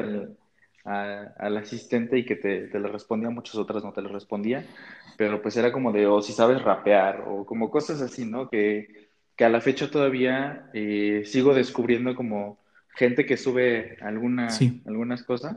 al, 0.84 1.34
al 1.38 1.56
asistente 1.56 2.18
y 2.18 2.24
que 2.24 2.36
te, 2.36 2.68
te 2.68 2.78
le 2.78 2.88
respondía, 2.88 3.30
muchas 3.30 3.56
otras 3.56 3.84
no 3.84 3.92
te 3.92 4.02
le 4.02 4.08
respondía, 4.08 4.66
pero 5.16 5.40
pues 5.42 5.56
era 5.56 5.72
como 5.72 5.92
de, 5.92 6.06
o 6.06 6.22
si 6.22 6.32
sabes 6.32 6.62
rapear, 6.62 7.24
o 7.26 7.44
como 7.44 7.70
cosas 7.70 8.00
así, 8.00 8.24
¿no? 8.24 8.48
Que 8.48 9.10
que 9.40 9.46
a 9.46 9.48
la 9.48 9.62
fecha 9.62 9.90
todavía 9.90 10.68
eh, 10.74 11.22
sigo 11.24 11.54
descubriendo 11.54 12.14
como 12.14 12.58
gente 12.94 13.24
que 13.24 13.38
sube 13.38 13.96
algunas 14.02 15.22
cosas. 15.22 15.56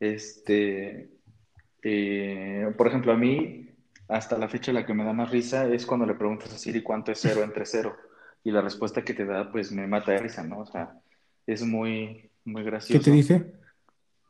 Este, 0.00 1.10
eh, 1.82 2.72
por 2.78 2.86
ejemplo, 2.86 3.12
a 3.12 3.18
mí, 3.18 3.68
hasta 4.08 4.38
la 4.38 4.48
fecha 4.48 4.72
la 4.72 4.86
que 4.86 4.94
me 4.94 5.04
da 5.04 5.12
más 5.12 5.30
risa 5.30 5.68
es 5.68 5.84
cuando 5.84 6.06
le 6.06 6.14
preguntas 6.14 6.54
a 6.54 6.56
Siri 6.56 6.80
cuánto 6.80 7.12
es 7.12 7.18
cero 7.20 7.42
entre 7.44 7.66
cero. 7.66 7.94
Y 8.44 8.50
la 8.50 8.60
respuesta 8.60 9.02
que 9.02 9.14
te 9.14 9.24
da, 9.24 9.50
pues 9.50 9.72
me 9.72 9.86
mata 9.86 10.12
de 10.12 10.18
risa, 10.18 10.44
¿no? 10.44 10.60
O 10.60 10.66
sea, 10.66 11.00
es 11.46 11.64
muy, 11.64 12.30
muy 12.44 12.62
gracioso. 12.62 12.98
¿Qué 12.98 13.04
te 13.04 13.16
dice? 13.16 13.52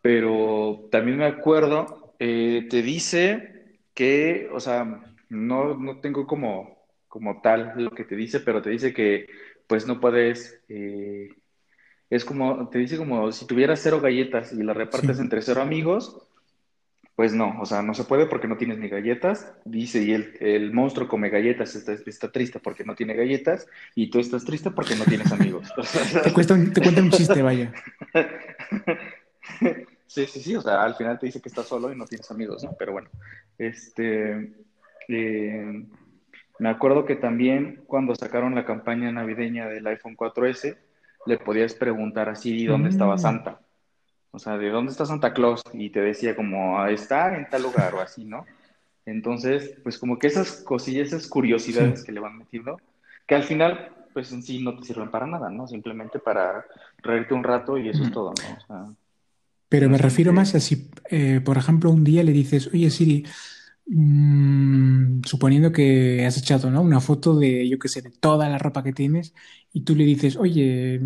Pero 0.00 0.88
también 0.90 1.18
me 1.18 1.26
acuerdo, 1.26 2.14
eh, 2.18 2.66
te 2.70 2.80
dice 2.80 3.78
que, 3.92 4.48
o 4.52 4.60
sea, 4.60 5.02
no, 5.28 5.76
no 5.76 6.00
tengo 6.00 6.26
como 6.26 6.74
como 7.14 7.40
tal 7.40 7.74
lo 7.76 7.92
que 7.92 8.02
te 8.02 8.16
dice, 8.16 8.40
pero 8.40 8.60
te 8.60 8.70
dice 8.70 8.92
que 8.92 9.28
pues 9.68 9.86
no 9.86 10.00
puedes, 10.00 10.60
eh, 10.68 11.28
es 12.10 12.24
como, 12.24 12.68
te 12.70 12.80
dice 12.80 12.96
como 12.96 13.30
si 13.30 13.46
tuvieras 13.46 13.78
cero 13.80 14.00
galletas 14.00 14.52
y 14.52 14.64
las 14.64 14.76
repartes 14.76 15.20
entre 15.20 15.40
cero 15.40 15.62
amigos, 15.62 16.26
pues 17.16 17.32
no, 17.32 17.60
o 17.60 17.66
sea, 17.66 17.82
no 17.82 17.94
se 17.94 18.04
puede 18.04 18.26
porque 18.26 18.48
no 18.48 18.56
tienes 18.56 18.78
ni 18.78 18.88
galletas, 18.88 19.52
dice, 19.64 20.02
y 20.02 20.12
el, 20.12 20.36
el 20.40 20.72
monstruo 20.72 21.08
come 21.08 21.30
galletas, 21.30 21.76
está, 21.76 21.92
está, 21.92 22.32
triste 22.32 22.58
porque 22.58 22.84
no 22.84 22.94
tiene 22.94 23.14
galletas, 23.14 23.66
y 23.94 24.10
tú 24.10 24.18
estás 24.18 24.44
triste 24.44 24.70
porque 24.70 24.96
no 24.96 25.04
tienes 25.04 25.30
amigos. 25.32 25.72
te, 26.24 26.32
cuesta 26.32 26.56
te 26.72 26.80
cuenta 26.80 27.02
un 27.02 27.10
chiste, 27.10 27.42
vaya. 27.42 27.72
Sí, 30.06 30.26
sí, 30.26 30.40
sí, 30.40 30.54
o 30.54 30.60
sea, 30.60 30.84
al 30.84 30.94
final 30.94 31.18
te 31.18 31.26
dice 31.26 31.40
que 31.40 31.48
estás 31.48 31.66
solo 31.66 31.92
y 31.92 31.96
no 31.96 32.04
tienes 32.04 32.30
amigos, 32.30 32.62
¿no? 32.62 32.76
Pero 32.78 32.92
bueno, 32.92 33.08
este... 33.58 34.52
Eh, 35.08 35.84
me 36.58 36.68
acuerdo 36.68 37.04
que 37.04 37.16
también 37.16 37.82
cuando 37.86 38.14
sacaron 38.14 38.54
la 38.54 38.64
campaña 38.64 39.10
navideña 39.10 39.66
del 39.68 39.86
iPhone 39.86 40.16
4S, 40.16 40.76
le 41.26 41.38
podías 41.38 41.74
preguntar 41.74 42.28
así 42.28 42.66
dónde 42.66 42.90
estaba 42.90 43.16
mm. 43.16 43.18
Santa. 43.18 43.60
O 44.34 44.38
sea, 44.38 44.58
¿de 44.58 44.68
dónde 44.68 44.90
está 44.90 45.06
Santa 45.06 45.32
Claus? 45.32 45.62
Y 45.72 45.90
te 45.90 46.00
decía 46.00 46.34
como, 46.34 46.78
ah, 46.78 46.90
está 46.90 47.36
en 47.36 47.48
tal 47.48 47.62
lugar 47.62 47.94
o 47.94 48.00
así, 48.00 48.24
¿no? 48.24 48.44
Entonces, 49.06 49.76
pues 49.82 49.96
como 49.98 50.18
que 50.18 50.26
esas 50.26 50.62
cosillas, 50.62 51.08
esas 51.08 51.28
curiosidades 51.28 52.02
que 52.02 52.12
le 52.12 52.20
van 52.20 52.38
metiendo, 52.38 52.80
que 53.26 53.36
al 53.36 53.44
final, 53.44 53.92
pues 54.12 54.32
en 54.32 54.42
sí 54.42 54.62
no 54.62 54.76
te 54.76 54.84
sirven 54.86 55.10
para 55.10 55.26
nada, 55.26 55.50
¿no? 55.50 55.68
Simplemente 55.68 56.18
para 56.18 56.64
reírte 56.98 57.34
un 57.34 57.44
rato 57.44 57.78
y 57.78 57.88
eso 57.88 58.02
es 58.02 58.10
todo, 58.10 58.32
¿no? 58.68 58.96
Pero 59.68 59.88
me 59.88 59.98
refiero 59.98 60.32
más 60.32 60.54
a 60.54 60.60
si, 60.60 60.90
eh, 61.10 61.40
por 61.44 61.56
ejemplo, 61.56 61.90
un 61.90 62.02
día 62.02 62.22
le 62.22 62.32
dices, 62.32 62.68
oye 62.72 62.90
Siri, 62.90 63.24
Mm, 63.86 65.22
suponiendo 65.24 65.70
que 65.70 66.24
has 66.24 66.38
echado 66.38 66.70
¿no? 66.70 66.80
una 66.80 67.00
foto 67.00 67.36
de, 67.36 67.68
yo 67.68 67.78
qué 67.78 67.88
sé, 67.88 68.00
de 68.00 68.10
toda 68.10 68.48
la 68.48 68.58
ropa 68.58 68.82
que 68.82 68.94
tienes 68.94 69.34
y 69.72 69.82
tú 69.82 69.94
le 69.94 70.04
dices, 70.04 70.36
oye, 70.36 71.00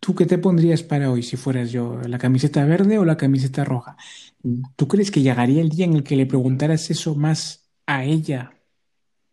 ¿tú 0.00 0.14
qué 0.14 0.26
te 0.26 0.38
pondrías 0.38 0.82
para 0.82 1.10
hoy 1.10 1.22
si 1.22 1.36
fueras 1.36 1.72
yo? 1.72 2.00
¿La 2.06 2.18
camiseta 2.18 2.64
verde 2.64 2.98
o 2.98 3.04
la 3.04 3.16
camiseta 3.16 3.64
roja? 3.64 3.96
¿Tú 4.76 4.88
crees 4.88 5.10
que 5.10 5.22
llegaría 5.22 5.60
el 5.60 5.70
día 5.70 5.86
en 5.86 5.94
el 5.94 6.04
que 6.04 6.16
le 6.16 6.26
preguntaras 6.26 6.90
eso 6.90 7.14
más 7.14 7.70
a 7.86 8.04
ella 8.04 8.56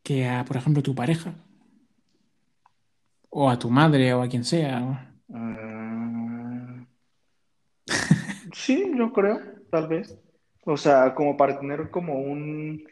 que 0.04 0.28
a, 0.28 0.44
por 0.46 0.58
ejemplo, 0.58 0.84
tu 0.84 0.94
pareja. 0.94 1.34
O 3.30 3.50
a 3.50 3.58
tu 3.58 3.70
madre 3.70 4.14
o 4.14 4.22
a 4.22 4.28
quien 4.28 4.44
sea. 4.44 5.12
Mm. 5.28 6.86
sí, 8.54 8.92
yo 8.96 9.12
creo, 9.12 9.40
tal 9.72 9.88
vez. 9.88 10.20
O 10.66 10.78
sea, 10.78 11.16
como 11.16 11.36
para 11.36 11.60
tener 11.60 11.90
como 11.90 12.20
un, 12.20 12.84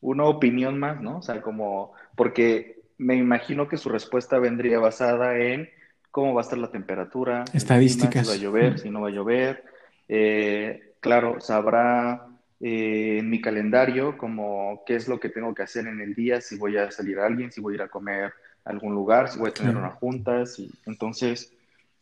una 0.00 0.24
opinión 0.24 0.78
más, 0.78 1.00
¿no? 1.00 1.18
O 1.18 1.22
sea, 1.22 1.40
como, 1.40 1.92
porque 2.14 2.82
me 2.98 3.16
imagino 3.16 3.68
que 3.68 3.78
su 3.78 3.88
respuesta 3.88 4.38
vendría 4.38 4.78
basada 4.78 5.38
en 5.38 5.68
cómo 6.16 6.32
va 6.32 6.40
a 6.40 6.44
estar 6.44 6.58
la 6.58 6.70
temperatura, 6.70 7.44
estadísticas, 7.52 8.26
si 8.26 8.32
va 8.32 8.38
a 8.38 8.38
llover, 8.38 8.78
si 8.78 8.88
no 8.88 9.02
va 9.02 9.08
a 9.08 9.10
llover. 9.10 9.62
Eh, 10.08 10.94
claro, 10.98 11.42
sabrá 11.42 12.26
eh, 12.58 13.18
en 13.18 13.28
mi 13.28 13.42
calendario 13.42 14.16
como 14.16 14.82
qué 14.86 14.96
es 14.96 15.08
lo 15.08 15.20
que 15.20 15.28
tengo 15.28 15.54
que 15.54 15.64
hacer 15.64 15.86
en 15.86 16.00
el 16.00 16.14
día, 16.14 16.40
si 16.40 16.56
voy 16.56 16.78
a 16.78 16.90
salir 16.90 17.18
a 17.18 17.26
alguien, 17.26 17.52
si 17.52 17.60
voy 17.60 17.74
a 17.74 17.76
ir 17.76 17.82
a 17.82 17.88
comer 17.88 18.32
a 18.64 18.70
algún 18.70 18.94
lugar, 18.94 19.28
si 19.28 19.38
voy 19.38 19.50
a 19.50 19.52
tener 19.52 19.76
una 19.76 19.90
junta. 19.90 20.46
Si... 20.46 20.72
Entonces, 20.86 21.52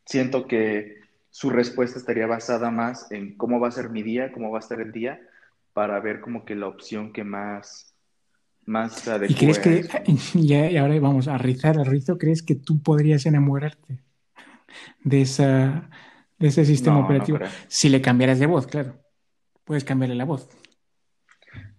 siento 0.07 0.47
que 0.47 0.99
su 1.31 1.51
respuesta 1.51 1.99
estaría 1.99 2.29
basada 2.29 2.71
más 2.71 3.11
en 3.11 3.37
cómo 3.37 3.59
va 3.59 3.67
a 3.67 3.73
ser 3.73 3.91
mi 3.91 4.05
día, 4.05 4.31
cómo 4.31 4.53
va 4.53 4.59
a 4.59 4.61
estar 4.61 4.81
el 4.81 4.93
día, 4.93 5.21
para 5.73 5.99
ver 5.99 6.21
como 6.21 6.45
que 6.45 6.55
la 6.55 6.69
opción 6.69 7.12
que 7.12 7.25
más, 7.25 7.93
más 8.67 9.07
¿Y 9.29 9.35
crees 9.35 9.59
que, 9.59 9.87
y 10.35 10.77
ahora 10.77 10.99
vamos 11.01 11.29
a 11.29 11.39
rizar 11.39 11.77
el 11.77 11.87
rizo, 11.87 12.19
crees 12.19 12.43
que 12.43 12.55
tú 12.55 12.83
podrías 12.83 13.27
enamorarte 13.27 14.01
de, 15.03 15.21
esa, 15.21 15.91
de 16.39 16.49
ese 16.49 16.65
sistema 16.65 16.99
operativo? 16.99 17.39
si 17.69 17.89
le 17.89 18.01
cambiaras 18.01 18.39
de 18.39 18.47
voz, 18.47 18.67
claro. 18.67 18.99
Puedes 19.65 19.85
cambiarle 19.85 20.15
la 20.15 20.25
voz. 20.25 20.49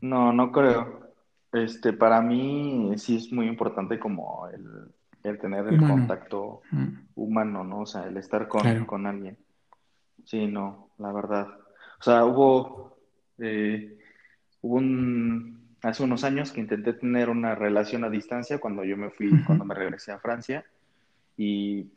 No, 0.02 0.34
no 0.34 0.52
creo. 0.52 1.12
Este, 1.52 1.94
para 1.94 2.22
mí 2.22 2.92
sí 2.98 3.18
es 3.18 3.32
muy 3.32 3.48
importante 3.48 4.00
como 4.00 4.48
el, 4.48 5.38
tener 5.38 5.68
el 5.68 5.80
contacto 5.80 6.62
mm. 6.72 6.88
humano, 7.16 7.64
¿no? 7.64 7.82
O 7.82 7.86
sea, 7.86 8.04
el 8.04 8.18
estar 8.18 8.48
con, 8.48 8.86
con 8.86 9.06
alguien. 9.06 9.38
Sí, 10.26 10.48
no, 10.48 10.90
la 10.98 11.12
verdad. 11.12 11.48
O 12.00 12.04
sea, 12.04 12.26
hubo, 12.26 12.98
eh, 13.38 13.98
hubo 14.62 14.76
un, 14.76 15.65
hace 15.88 16.04
unos 16.04 16.24
años 16.24 16.52
que 16.52 16.62
intenté 16.62 16.94
tener 16.94 17.30
una 17.30 17.56
relación 17.56 18.04
a 18.04 18.10
distancia 18.10 18.60
cuando 18.60 18.84
yo 18.84 18.98
me 18.98 19.10
fui, 19.10 19.30
cuando 19.44 19.66
me 19.66 19.76
regresé 19.76 20.12
a 20.12 20.20
Francia 20.20 20.66
y 21.38 21.92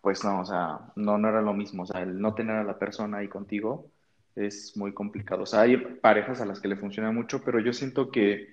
pues 0.00 0.24
no, 0.24 0.40
o 0.40 0.44
sea, 0.44 0.80
no, 0.96 1.18
no 1.18 1.28
era 1.28 1.42
lo 1.42 1.54
mismo, 1.54 1.84
o 1.84 1.86
sea, 1.86 2.02
el 2.02 2.20
no 2.20 2.34
tener 2.34 2.56
a 2.56 2.64
la 2.64 2.78
persona 2.78 3.18
ahí 3.18 3.28
contigo 3.28 3.86
es 4.34 4.76
muy 4.76 4.92
complicado. 4.92 5.42
O 5.42 5.46
sea, 5.46 5.60
hay 5.60 5.76
parejas 5.76 6.40
a 6.40 6.46
las 6.46 6.60
que 6.60 6.68
le 6.68 6.76
funciona 6.76 7.12
mucho, 7.12 7.42
pero 7.44 7.60
yo 7.60 7.72
siento 7.72 8.10
que 8.10 8.48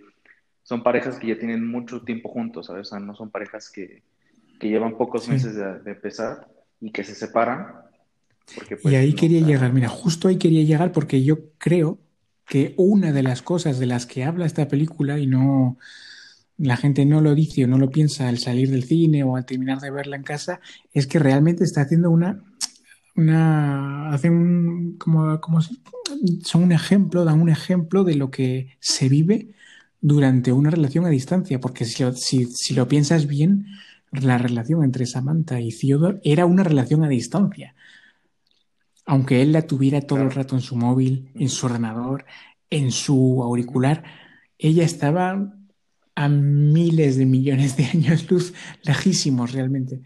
son 0.64 0.84
parejas 0.84 1.18
que 1.18 1.28
ya 1.28 1.40
tienen 1.40 1.66
mucho 1.66 2.02
tiempo 2.04 2.30
juntos, 2.30 2.68
¿sabes? 2.68 2.88
O 2.88 2.90
sea, 2.90 3.00
no 3.00 3.16
son 3.16 3.30
parejas 3.32 3.70
que, 3.70 4.04
llevan 4.62 4.98
pocos 4.98 5.30
meses 5.30 5.56
de, 5.56 5.80
de 5.80 5.92
empezar 5.92 6.46
y 6.82 6.92
que 6.92 7.06
se 7.06 7.16
separan 7.16 7.90
y 8.56 8.76
pues, 8.76 8.96
ahí 8.96 9.14
quería 9.14 9.42
llegar, 9.42 9.72
mira, 9.74 9.90
justo 9.90 10.28
ahí 10.28 10.38
quería 10.38 10.64
llegar 10.64 10.92
porque 10.92 11.24
yo 11.24 11.38
creo 11.58 11.98
que 12.50 12.74
una 12.78 13.14
de 13.14 13.24
las 13.24 13.42
cosas 13.42 13.80
de 13.80 13.86
las 13.86 14.06
que 14.06 14.26
habla 14.26 14.48
esta 14.48 14.68
película 14.68 15.20
y 15.20 15.28
no 15.28 15.78
la 16.58 16.76
gente 16.76 17.06
no 17.06 17.22
lo 17.22 17.36
dice 17.36 17.64
o 17.64 17.68
no 17.68 17.78
lo 17.78 17.90
piensa 17.90 18.28
al 18.28 18.40
salir 18.40 18.70
del 18.70 18.84
cine 18.84 19.24
o 19.24 19.38
al 19.38 19.46
terminar 19.46 19.80
de 19.80 19.92
verla 19.92 20.18
en 20.18 20.24
casa 20.24 20.60
es 20.92 21.08
que 21.08 21.20
realmente 21.20 21.64
está 21.64 21.82
haciendo 21.82 22.10
una 22.10 22.44
una 23.16 24.10
hace 24.10 24.30
un 24.30 24.98
como, 24.98 25.40
como 25.40 25.62
son 25.62 26.64
un 26.64 26.72
ejemplo 26.72 27.24
dan 27.24 27.40
un 27.40 27.50
ejemplo 27.50 28.04
de 28.04 28.16
lo 28.16 28.32
que 28.32 28.78
se 28.80 29.08
vive 29.10 29.54
durante 30.02 30.52
una 30.52 30.72
relación 30.72 31.06
a 31.06 31.10
distancia 31.10 31.60
porque 31.60 31.86
si 31.86 32.04
si, 32.16 32.46
si 32.48 32.74
lo 32.74 32.88
piensas 32.88 33.28
bien 33.28 33.68
la 34.12 34.40
relación 34.40 34.84
entre 34.84 35.06
Samantha 35.06 35.62
y 35.62 35.70
Theodore 35.70 36.20
era 36.24 36.48
una 36.48 36.64
relación 36.64 37.04
a 37.04 37.10
distancia 37.10 37.76
aunque 39.10 39.42
él 39.42 39.54
la 39.54 39.64
tuviera 39.64 40.02
todo 40.02 40.22
el 40.22 40.30
rato 40.30 40.54
en 40.56 40.62
su 40.62 40.76
móvil, 40.76 41.32
en 41.34 41.50
su 41.50 41.66
ordenador, 41.66 42.26
en 42.70 42.92
su 42.92 43.42
auricular, 43.42 44.04
ella 44.60 44.84
estaba 44.84 45.52
a 46.14 46.30
miles 46.30 47.18
de 47.18 47.26
millones 47.26 47.76
de 47.76 47.86
años 47.86 48.30
luz, 48.30 48.54
lejísimos 48.84 49.54
realmente. 49.54 50.02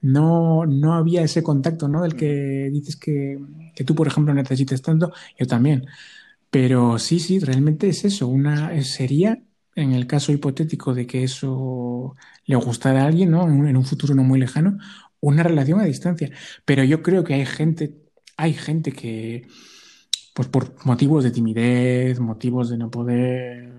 No, 0.00 0.66
no 0.66 0.94
había 0.94 1.22
ese 1.22 1.44
contacto, 1.44 1.86
¿no? 1.86 2.02
Del 2.02 2.16
que 2.16 2.68
dices 2.72 2.96
que, 2.96 3.38
tú, 3.86 3.94
por 3.94 4.08
ejemplo, 4.08 4.34
necesitas 4.34 4.82
tanto, 4.82 5.12
yo 5.38 5.46
también. 5.46 5.86
Pero 6.50 6.98
sí, 6.98 7.20
sí, 7.20 7.38
realmente 7.38 7.88
es 7.88 8.04
eso. 8.04 8.26
Una 8.26 8.82
sería, 8.82 9.40
en 9.76 9.92
el 9.92 10.08
caso 10.08 10.32
hipotético 10.32 10.94
de 10.94 11.06
que 11.06 11.22
eso 11.22 12.16
le 12.44 12.56
gustara 12.56 13.04
a 13.04 13.06
alguien, 13.06 13.30
¿no? 13.30 13.44
en 13.48 13.76
un 13.76 13.84
futuro 13.84 14.16
no 14.16 14.24
muy 14.24 14.40
lejano, 14.40 14.78
una 15.20 15.44
relación 15.44 15.80
a 15.80 15.84
distancia. 15.84 16.30
Pero 16.64 16.82
yo 16.82 17.02
creo 17.04 17.22
que 17.22 17.34
hay 17.34 17.46
gente 17.46 18.07
hay 18.38 18.54
gente 18.54 18.92
que, 18.92 19.46
pues 20.32 20.48
por 20.48 20.86
motivos 20.86 21.24
de 21.24 21.32
timidez, 21.32 22.20
motivos 22.20 22.70
de 22.70 22.78
no 22.78 22.88
poder, 22.90 23.72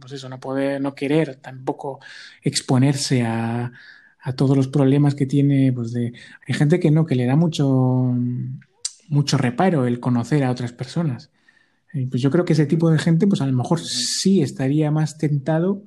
pues 0.00 0.12
eso, 0.12 0.28
no 0.28 0.40
poder, 0.40 0.80
no 0.80 0.96
querer 0.96 1.36
tampoco 1.36 2.00
exponerse 2.42 3.22
a, 3.22 3.72
todos 4.36 4.56
los 4.56 4.68
problemas 4.68 5.14
que 5.14 5.26
tiene, 5.26 5.72
pues 5.72 5.92
de, 5.92 6.12
hay 6.46 6.54
gente 6.54 6.78
que 6.78 6.90
no, 6.90 7.06
que 7.06 7.14
le 7.14 7.24
da 7.24 7.36
mucho, 7.36 8.14
mucho 9.08 9.38
reparo 9.38 9.86
el 9.86 9.98
conocer 9.98 10.44
a 10.44 10.50
otras 10.50 10.72
personas. 10.72 11.30
Y 11.94 12.06
pues 12.06 12.20
yo 12.20 12.30
creo 12.30 12.44
que 12.44 12.52
ese 12.52 12.66
tipo 12.66 12.90
de 12.90 12.98
gente, 12.98 13.26
pues 13.26 13.40
a 13.40 13.46
lo 13.46 13.52
mejor 13.52 13.80
sí 13.80 14.42
estaría 14.42 14.90
más 14.90 15.18
tentado 15.18 15.84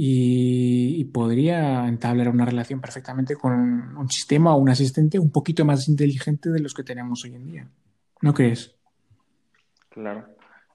y, 0.00 1.04
podría 1.06 1.88
entablar 1.88 2.28
una 2.28 2.44
relación 2.44 2.80
perfectamente 2.80 3.34
con 3.34 3.52
un, 3.96 4.08
sistema 4.08 4.54
o 4.54 4.58
un 4.58 4.68
asistente 4.68 5.18
un 5.18 5.32
poquito 5.32 5.64
más 5.64 5.88
inteligente 5.88 6.50
de 6.50 6.60
los 6.60 6.72
que 6.72 6.84
tenemos 6.84 7.24
hoy 7.24 7.34
en 7.34 7.46
día. 7.46 7.68
¿No 8.22 8.32
crees? 8.32 8.76
Claro. 9.88 10.24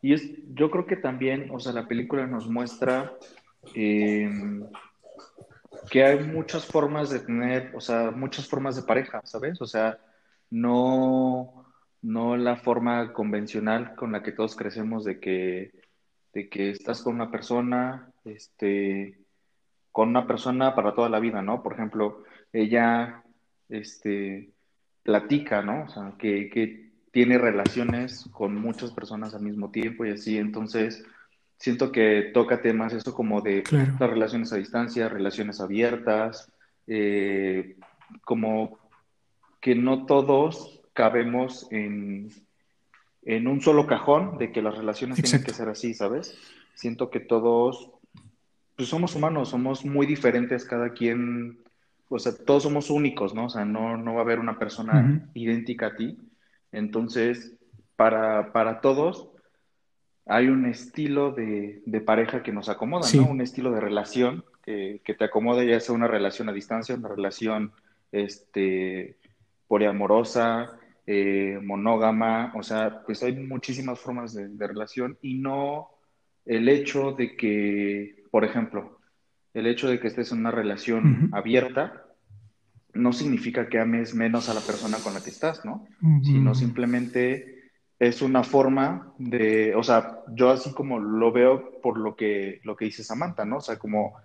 Y 0.02 0.14
es, 0.14 0.24
yo 0.54 0.70
creo 0.70 0.86
que 0.86 0.98
también, 0.98 1.50
o 1.52 1.60
sea, 1.62 1.72
la 1.72 1.88
película 1.88 2.28
nos 2.28 2.50
muestra 2.50 3.14
eh, 3.74 4.30
que 5.90 6.04
hay 6.04 6.28
muchas 6.28 6.66
formas 6.66 7.10
de 7.10 7.20
tener, 7.20 7.72
o 7.76 7.80
sea, 7.80 8.12
muchas 8.12 8.46
formas 8.46 8.76
de 8.76 8.84
pareja, 8.84 9.22
¿sabes? 9.24 9.62
O 9.62 9.66
sea, 9.66 10.00
no, 10.50 11.66
no 12.02 12.36
la 12.36 12.58
forma 12.58 13.14
convencional 13.14 13.96
con 13.96 14.12
la 14.12 14.22
que 14.22 14.34
todos 14.34 14.58
crecemos 14.58 15.06
de 15.06 15.22
que, 15.22 15.72
de 16.34 16.50
que 16.50 16.72
estás 16.72 17.02
con 17.02 17.16
una 17.16 17.32
persona, 17.32 18.13
este, 18.26 19.18
con 19.92 20.10
una 20.10 20.28
persona 20.28 20.76
para 20.76 20.94
toda 20.94 21.10
la 21.10 21.20
vida, 21.20 21.42
¿no? 21.42 21.64
Por 21.64 21.74
ejemplo, 21.74 22.24
ella, 22.52 23.24
este, 23.70 24.50
platica, 25.04 25.62
¿no? 25.62 25.84
O 25.84 25.90
sea, 25.90 26.14
que, 26.18 26.50
que 26.50 26.92
tiene 27.12 27.38
relaciones 27.38 28.28
con 28.32 28.56
muchas 28.56 28.92
personas 28.92 29.36
al 29.36 29.44
mismo 29.44 29.70
tiempo 29.70 30.06
y 30.06 30.12
así, 30.12 30.38
entonces 30.38 31.06
siento 31.58 31.92
que 31.92 32.32
toca 32.34 32.62
temas 32.62 32.92
eso 32.92 33.14
como 33.14 33.40
de 33.40 33.64
las 33.72 34.10
relaciones 34.10 34.52
a 34.52 34.58
distancia, 34.58 35.08
relaciones 35.08 35.62
abiertas, 35.62 36.52
eh, 36.88 37.78
como 38.26 38.80
que 39.62 39.76
no 39.76 40.06
todos 40.06 40.82
cabemos 40.94 41.68
en, 41.72 42.32
en, 43.22 43.48
un 43.48 43.62
solo 43.62 43.88
cajón 43.88 44.38
de 44.38 44.52
que 44.52 44.62
las 44.62 44.78
relaciones 44.78 45.22
tienen 45.22 45.46
que 45.46 45.54
ser 45.54 45.70
así, 45.70 45.94
¿sabes? 45.94 46.38
Siento 46.76 47.10
que 47.10 47.22
todos 47.22 47.92
pues 48.76 48.90
somos 48.90 49.16
humanos, 49.16 49.50
somos 49.50 49.86
muy 49.86 50.06
diferentes 50.06 50.66
cada 50.66 50.90
quien, 50.94 51.60
o 52.10 52.20
sea, 52.20 52.34
todos 52.36 52.64
somos 52.64 52.90
únicos, 52.90 53.34
¿no? 53.34 53.46
O 53.46 53.50
sea, 53.50 53.66
no, 53.66 53.98
no 53.98 54.14
va 54.14 54.22
a 54.22 54.24
haber 54.24 54.40
una 54.40 54.58
persona 54.58 55.30
idéntica 55.34 55.88
a 55.88 55.96
ti. 55.96 56.18
Entonces, 56.72 57.56
para, 57.96 58.52
para 58.52 58.82
todos 58.82 59.30
hay 60.26 60.48
un 60.48 60.66
estilo 60.66 61.32
de, 61.32 61.82
pareja 62.06 62.44
que 62.44 62.52
nos 62.52 62.70
acomoda, 62.70 63.08
¿no? 63.14 63.28
Un 63.28 63.42
estilo 63.42 63.72
de 63.72 63.82
relación 63.82 64.44
que, 64.64 65.02
te 65.06 65.24
acomoda, 65.24 65.64
ya 65.64 65.80
sea 65.80 65.94
una 65.94 66.08
relación 66.08 66.50
a 66.50 66.54
distancia, 66.54 66.96
una 66.96 67.10
relación 67.10 67.74
este, 68.12 69.18
poliamorosa, 69.68 70.80
eh, 71.06 71.60
monógama, 71.62 72.54
o 72.56 72.64
sea, 72.64 73.04
pues 73.06 73.22
hay 73.24 73.34
muchísimas 73.36 74.00
formas 74.00 74.34
de, 74.34 74.48
de 74.48 74.68
relación 74.68 75.18
y 75.22 75.36
no 75.36 75.90
el 76.46 76.70
hecho 76.70 77.12
de 77.12 77.36
que 77.36 78.23
por 78.34 78.44
ejemplo, 78.44 78.98
el 79.54 79.68
hecho 79.68 79.88
de 79.88 80.00
que 80.00 80.08
estés 80.08 80.32
en 80.32 80.40
una 80.40 80.50
relación 80.50 81.30
abierta 81.34 82.04
no 82.92 83.14
significa 83.14 83.70
que 83.70 83.78
ames 83.78 84.16
menos 84.16 84.50
a 84.50 84.56
la 84.56 84.62
persona 84.62 84.98
con 84.98 85.14
la 85.14 85.22
que 85.22 85.30
estás, 85.30 85.64
¿no? 85.64 85.86
Sino 86.24 86.56
simplemente 86.56 87.70
es 88.00 88.24
una 88.24 88.44
forma 88.44 89.14
de, 89.20 89.76
o 89.76 89.84
sea, 89.84 90.22
yo 90.34 90.50
así 90.50 90.74
como 90.74 90.98
lo 90.98 91.32
veo 91.32 91.80
por 91.80 92.00
lo 92.00 92.16
que, 92.16 92.60
lo 92.64 92.76
que 92.76 92.86
dice 92.86 93.04
Samantha, 93.04 93.46
¿no? 93.46 93.58
O 93.58 93.62
sea, 93.62 93.78
como 93.78 94.16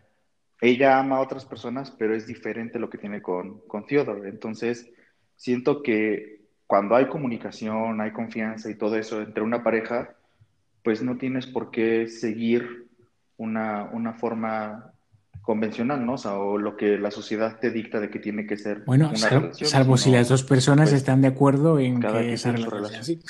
ella 0.63 0.99
ama 0.99 1.17
a 1.17 1.21
otras 1.21 1.45
personas, 1.45 1.91
pero 1.91 2.15
es 2.15 2.27
diferente 2.27 2.79
lo 2.79 2.89
que 2.89 2.97
tiene 2.97 3.21
con, 3.21 3.61
con 3.69 3.85
Theodore. 3.85 4.31
Entonces, 4.31 4.91
siento 5.37 5.83
que 5.83 6.47
cuando 6.67 6.97
hay 6.97 7.09
comunicación, 7.09 8.01
hay 8.01 8.13
confianza 8.13 8.71
y 8.71 8.75
todo 8.75 8.97
eso 8.97 9.21
entre 9.21 9.43
una 9.43 9.63
pareja, 9.63 10.17
pues 10.83 11.03
no 11.03 11.19
tienes 11.19 11.47
por 11.47 11.71
qué 11.71 12.09
seguir 12.09 12.88
una, 13.39 13.84
una 13.84 14.12
forma 14.12 14.93
convencional, 15.49 16.05
¿no? 16.05 16.14
O 16.14 16.18
sea, 16.18 16.34
o 16.34 16.59
lo 16.59 16.76
que 16.76 16.99
la 16.99 17.11
sociedad 17.11 17.59
te 17.59 17.70
dicta 17.70 18.01
de 18.01 18.11
que 18.11 18.18
tiene 18.18 18.47
que 18.47 18.59
ser 18.59 18.80
bueno, 18.84 19.09
una 19.09 19.28
relación. 19.28 19.70
Salvo 19.70 19.97
si 19.97 20.11
las 20.11 20.28
dos 20.28 20.43
personas 20.43 20.91
pues, 20.91 21.01
están 21.01 21.22
de 21.22 21.28
acuerdo 21.28 21.78
en 21.78 22.01
que 22.01 22.34
esa 22.34 22.53
relación, 22.53 23.01
así. 23.01 23.20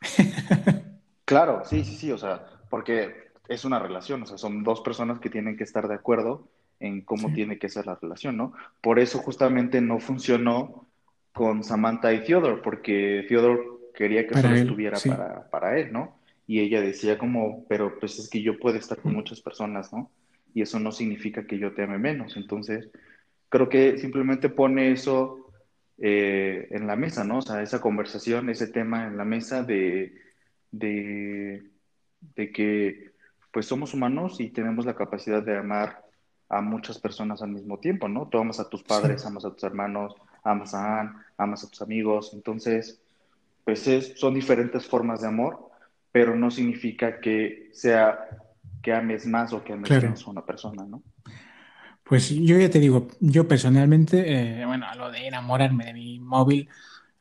claro, 1.24 1.62
sí, 1.64 1.84
sí, 1.84 1.96
sí, 1.96 2.12
o 2.12 2.18
sea, 2.18 2.46
porque 2.70 3.32
es 3.48 3.64
una 3.64 3.80
relación, 3.80 4.22
o 4.22 4.26
sea, 4.26 4.38
son 4.38 4.62
dos 4.62 4.80
personas 4.82 5.18
que 5.18 5.30
tienen 5.30 5.56
que 5.56 5.64
estar 5.64 5.88
de 5.88 5.94
acuerdo 5.94 6.46
en 6.78 7.00
cómo 7.00 7.32
tiene 7.32 7.58
que 7.58 7.68
ser 7.68 7.86
la 7.86 7.98
relación, 8.00 8.36
¿no? 8.36 8.52
Por 8.80 9.00
eso 9.00 9.18
justamente 9.18 9.80
no 9.80 9.98
funcionó 9.98 10.86
con 11.32 11.64
Samantha 11.64 12.12
y 12.12 12.22
Theodore, 12.22 12.62
porque 12.62 13.26
Theodore 13.28 13.62
quería 13.94 14.28
que 14.28 14.40
solo 14.40 14.54
estuviera 14.54 14.98
para, 15.04 15.50
para 15.50 15.78
él, 15.78 15.92
¿no? 15.92 16.17
Y 16.48 16.60
ella 16.60 16.80
decía 16.80 17.16
como, 17.16 17.64
pero 17.68 18.00
pues 18.00 18.18
es 18.18 18.28
que 18.28 18.42
yo 18.42 18.58
puedo 18.58 18.76
estar 18.76 18.98
con 18.98 19.14
muchas 19.14 19.40
personas, 19.40 19.92
¿no? 19.92 20.10
Y 20.54 20.62
eso 20.62 20.80
no 20.80 20.90
significa 20.90 21.46
que 21.46 21.58
yo 21.58 21.74
te 21.74 21.84
ame 21.84 21.98
menos. 21.98 22.36
Entonces, 22.36 22.88
creo 23.50 23.68
que 23.68 23.98
simplemente 23.98 24.48
pone 24.48 24.90
eso 24.90 25.52
eh, 25.98 26.66
en 26.70 26.86
la 26.86 26.96
mesa, 26.96 27.22
¿no? 27.22 27.38
O 27.38 27.42
sea, 27.42 27.62
esa 27.62 27.80
conversación, 27.80 28.48
ese 28.48 28.66
tema 28.66 29.06
en 29.06 29.16
la 29.16 29.24
mesa 29.24 29.62
de, 29.62 30.20
de, 30.72 31.62
de 32.34 32.50
que 32.50 33.12
pues 33.52 33.66
somos 33.66 33.94
humanos 33.94 34.40
y 34.40 34.50
tenemos 34.50 34.86
la 34.86 34.94
capacidad 34.94 35.42
de 35.42 35.58
amar 35.58 36.04
a 36.48 36.60
muchas 36.60 36.98
personas 36.98 37.42
al 37.42 37.50
mismo 37.50 37.78
tiempo, 37.78 38.08
¿no? 38.08 38.28
Tú 38.28 38.38
amas 38.38 38.58
a 38.60 38.68
tus 38.68 38.82
padres, 38.82 39.24
amas 39.26 39.44
a 39.44 39.52
tus 39.52 39.64
hermanos, 39.64 40.14
amas 40.42 40.74
a 40.74 41.00
Anne, 41.00 41.12
amas 41.36 41.64
a 41.64 41.68
tus 41.68 41.82
amigos, 41.82 42.32
entonces, 42.32 43.00
pues 43.64 43.86
son 44.16 44.34
diferentes 44.34 44.86
formas 44.86 45.20
de 45.20 45.28
amor, 45.28 45.67
pero 46.18 46.34
no 46.34 46.50
significa 46.50 47.20
que 47.20 47.68
sea 47.72 48.18
que 48.82 48.92
ames 48.92 49.24
más 49.24 49.52
o 49.52 49.62
que 49.62 49.74
ames 49.74 49.88
menos 49.88 50.26
a 50.26 50.30
una 50.30 50.44
persona, 50.44 50.84
¿no? 50.84 51.00
Pues 52.02 52.30
yo 52.30 52.58
ya 52.58 52.68
te 52.68 52.80
digo, 52.80 53.06
yo 53.20 53.46
personalmente, 53.46 54.24
eh, 54.26 54.66
bueno, 54.66 54.86
lo 54.96 55.12
de 55.12 55.28
enamorarme 55.28 55.84
de 55.84 55.92
mi 55.92 56.18
móvil, 56.18 56.68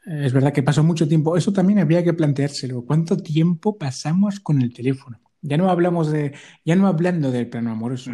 eh, 0.07 0.23
es 0.25 0.33
verdad 0.33 0.51
que 0.51 0.63
pasó 0.63 0.83
mucho 0.83 1.07
tiempo. 1.07 1.37
Eso 1.37 1.53
también 1.53 1.77
habría 1.77 2.03
que 2.03 2.15
planteárselo. 2.15 2.85
¿Cuánto 2.85 3.17
tiempo 3.17 3.77
pasamos 3.77 4.39
con 4.39 4.63
el 4.63 4.73
teléfono? 4.73 5.19
Ya 5.43 5.57
no 5.57 5.69
hablamos 5.69 6.11
de, 6.11 6.33
ya 6.65 6.75
no 6.75 6.87
hablando 6.87 7.29
del 7.29 7.49
plano 7.49 7.71
amoroso, 7.71 8.09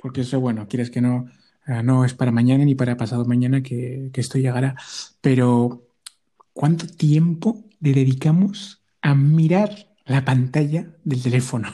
porque 0.00 0.22
eso, 0.22 0.40
bueno, 0.40 0.66
quieres 0.66 0.90
que 0.90 1.00
no, 1.00 1.26
eh, 1.68 1.80
no 1.84 2.04
es 2.04 2.12
para 2.12 2.32
mañana 2.32 2.64
ni 2.64 2.74
para 2.74 2.96
pasado 2.96 3.24
mañana 3.24 3.62
que, 3.62 4.10
que 4.12 4.20
esto 4.20 4.38
llegará, 4.38 4.74
pero 5.20 5.84
¿cuánto 6.52 6.88
tiempo 6.88 7.62
le 7.78 7.92
dedicamos 7.92 8.82
a 9.00 9.14
mirar 9.14 9.93
la 10.06 10.24
pantalla 10.24 10.86
del 11.04 11.22
teléfono? 11.22 11.68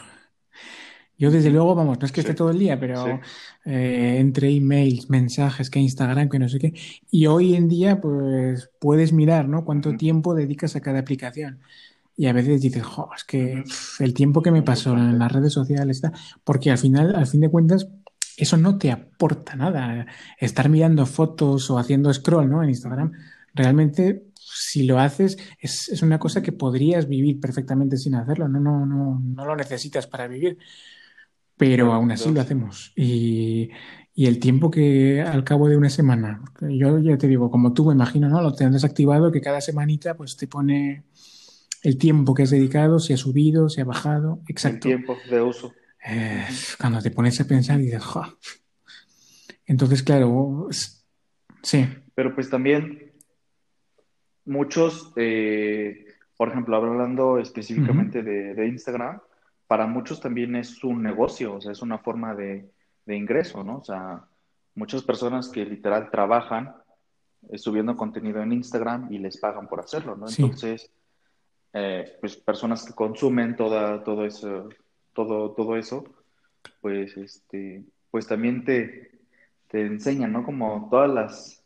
Yo 1.20 1.31
desde 1.31 1.51
luego, 1.51 1.74
vamos, 1.74 1.99
no 2.01 2.07
es 2.07 2.12
que 2.12 2.20
esté 2.20 2.33
todo 2.33 2.49
el 2.49 2.59
día, 2.59 2.81
pero 2.81 3.20
eh, 3.66 4.16
entre 4.18 4.49
emails, 4.49 5.11
mensajes, 5.11 5.68
que 5.68 5.78
Instagram, 5.78 6.31
que 6.31 6.39
no 6.39 6.49
sé 6.49 6.59
qué. 6.59 6.72
Y 7.11 7.26
hoy 7.26 7.57
en 7.57 7.68
día, 7.68 8.01
pues 8.01 8.70
puedes 8.78 9.12
mirar, 9.12 9.47
¿no? 9.47 9.66
Cuánto 9.66 9.99
tiempo 9.99 10.35
dedicas 10.35 10.76
a 10.76 10.81
cada 10.81 10.99
aplicación. 11.01 11.61
Y 12.16 12.26
a 12.26 12.33
veces 12.33 12.62
dices, 12.62 12.83
jo, 12.85 13.11
es 13.14 13.24
que 13.24 13.62
el 13.99 14.14
tiempo 14.14 14.41
que 14.41 14.51
me 14.51 14.62
pasó 14.62 14.95
en 14.95 15.18
las 15.18 15.31
redes 15.31 15.53
sociales 15.53 15.99
está. 15.99 16.12
Porque 16.43 16.70
al 16.70 16.78
final, 16.78 17.14
al 17.14 17.26
fin 17.26 17.43
de 17.43 17.51
cuentas, 17.51 17.87
eso 18.39 18.57
no 18.57 18.78
te 18.78 18.91
aporta 18.91 19.57
nada. 19.57 20.07
Estar 20.39 20.70
mirando 20.70 21.05
fotos 21.05 21.70
o 21.70 21.78
haciendo 21.78 22.11
scroll, 22.14 22.49
¿no? 22.49 22.62
En 22.62 22.70
Instagram, 22.70 23.12
realmente 23.53 24.30
si 24.61 24.84
lo 24.84 24.98
haces, 24.98 25.38
es, 25.58 25.88
es, 25.88 26.02
una 26.02 26.18
cosa 26.18 26.42
que 26.42 26.52
podrías 26.52 27.08
vivir 27.08 27.40
perfectamente 27.40 27.96
sin 27.96 28.14
hacerlo, 28.14 28.48
no, 28.48 28.61
no, 28.61 28.86
no, 28.86 29.20
no 29.22 29.44
lo 29.44 29.56
necesitas 29.56 30.06
para 30.06 30.28
vivir 30.28 30.58
pero 31.61 31.92
aún 31.92 32.11
así 32.11 32.32
lo 32.32 32.40
hacemos. 32.40 32.90
Y, 32.96 33.68
y, 34.14 34.26
el 34.26 34.38
tiempo 34.38 34.70
que 34.70 35.20
al 35.20 35.44
cabo 35.44 35.68
de 35.68 35.76
una 35.76 35.90
semana, 35.90 36.42
yo 36.58 36.98
ya 37.00 37.18
te 37.18 37.28
digo, 37.28 37.50
como 37.50 37.74
tú 37.74 37.84
me 37.84 37.92
imagino, 37.92 38.30
¿no? 38.30 38.40
Lo 38.40 38.54
tendrás 38.54 38.82
activado 38.82 39.30
que 39.30 39.42
cada 39.42 39.61
semanita 39.61 40.16
pues 40.16 40.38
te 40.38 40.46
pone 40.46 41.04
el 41.82 41.98
tiempo 41.98 42.32
que 42.32 42.44
has 42.44 42.50
dedicado, 42.50 42.98
si 42.98 43.12
ha 43.12 43.18
subido, 43.18 43.68
si 43.68 43.82
ha 43.82 43.84
bajado, 43.84 44.40
exacto. 44.48 44.88
El 44.88 44.96
tiempo 44.96 45.18
de 45.28 45.42
uso. 45.42 45.74
Eh, 46.08 46.46
cuando 46.80 47.02
te 47.02 47.11
pones 47.11 47.38
a 47.42 47.44
pensar 47.46 47.78
y 47.78 47.84
dices. 47.84 48.04
Entonces, 49.66 50.02
claro, 50.02 50.68
sí. 51.62 51.86
Pero 52.14 52.34
pues 52.34 52.48
también 52.48 53.09
muchos, 54.45 55.12
eh, 55.16 56.07
por 56.36 56.49
ejemplo, 56.49 56.76
hablando 56.76 57.38
específicamente 57.38 58.22
de, 58.22 58.55
de 58.55 58.68
Instagram, 58.68 59.20
para 59.70 59.86
muchos 59.86 60.20
también 60.20 60.57
es 60.57 60.82
un 60.82 61.01
negocio, 61.01 61.55
o 61.55 61.61
sea, 61.61 61.70
es 61.70 61.80
una 61.80 61.99
forma 61.99 62.34
de, 62.34 62.68
ingreso, 63.07 63.62
¿no? 63.62 63.78
O 63.78 63.84
sea, 63.84 64.24
muchas 64.74 65.05
personas 65.05 65.49
que 65.49 65.64
literal 65.64 66.11
trabajan 66.11 66.74
eh, 67.49 67.57
subiendo 67.57 67.97
contenido 67.97 68.43
en 68.43 68.51
Instagram 68.51 69.12
y 69.12 69.18
les 69.18 69.38
pagan 69.38 69.68
por 69.68 69.78
hacerlo, 69.78 70.16
¿no? 70.16 70.26
Entonces, 70.28 70.91
eh, 71.72 72.16
pues 72.20 72.36
personas 72.36 72.84
que 72.84 72.95
consumen 72.95 73.55
toda, 73.55 74.03
todo 74.03 74.24
eso, 74.24 74.70
todo, 75.12 75.53
todo 75.53 75.76
eso, 75.76 76.03
pues 76.80 77.16
este, 77.16 77.84
pues 78.11 78.26
también 78.26 78.64
te, 78.64 79.20
te 79.68 79.82
enseñan, 79.86 80.32
¿no? 80.32 80.45
Como 80.45 80.88
todas 80.91 81.11
las, 81.11 81.64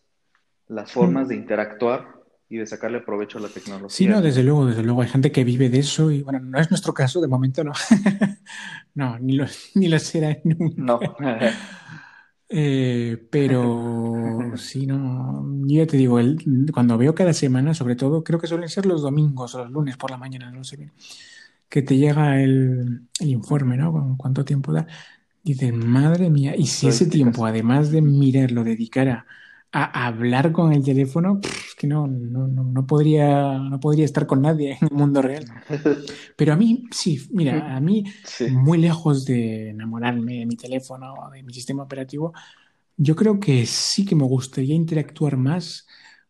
las 0.68 0.92
formas 0.92 1.28
de 1.28 1.36
interactuar 1.36 2.13
y 2.48 2.58
de 2.58 2.66
sacarle 2.66 3.00
provecho 3.00 3.38
a 3.38 3.42
la 3.42 3.48
tecnología. 3.48 3.88
Sí, 3.88 4.06
no, 4.06 4.20
desde 4.20 4.42
luego, 4.42 4.66
desde 4.66 4.82
luego. 4.82 5.02
Hay 5.02 5.08
gente 5.08 5.32
que 5.32 5.44
vive 5.44 5.70
de 5.70 5.78
eso 5.78 6.10
y 6.10 6.22
bueno, 6.22 6.40
no 6.40 6.58
es 6.58 6.70
nuestro 6.70 6.92
caso, 6.92 7.20
de 7.20 7.28
momento 7.28 7.64
no. 7.64 7.72
no, 8.94 9.18
ni 9.18 9.34
lo, 9.34 9.46
ni 9.74 9.88
lo 9.88 9.98
será 9.98 10.38
nunca. 10.44 10.74
No. 10.76 11.00
eh, 12.48 13.26
pero 13.30 14.52
sí, 14.56 14.86
no. 14.86 15.44
Yo 15.66 15.82
ya 15.82 15.86
te 15.86 15.96
digo, 15.96 16.18
el, 16.18 16.70
cuando 16.72 16.98
veo 16.98 17.14
cada 17.14 17.32
semana, 17.32 17.74
sobre 17.74 17.96
todo, 17.96 18.22
creo 18.22 18.38
que 18.38 18.46
suelen 18.46 18.68
ser 18.68 18.86
los 18.86 19.02
domingos 19.02 19.54
o 19.54 19.58
los 19.64 19.70
lunes 19.70 19.96
por 19.96 20.10
la 20.10 20.18
mañana, 20.18 20.50
no 20.50 20.64
sé 20.64 20.76
bien, 20.76 20.92
que 21.68 21.82
te 21.82 21.96
llega 21.96 22.40
el, 22.42 23.08
el 23.20 23.28
informe, 23.28 23.76
¿no? 23.76 23.90
Con 23.92 24.16
cuánto 24.16 24.44
tiempo 24.44 24.72
da. 24.72 24.86
Dices, 25.42 25.74
madre 25.74 26.30
mía, 26.30 26.54
y 26.56 26.66
si 26.66 26.88
ese 26.88 27.06
tiempo, 27.06 27.44
además 27.44 27.90
de 27.90 28.00
mirarlo, 28.00 28.64
dedicara 28.64 29.26
a 29.76 30.06
hablar 30.06 30.52
con 30.52 30.72
el 30.72 30.84
teléfono, 30.84 31.40
es 31.42 31.74
que 31.74 31.88
no, 31.88 32.06
no, 32.06 32.46
no, 32.46 32.86
podría, 32.86 33.58
no 33.58 33.80
podría 33.80 34.04
estar 34.04 34.24
con 34.24 34.42
nadie 34.42 34.78
en 34.80 34.86
el 34.88 34.96
mundo 34.96 35.20
real. 35.20 35.46
Pero 36.36 36.52
a 36.52 36.56
mí, 36.56 36.84
sí, 36.92 37.26
mira, 37.32 37.74
a 37.74 37.80
mí, 37.80 38.04
muy 38.52 38.78
lejos 38.78 39.24
de 39.24 39.70
enamorarme 39.70 40.38
de 40.38 40.46
mi 40.46 40.54
teléfono 40.54 41.14
o 41.14 41.30
de 41.30 41.42
mi 41.42 41.52
sistema 41.52 41.82
operativo, 41.82 42.32
yo 42.96 43.16
creo 43.16 43.40
que 43.40 43.66
sí 43.66 44.04
que 44.04 44.14
me 44.14 44.22
gustaría 44.22 44.76
interactuar 44.76 45.36
más 45.36 45.88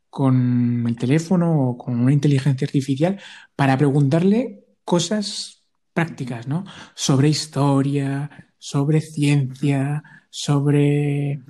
con 0.09 0.87
el 0.89 0.97
teléfono 0.97 1.69
o 1.69 1.77
con 1.77 2.01
una 2.01 2.15
inteligencia 2.15 2.65
artificial 2.65 3.21
para 3.55 3.77
preguntarle 3.77 4.65
cosas 4.87 5.65
prácticas, 5.93 6.49
¿no? 6.49 6.65
Sobre 6.95 7.29
historia, 7.29 8.55
sobre 8.57 9.03
ciencia, 9.03 10.03
sobre 10.31 11.43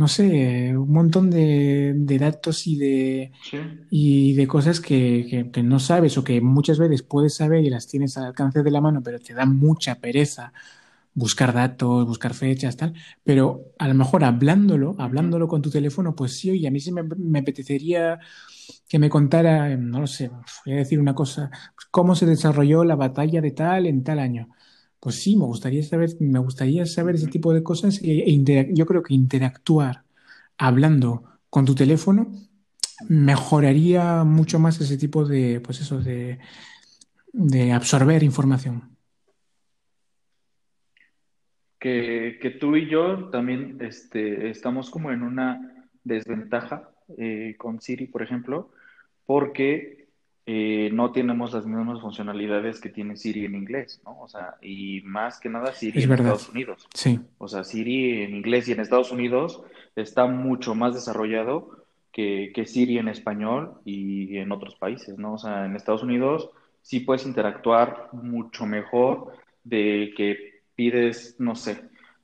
no 0.00 0.08
sé, 0.08 0.74
un 0.74 0.90
montón 0.90 1.28
de, 1.28 2.16
datos 2.18 2.66
y 2.66 2.78
de, 2.78 3.32
y 3.90 4.32
de 4.32 4.46
cosas 4.46 4.80
que, 4.80 5.50
no 5.62 5.78
sabes 5.78 6.16
o 6.16 6.24
que 6.24 6.40
muchas 6.40 6.78
veces 6.78 7.02
puedes 7.02 7.34
saber 7.34 7.64
y 7.64 7.68
las 7.68 7.86
tienes 7.86 8.16
al 8.16 8.24
alcance 8.24 8.62
de 8.62 8.70
la 8.70 8.80
mano, 8.80 9.02
pero 9.02 9.18
te 9.18 9.34
da 9.34 9.44
mucha 9.44 9.96
pereza 9.96 10.54
buscar 11.12 11.52
datos, 11.52 12.06
buscar 12.06 12.32
fechas, 12.32 12.78
tal. 12.78 12.94
Pero 13.22 13.74
a 13.78 13.88
lo 13.88 13.94
mejor 13.94 14.24
hablándolo, 14.24 14.96
hablándolo 14.98 15.48
con 15.48 15.60
tu 15.60 15.68
teléfono, 15.70 16.14
pues 16.16 16.34
sí, 16.38 16.50
y 16.52 16.66
a 16.66 16.70
mí 16.70 16.80
sí 16.80 16.92
me, 16.92 17.02
me 17.02 17.40
apetecería 17.40 18.18
que 18.88 18.98
me 18.98 19.10
contara, 19.10 19.76
no 19.76 20.00
lo 20.00 20.06
sé, 20.06 20.30
voy 20.64 20.74
a 20.76 20.78
decir 20.78 20.98
una 20.98 21.14
cosa, 21.14 21.50
cómo 21.90 22.14
se 22.14 22.24
desarrolló 22.24 22.84
la 22.84 22.96
batalla 22.96 23.42
de 23.42 23.50
tal 23.50 23.84
en 23.86 24.02
tal 24.02 24.18
año 24.18 24.48
pues 25.00 25.22
sí, 25.22 25.36
me 25.36 25.46
gustaría 25.46 25.82
saber, 25.82 26.10
me 26.20 26.38
gustaría 26.38 26.84
saber 26.86 27.14
ese 27.14 27.28
tipo 27.28 27.52
de 27.52 27.62
cosas 27.62 28.00
e, 28.02 28.24
e 28.30 28.68
yo 28.74 28.86
creo 28.86 29.02
que 29.02 29.14
interactuar 29.14 30.04
hablando 30.58 31.24
con 31.48 31.64
tu 31.64 31.74
teléfono 31.74 32.30
mejoraría 33.08 34.24
mucho 34.24 34.58
más 34.58 34.80
ese 34.80 34.98
tipo 34.98 35.24
de, 35.24 35.60
pues 35.60 35.80
eso, 35.80 36.00
de, 36.00 36.38
de 37.32 37.72
absorber 37.72 38.22
información. 38.22 38.96
Que, 41.78 42.38
que, 42.42 42.50
tú 42.50 42.76
y 42.76 42.90
yo 42.90 43.30
también 43.30 43.78
este, 43.80 44.50
estamos 44.50 44.90
como 44.90 45.12
en 45.12 45.22
una 45.22 45.88
desventaja 46.04 46.90
eh, 47.16 47.54
con 47.56 47.80
Siri, 47.80 48.06
por 48.06 48.22
ejemplo, 48.22 48.70
porque 49.24 49.99
eh, 50.52 50.90
no 50.92 51.12
tenemos 51.12 51.52
las 51.52 51.64
mismas 51.64 52.00
funcionalidades 52.00 52.80
que 52.80 52.88
tiene 52.88 53.16
Siri 53.16 53.44
en 53.44 53.54
inglés, 53.54 54.00
¿no? 54.04 54.18
O 54.20 54.26
sea, 54.26 54.56
y 54.60 55.00
más 55.02 55.38
que 55.38 55.48
nada 55.48 55.72
Siri 55.72 56.02
en 56.02 56.10
Estados 56.10 56.48
Unidos. 56.48 56.88
Sí. 56.92 57.20
O 57.38 57.46
sea, 57.46 57.62
Siri 57.62 58.24
en 58.24 58.34
inglés 58.34 58.66
y 58.66 58.72
en 58.72 58.80
Estados 58.80 59.12
Unidos 59.12 59.62
está 59.94 60.26
mucho 60.26 60.74
más 60.74 60.92
desarrollado 60.92 61.86
que, 62.10 62.50
que 62.52 62.66
Siri 62.66 62.98
en 62.98 63.06
español 63.06 63.74
y 63.84 64.38
en 64.38 64.50
otros 64.50 64.74
países, 64.74 65.16
¿no? 65.18 65.34
O 65.34 65.38
sea, 65.38 65.66
en 65.66 65.76
Estados 65.76 66.02
Unidos 66.02 66.50
sí 66.82 66.98
puedes 66.98 67.26
interactuar 67.26 68.08
mucho 68.10 68.66
mejor 68.66 69.32
de 69.62 70.12
que 70.16 70.62
pides, 70.74 71.36
no 71.38 71.54
sé, 71.54 71.80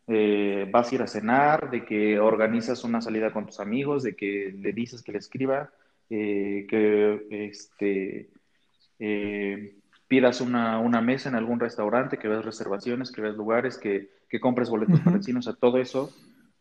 eh, 0.09 0.69
vas 0.73 0.91
a 0.91 0.95
ir 0.97 1.03
a 1.03 1.07
cenar, 1.07 1.71
de 1.71 1.85
que 1.85 2.19
organizas 2.19 2.83
una 2.83 3.01
salida 3.01 3.33
con 3.33 3.47
tus 3.47 3.61
amigos, 3.61 4.03
de 4.03 4.17
que 4.17 4.53
le 4.59 4.73
dices 4.73 5.01
que 5.01 5.13
le 5.13 5.19
escriba, 5.19 5.71
eh, 6.11 6.67
que 6.69 7.27
este, 7.49 8.31
eh, 8.99 9.77
pidas 10.09 10.41
una, 10.41 10.79
una, 10.79 11.01
mesa 11.01 11.29
en 11.29 11.35
algún 11.35 11.61
restaurante, 11.61 12.19
que 12.19 12.29
veas 12.29 12.45
reservaciones, 12.45 13.11
que 13.11 13.23
veas 13.23 13.37
lugares, 13.37 13.79
que, 13.79 14.11
que 14.29 14.41
compres 14.41 14.71
boletos 14.71 15.01
para 15.01 15.17
el 15.17 15.25
cine, 15.25 15.41
o 15.41 15.43
sea, 15.43 15.55
todo 15.55 15.79
eso 15.79 16.13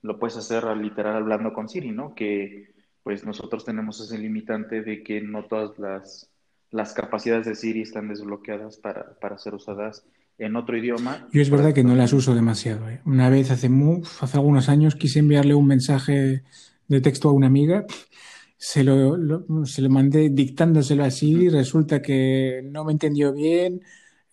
lo 0.02 0.20
puedes 0.20 0.38
hacer 0.38 0.66
literal 0.78 1.16
hablando 1.16 1.54
con 1.54 1.68
Siri, 1.68 1.92
¿no? 1.92 2.14
Que 2.16 2.74
pues 3.04 3.26
nosotros 3.26 3.66
tenemos 3.66 4.00
ese 4.02 4.18
limitante 4.18 4.82
de 4.82 5.04
que 5.04 5.22
no 5.22 5.46
todas 5.46 5.78
las, 5.78 6.32
las 6.72 6.94
capacidades 6.94 7.46
de 7.46 7.56
Siri 7.56 7.82
están 7.82 8.08
desbloqueadas 8.08 8.78
para, 8.78 9.14
para 9.20 9.38
ser 9.38 9.54
usadas 9.54 10.04
en 10.38 10.56
otro 10.56 10.78
idioma. 10.78 11.28
Yo 11.32 11.42
es 11.42 11.50
verdad 11.50 11.74
que 11.74 11.84
no 11.84 11.96
las 11.96 12.14
uso 12.14 12.36
demasiado. 12.36 12.90
¿eh? 12.90 13.02
Una 13.06 13.30
vez 13.30 13.52
hace, 13.52 13.70
hace 14.22 14.38
algunos 14.38 14.70
años 14.70 14.96
quise 14.96 15.20
enviarle 15.20 15.54
un 15.54 15.68
mensaje 15.68 16.44
de 16.88 17.02
texto 17.02 17.30
a 17.30 17.34
una 17.34 17.48
amiga, 17.48 17.86
se 18.58 18.84
lo, 18.84 19.18
se 19.66 19.82
lo 19.82 19.90
mandé 19.90 20.30
dictándoselo 20.30 21.04
así, 21.04 21.50
resulta 21.50 22.02
que 22.02 22.62
no 22.64 22.84
me 22.86 22.94
entendió 22.94 23.34
bien, 23.34 23.82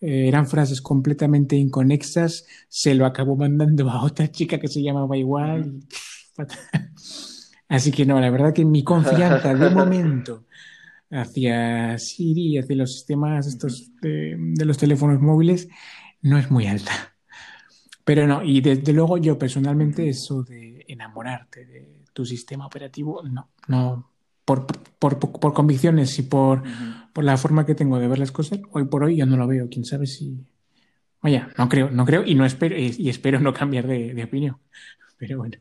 eh, 0.01 0.27
eran 0.27 0.47
frases 0.47 0.81
completamente 0.81 1.55
inconexas, 1.55 2.45
se 2.67 2.93
lo 2.93 3.05
acabó 3.05 3.35
mandando 3.37 3.89
a 3.89 4.03
otra 4.03 4.29
chica 4.29 4.59
que 4.59 4.67
se 4.67 4.83
llamaba 4.83 5.17
igual. 5.17 5.79
Así 7.69 7.91
que 7.91 8.05
no, 8.05 8.19
la 8.19 8.29
verdad 8.29 8.53
que 8.53 8.65
mi 8.65 8.83
confianza 8.83 9.55
de 9.55 9.69
momento 9.71 10.45
hacia 11.09 11.97
Siri, 11.97 12.57
hacia 12.57 12.75
los 12.75 12.93
sistemas 12.93 13.47
estos 13.47 13.91
de, 14.01 14.37
los 14.65 14.77
teléfonos 14.77 15.21
móviles, 15.21 15.69
no 16.21 16.37
es 16.37 16.51
muy 16.51 16.67
alta. 16.67 17.15
Pero 18.03 18.27
no, 18.27 18.43
y 18.43 18.61
desde 18.61 18.91
luego 18.91 19.17
yo 19.17 19.37
personalmente 19.37 20.09
eso 20.09 20.43
de 20.43 20.83
enamorarte 20.87 21.65
de 21.65 22.03
tu 22.11 22.25
sistema 22.25 22.65
operativo, 22.65 23.23
no, 23.23 23.49
no, 23.67 24.12
por, 24.45 24.67
por, 24.99 25.19
por 25.19 25.53
convicciones 25.53 26.17
y 26.19 26.23
por, 26.23 26.63
por, 27.13 27.23
la 27.23 27.37
forma 27.37 27.65
que 27.65 27.75
tengo 27.75 27.99
de 27.99 28.07
ver 28.07 28.19
las 28.19 28.31
cosas, 28.31 28.59
hoy 28.71 28.85
por 28.85 29.03
hoy 29.03 29.17
ya 29.17 29.25
no 29.25 29.37
lo 29.37 29.47
veo, 29.47 29.69
quién 29.69 29.85
sabe 29.85 30.07
si... 30.07 30.37
Vaya, 31.21 31.49
no 31.57 31.69
creo, 31.69 31.89
no 31.89 32.05
creo 32.05 32.25
y 32.25 32.35
no 32.35 32.45
espero, 32.45 32.75
y 32.77 33.07
espero 33.07 33.39
no 33.39 33.53
cambiar 33.53 33.87
de, 33.87 34.13
de 34.13 34.23
opinión. 34.25 34.57
Pero 35.17 35.37
bueno. 35.37 35.57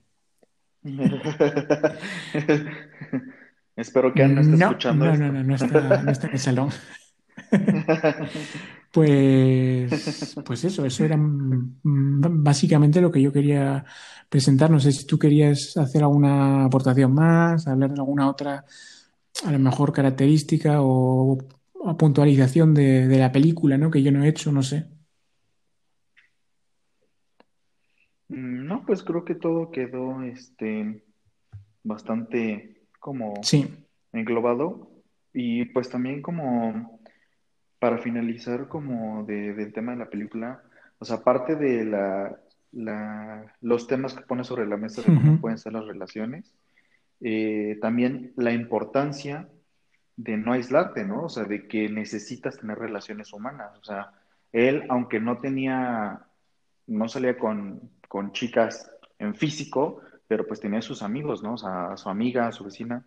Espero 3.77 4.13
que 4.13 4.23
Ana 4.23 4.35
no 4.35 4.41
esté 4.43 4.65
escuchando. 4.65 5.07
No, 5.07 5.17
no, 5.17 5.33
no, 5.33 5.45
no 5.45 5.55
está, 5.55 6.03
no 6.03 6.11
está 6.11 6.27
en 6.27 6.33
el 6.33 6.39
salón. 6.39 6.71
pues, 8.93 9.91
pues 10.45 10.65
eso, 10.65 10.85
eso 10.85 11.05
era 11.05 11.17
básicamente 11.19 13.01
lo 13.01 13.11
que 13.11 13.23
yo 13.23 13.33
quería 13.33 13.85
presentar. 14.29 14.71
No 14.71 14.79
sé 14.79 14.93
si 14.93 15.07
tú 15.07 15.19
querías 15.19 15.77
hacer 15.77 16.03
alguna 16.03 16.67
aportación 16.67 17.15
más, 17.15 17.67
hablar 17.67 17.91
de 17.91 18.01
alguna 18.01 18.29
otra, 18.29 18.65
a 19.45 19.53
lo 19.53 19.59
mejor 19.59 19.93
característica 19.93 20.77
o, 20.81 21.39
puntualización 21.99 22.75
de, 22.75 23.09
de, 23.09 23.19
la 23.19 23.33
película, 23.33 23.77
¿no? 23.77 23.91
Que 23.91 24.03
yo 24.03 24.13
no 24.13 24.23
he 24.23 24.29
hecho, 24.29 24.53
no 24.53 24.63
sé. 24.63 24.87
Mm, 28.29 28.67
no, 28.67 28.85
pues 28.87 29.03
creo 29.03 29.25
que 29.25 29.35
todo 29.35 29.71
quedó 29.71 30.23
este 30.23 31.03
bastante 31.83 32.87
como 33.01 33.35
englobado. 34.13 34.91
Y 35.35 35.65
pues 35.67 35.89
también 35.89 36.21
como 36.21 37.02
para 37.83 37.99
finalizar 37.99 38.69
como 38.69 39.25
del 39.25 39.73
tema 39.73 39.91
de 39.91 39.99
la 39.99 40.09
película, 40.09 40.63
o 41.01 41.05
sea, 41.05 41.17
aparte 41.17 41.57
de 41.57 41.85
la, 41.85 42.39
los 43.61 43.89
temas 43.89 44.15
que 44.15 44.23
pone 44.23 44.45
sobre 44.45 44.69
la 44.69 44.77
mesa 44.77 45.03
de 45.03 45.09
cómo 45.09 45.41
pueden 45.41 45.59
ser 45.59 45.73
las 45.73 45.89
relaciones, 45.89 46.55
eh, 47.21 47.81
también 47.83 48.35
la 48.37 48.53
importancia 48.53 49.49
de 50.17 50.37
no 50.37 50.53
aislarte, 50.53 51.05
¿no? 51.05 51.25
O 51.25 51.29
sea, 51.29 51.43
de 51.43 51.67
que 51.67 51.89
necesitas 51.89 52.57
tener 52.57 52.79
relaciones 52.79 53.33
humanas. 53.33 53.77
O 53.81 53.83
sea, 53.83 54.13
él, 54.53 54.85
aunque 54.89 55.19
no 55.19 55.39
tenía, 55.39 56.21
no 56.87 57.09
salía 57.09 57.37
con, 57.37 57.91
con 58.07 58.31
chicas 58.31 58.93
en 59.19 59.35
físico, 59.35 60.03
pero 60.29 60.47
pues 60.47 60.61
tenía 60.61 60.83
sus 60.83 61.03
amigos, 61.03 61.43
¿no? 61.43 61.55
O 61.55 61.59
sea, 61.59 61.95
a 61.95 61.97
su 61.97 62.09
amiga, 62.09 62.47
a 62.47 62.53
su 62.53 62.63
vecina, 62.63 63.05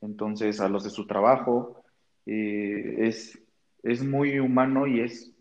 entonces 0.00 0.62
a 0.62 0.68
los 0.70 0.82
de 0.82 0.88
su 0.88 1.06
trabajo. 1.06 1.84
Eh, 2.24 3.06
es, 3.06 3.38
es 3.84 4.02
muy 4.02 4.40
humano 4.40 4.86
y 4.86 5.00
es, 5.00 5.32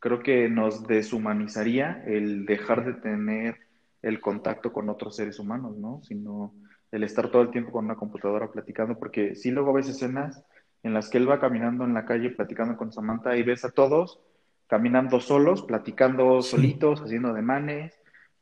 creo 0.00 0.20
que 0.20 0.48
nos 0.48 0.86
deshumanizaría 0.86 2.02
el 2.06 2.44
dejar 2.44 2.84
de 2.84 2.94
tener 2.94 3.56
el 4.02 4.20
contacto 4.20 4.72
con 4.72 4.88
otros 4.88 5.16
seres 5.16 5.38
humanos, 5.38 5.76
¿no? 5.76 6.02
Sino 6.02 6.52
el 6.90 7.04
estar 7.04 7.30
todo 7.30 7.42
el 7.42 7.50
tiempo 7.50 7.72
con 7.72 7.84
una 7.84 7.94
computadora 7.94 8.50
platicando, 8.50 8.98
porque 8.98 9.34
sí 9.34 9.50
luego 9.50 9.72
ves 9.72 9.88
escenas 9.88 10.44
en 10.82 10.94
las 10.94 11.08
que 11.08 11.18
él 11.18 11.30
va 11.30 11.40
caminando 11.40 11.84
en 11.84 11.94
la 11.94 12.04
calle 12.04 12.30
platicando 12.30 12.76
con 12.76 12.92
Samantha 12.92 13.36
y 13.36 13.42
ves 13.42 13.64
a 13.64 13.70
todos 13.70 14.20
caminando 14.66 15.20
solos, 15.20 15.62
platicando 15.62 16.42
solitos, 16.42 17.00
haciendo 17.00 17.28
ademanes, 17.28 17.94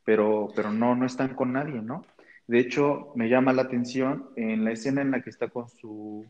pero, 0.03 0.49
pero 0.55 0.71
no, 0.71 0.95
no 0.95 1.05
están 1.05 1.35
con 1.35 1.53
nadie, 1.53 1.81
¿no? 1.81 2.03
De 2.47 2.59
hecho, 2.59 3.11
me 3.15 3.29
llama 3.29 3.53
la 3.53 3.63
atención 3.63 4.29
en 4.35 4.63
la 4.63 4.71
escena 4.71 5.01
en 5.01 5.11
la 5.11 5.21
que 5.21 5.29
está 5.29 5.49
con 5.49 5.69
su, 5.69 6.25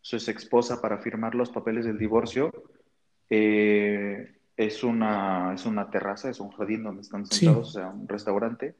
su 0.00 0.16
ex 0.16 0.28
esposa 0.28 0.80
para 0.80 0.98
firmar 0.98 1.34
los 1.34 1.50
papeles 1.50 1.84
del 1.84 1.98
divorcio. 1.98 2.52
Eh, 3.28 4.36
es, 4.56 4.82
una, 4.82 5.54
es 5.54 5.66
una 5.66 5.90
terraza, 5.90 6.30
es 6.30 6.40
un 6.40 6.50
jardín 6.50 6.82
donde 6.82 7.02
están 7.02 7.26
sentados, 7.26 7.68
o 7.68 7.72
sea, 7.72 7.88
un 7.88 8.08
restaurante. 8.08 8.74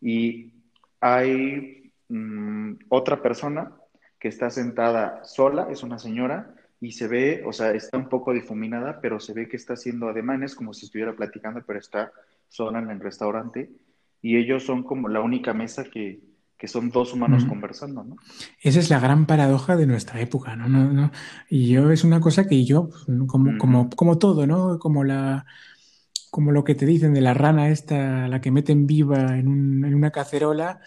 Y 0.00 0.52
hay 1.00 1.92
mm, 2.08 2.74
otra 2.88 3.22
persona 3.22 3.72
que 4.18 4.28
está 4.28 4.50
sentada 4.50 5.24
sola, 5.24 5.68
es 5.70 5.82
una 5.82 5.98
señora, 5.98 6.54
y 6.80 6.92
se 6.92 7.08
ve, 7.08 7.42
o 7.46 7.52
sea, 7.52 7.72
está 7.72 7.96
un 7.96 8.08
poco 8.08 8.32
difuminada, 8.32 9.00
pero 9.00 9.18
se 9.20 9.32
ve 9.32 9.48
que 9.48 9.56
está 9.56 9.74
haciendo 9.74 10.08
ademanes 10.08 10.54
como 10.54 10.74
si 10.74 10.86
estuviera 10.86 11.14
platicando, 11.14 11.62
pero 11.66 11.78
está 11.78 12.12
sola 12.48 12.78
en 12.78 12.90
el 12.90 13.00
restaurante 13.00 13.70
y 14.22 14.36
ellos 14.36 14.64
son 14.64 14.82
como 14.82 15.08
la 15.08 15.20
única 15.20 15.52
mesa 15.52 15.84
que, 15.84 16.20
son 16.64 16.90
dos 16.90 17.12
humanos 17.12 17.44
conversando, 17.44 18.02
¿no? 18.02 18.16
Esa 18.60 18.80
es 18.80 18.90
la 18.90 18.98
gran 18.98 19.26
paradoja 19.26 19.76
de 19.76 19.86
nuestra 19.86 20.20
época, 20.20 20.56
¿no? 20.56 20.68
no, 20.68 20.92
no 20.92 21.10
y 21.50 21.68
yo 21.68 21.90
es 21.90 22.02
una 22.02 22.20
cosa 22.20 22.48
que 22.48 22.64
yo, 22.64 22.88
como, 23.26 23.58
como, 23.58 23.90
como 23.90 24.18
todo, 24.18 24.46
¿no? 24.46 24.78
Como 24.78 25.04
la 25.04 25.46
como 26.30 26.52
lo 26.52 26.64
que 26.64 26.74
te 26.74 26.86
dicen 26.86 27.14
de 27.14 27.20
la 27.22 27.34
rana 27.34 27.70
esta, 27.70 28.28
la 28.28 28.40
que 28.40 28.50
meten 28.50 28.86
viva 28.86 29.38
en, 29.38 29.48
un, 29.48 29.84
en 29.84 29.94
una 29.94 30.10
cacerola 30.10 30.80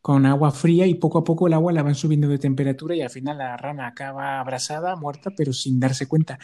con 0.00 0.26
agua 0.26 0.50
fría 0.52 0.86
y 0.86 0.94
poco 0.94 1.18
a 1.18 1.24
poco 1.24 1.46
el 1.46 1.52
agua 1.52 1.72
la 1.72 1.82
van 1.82 1.94
subiendo 1.94 2.28
de 2.28 2.38
temperatura 2.38 2.94
y 2.94 3.02
al 3.02 3.10
final 3.10 3.38
la 3.38 3.56
rana 3.56 3.88
acaba 3.88 4.40
abrasada, 4.40 4.96
muerta, 4.96 5.32
pero 5.36 5.52
sin 5.52 5.80
darse 5.80 6.06
cuenta. 6.06 6.38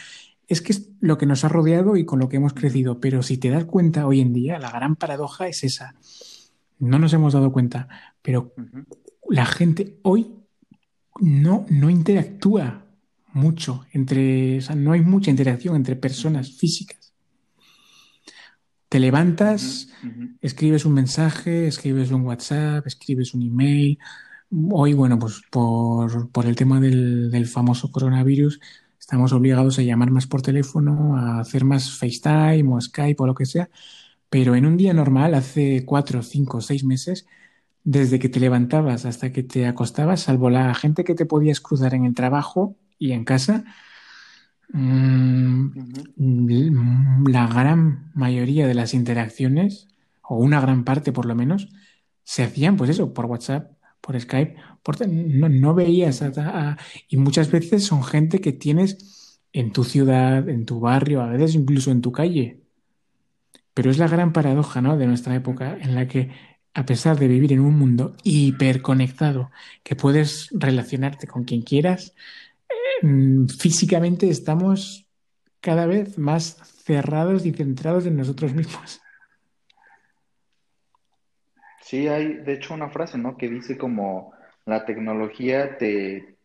Es 0.47 0.61
que 0.61 0.73
es 0.73 0.89
lo 0.99 1.17
que 1.17 1.25
nos 1.25 1.45
ha 1.45 1.49
rodeado 1.49 1.95
y 1.95 2.05
con 2.05 2.19
lo 2.19 2.29
que 2.29 2.37
hemos 2.37 2.53
crecido, 2.53 2.99
pero 2.99 3.23
si 3.23 3.37
te 3.37 3.49
das 3.49 3.65
cuenta 3.65 4.05
hoy 4.05 4.19
en 4.21 4.33
día, 4.33 4.59
la 4.59 4.69
gran 4.69 4.95
paradoja 4.95 5.47
es 5.47 5.63
esa 5.63 5.95
no 6.79 6.99
nos 6.99 7.13
hemos 7.13 7.33
dado 7.33 7.51
cuenta, 7.51 7.87
pero 8.21 8.53
la 9.29 9.45
gente 9.45 9.99
hoy 10.03 10.33
no, 11.19 11.65
no 11.69 11.89
interactúa 11.89 12.85
mucho 13.33 13.85
entre, 13.91 14.59
o 14.59 14.61
sea, 14.61 14.75
no 14.75 14.91
hay 14.91 15.01
mucha 15.01 15.31
interacción 15.31 15.75
entre 15.75 15.95
personas 15.95 16.51
físicas. 16.57 17.13
Te 18.89 18.99
levantas, 18.99 19.89
escribes 20.39 20.85
un 20.85 20.93
mensaje, 20.93 21.67
escribes 21.67 22.11
un 22.11 22.21
WhatsApp, 22.21 22.85
escribes 22.85 23.33
un 23.33 23.41
email. 23.41 23.97
Hoy, 24.69 24.93
bueno, 24.93 25.17
pues 25.17 25.41
por, 25.49 26.29
por 26.29 26.45
el 26.45 26.55
tema 26.55 26.79
del, 26.79 27.31
del, 27.31 27.47
famoso 27.47 27.91
coronavirus, 27.91 28.59
estamos 28.99 29.33
obligados 29.33 29.79
a 29.79 29.81
llamar 29.81 30.11
más 30.11 30.27
por 30.27 30.43
teléfono, 30.43 31.17
a 31.17 31.39
hacer 31.39 31.65
más 31.65 31.97
FaceTime 31.97 32.71
o 32.71 32.79
Skype 32.79 33.23
o 33.23 33.25
lo 33.25 33.33
que 33.33 33.47
sea. 33.47 33.67
Pero 34.33 34.55
en 34.55 34.65
un 34.65 34.77
día 34.77 34.95
normal, 34.95 35.35
hace 35.35 35.85
cuatro, 35.85 36.23
cinco, 36.23 36.59
seis 36.59 36.83
meses, 36.83 37.27
desde 37.83 38.17
que 38.17 38.29
te 38.29 38.39
levantabas 38.39 39.05
hasta 39.05 39.31
que 39.31 39.43
te 39.43 39.67
acostabas, 39.67 40.21
salvo 40.21 40.49
la 40.49 40.73
gente 40.73 41.03
que 41.03 41.13
te 41.13 41.27
podías 41.27 41.61
cruzar 41.61 41.93
en 41.93 42.05
el 42.05 42.15
trabajo 42.15 42.75
y 42.97 43.11
en 43.11 43.25
casa, 43.25 43.63
mm, 44.69 47.27
la 47.29 47.45
gran 47.45 48.11
mayoría 48.15 48.67
de 48.67 48.73
las 48.73 48.95
interacciones, 48.95 49.87
o 50.23 50.37
una 50.37 50.59
gran 50.59 50.83
parte 50.83 51.11
por 51.11 51.27
lo 51.27 51.35
menos, 51.35 51.69
se 52.23 52.41
hacían, 52.41 52.75
pues 52.75 52.89
eso, 52.89 53.13
por 53.13 53.27
WhatsApp, 53.27 53.73
por 54.01 54.19
Skype, 54.19 54.55
no, 55.07 55.47
no, 55.47 55.75
veías 55.75 56.23
y 57.07 57.17
muchas 57.17 57.51
veces 57.51 57.85
son 57.85 58.03
gente 58.03 58.41
que 58.41 58.51
tienes 58.51 59.39
en 59.53 59.71
tu 59.71 59.83
ciudad, 59.83 60.49
en 60.49 60.65
tu 60.65 60.79
barrio, 60.79 61.21
a 61.21 61.27
veces 61.27 61.53
incluso 61.53 61.91
en 61.91 62.01
tu 62.01 62.11
calle. 62.11 62.62
Pero 63.73 63.89
es 63.89 63.97
la 63.97 64.07
gran 64.07 64.33
paradoja 64.33 64.81
¿no? 64.81 64.97
de 64.97 65.07
nuestra 65.07 65.35
época 65.35 65.77
en 65.79 65.95
la 65.95 66.07
que, 66.07 66.31
a 66.73 66.85
pesar 66.85 67.17
de 67.17 67.27
vivir 67.27 67.53
en 67.53 67.59
un 67.59 67.77
mundo 67.77 68.15
hiperconectado, 68.23 69.51
que 69.83 69.95
puedes 69.95 70.49
relacionarte 70.51 71.27
con 71.27 71.43
quien 71.43 71.61
quieras, 71.61 72.13
mm, 73.01 73.47
físicamente 73.47 74.29
estamos 74.29 75.07
cada 75.59 75.85
vez 75.85 76.17
más 76.17 76.57
cerrados 76.83 77.45
y 77.45 77.51
centrados 77.51 78.05
en 78.05 78.17
nosotros 78.17 78.53
mismos. 78.53 79.01
Sí, 81.81 82.07
hay 82.07 82.35
de 82.35 82.53
hecho 82.53 82.73
una 82.73 82.89
frase, 82.89 83.17
¿no? 83.17 83.37
Que 83.37 83.47
dice 83.47 83.77
como 83.77 84.33
la 84.65 84.85
tecnología 84.85 85.77
te, 85.77 86.37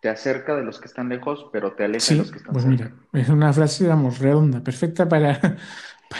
te 0.00 0.08
acerca 0.08 0.56
de 0.56 0.64
los 0.64 0.80
que 0.80 0.86
están 0.86 1.08
lejos, 1.08 1.46
pero 1.52 1.72
te 1.72 1.84
aleja 1.84 2.14
de 2.14 2.20
los 2.20 2.30
que 2.30 2.38
están 2.38 2.52
pues 2.52 2.66
mira, 2.66 2.92
es 3.12 3.28
una 3.28 3.52
frase, 3.52 3.86
vamos, 3.86 4.18
redonda, 4.18 4.62
perfecta 4.62 5.08
para, 5.08 5.56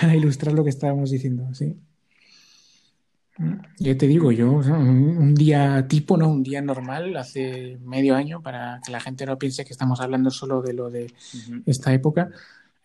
para 0.01 0.15
ilustrar 0.15 0.55
lo 0.55 0.65
que 0.65 0.71
estábamos 0.71 1.11
diciendo, 1.11 1.53
sí. 1.55 1.77
Yo 3.81 3.97
te 3.97 4.07
digo, 4.07 4.31
yo, 4.31 4.53
un, 4.53 5.35
día 5.35 5.89
tipo, 5.89 6.17
¿no? 6.17 6.29
Un 6.29 6.45
día 6.45 6.63
normal, 6.63 7.17
hace 7.17 7.79
medio 7.83 8.15
año, 8.15 8.41
para 8.41 8.81
que 8.85 8.93
la 8.93 9.01
gente 9.01 9.27
no 9.27 9.39
piense 9.39 9.65
que 9.65 9.73
estamos 9.73 10.01
hablando 10.01 10.31
solo 10.31 10.63
de 10.63 10.73
lo 10.73 10.89
de 10.89 11.13
esta 11.67 11.93
época. 11.93 12.31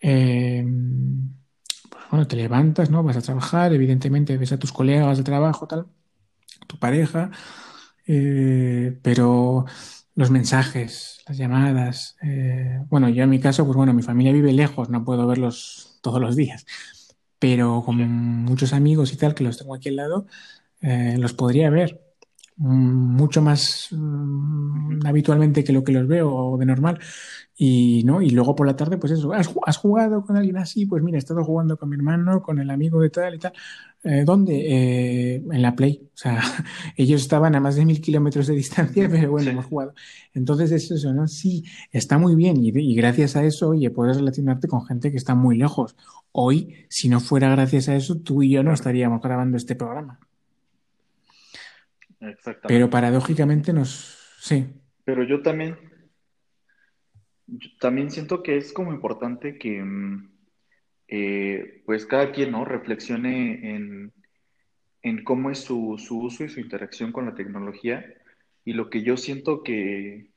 Eh, 0.00 0.64
pues 1.88 2.04
bueno, 2.10 2.26
te 2.26 2.34
levantas, 2.34 2.90
¿no? 2.90 3.04
Vas 3.04 3.16
a 3.16 3.22
trabajar, 3.22 3.72
evidentemente 3.72 4.36
ves 4.36 4.52
a 4.52 4.58
tus 4.58 4.72
colegas 4.72 5.18
de 5.18 5.24
trabajo, 5.24 5.68
tal, 5.68 5.86
tu 6.66 6.78
pareja, 6.78 7.30
eh, 8.06 8.98
pero 9.02 9.66
los 10.16 10.30
mensajes, 10.30 11.22
las 11.28 11.38
llamadas, 11.38 12.16
eh, 12.22 12.80
bueno, 12.88 13.08
yo 13.08 13.22
en 13.22 13.30
mi 13.30 13.38
caso, 13.38 13.64
pues 13.64 13.76
bueno, 13.76 13.94
mi 13.94 14.02
familia 14.02 14.32
vive 14.32 14.52
lejos, 14.52 14.90
no 14.90 15.04
puedo 15.04 15.26
verlos 15.28 15.98
todos 16.02 16.20
los 16.20 16.34
días, 16.34 16.66
pero 17.40 17.82
con 17.84 17.96
muchos 18.44 18.72
amigos 18.72 19.12
y 19.12 19.16
tal, 19.16 19.34
que 19.34 19.42
los 19.42 19.58
tengo 19.58 19.74
aquí 19.74 19.88
al 19.88 19.96
lado, 19.96 20.26
eh, 20.82 21.16
los 21.18 21.32
podría 21.32 21.70
ver 21.70 22.00
mucho 22.56 23.40
más 23.40 23.88
mm, 23.90 25.06
habitualmente 25.06 25.64
que 25.64 25.72
lo 25.72 25.82
que 25.82 25.92
los 25.92 26.06
veo 26.06 26.56
de 26.58 26.66
normal. 26.66 27.00
Y, 27.56 28.04
¿no? 28.04 28.22
y 28.22 28.30
luego 28.30 28.54
por 28.54 28.66
la 28.66 28.76
tarde, 28.76 28.98
pues 28.98 29.12
eso, 29.12 29.32
¿has, 29.32 29.50
¿has, 29.66 29.76
jugado 29.76 30.22
con 30.24 30.36
alguien 30.36 30.58
así? 30.58 30.86
Pues 30.86 31.02
mira, 31.02 31.16
he 31.16 31.18
estado 31.18 31.44
jugando 31.44 31.76
con 31.76 31.88
mi 31.90 31.96
hermano, 31.96 32.42
con 32.42 32.58
el 32.58 32.70
amigo 32.70 33.00
de 33.00 33.10
tal 33.10 33.34
y 33.34 33.38
tal. 33.38 33.52
Eh, 34.02 34.22
¿Dónde? 34.24 34.54
Eh, 34.54 35.34
en 35.36 35.62
la 35.62 35.76
Play. 35.76 36.08
O 36.14 36.16
sea, 36.16 36.40
ellos 36.96 37.20
estaban 37.20 37.54
a 37.54 37.60
más 37.60 37.76
de 37.76 37.84
mil 37.84 38.00
kilómetros 38.00 38.46
de 38.46 38.54
distancia, 38.54 39.08
pero 39.10 39.30
bueno, 39.30 39.50
hemos 39.50 39.66
jugado. 39.66 39.94
Entonces 40.32 40.72
es 40.72 40.90
eso, 40.90 41.12
¿no? 41.12 41.28
Sí, 41.28 41.64
está 41.92 42.16
muy 42.18 42.34
bien 42.34 42.56
y, 42.56 42.70
y, 42.70 42.94
gracias 42.94 43.36
a 43.36 43.44
eso, 43.44 43.70
oye, 43.70 43.90
puedes 43.90 44.16
relacionarte 44.16 44.68
con 44.68 44.86
gente 44.86 45.10
que 45.10 45.18
está 45.18 45.34
muy 45.34 45.56
lejos. 45.56 45.96
Hoy, 46.32 46.86
si 46.88 47.08
no 47.08 47.20
fuera 47.20 47.50
gracias 47.50 47.88
a 47.88 47.96
eso, 47.96 48.16
tú 48.20 48.42
y 48.42 48.50
yo 48.50 48.62
no 48.62 48.72
estaríamos 48.72 49.20
grabando 49.20 49.56
este 49.56 49.74
programa. 49.74 50.18
Exactamente. 52.20 52.68
Pero 52.68 52.90
paradójicamente 52.90 53.72
nos... 53.72 54.16
Sí. 54.38 54.66
Pero 55.04 55.24
yo 55.24 55.42
también, 55.42 55.76
también 57.80 58.10
siento 58.10 58.42
que 58.42 58.56
es 58.56 58.72
como 58.72 58.92
importante 58.92 59.58
que 59.58 59.82
mm, 59.82 60.30
eh, 61.10 61.82
pues 61.84 62.06
cada 62.06 62.32
quien 62.32 62.52
¿no? 62.52 62.64
reflexione 62.64 63.74
en, 63.74 65.24
cómo 65.24 65.50
es 65.50 65.58
su, 65.58 65.90
uso 65.90 66.44
y 66.44 66.48
su 66.48 66.60
interacción 66.60 67.12
con 67.12 67.26
la 67.26 67.34
tecnología. 67.34 68.04
Y 68.64 68.72
lo 68.72 68.88
que 68.88 69.02
yo 69.02 69.16
siento 69.16 69.62
que, 69.62 70.30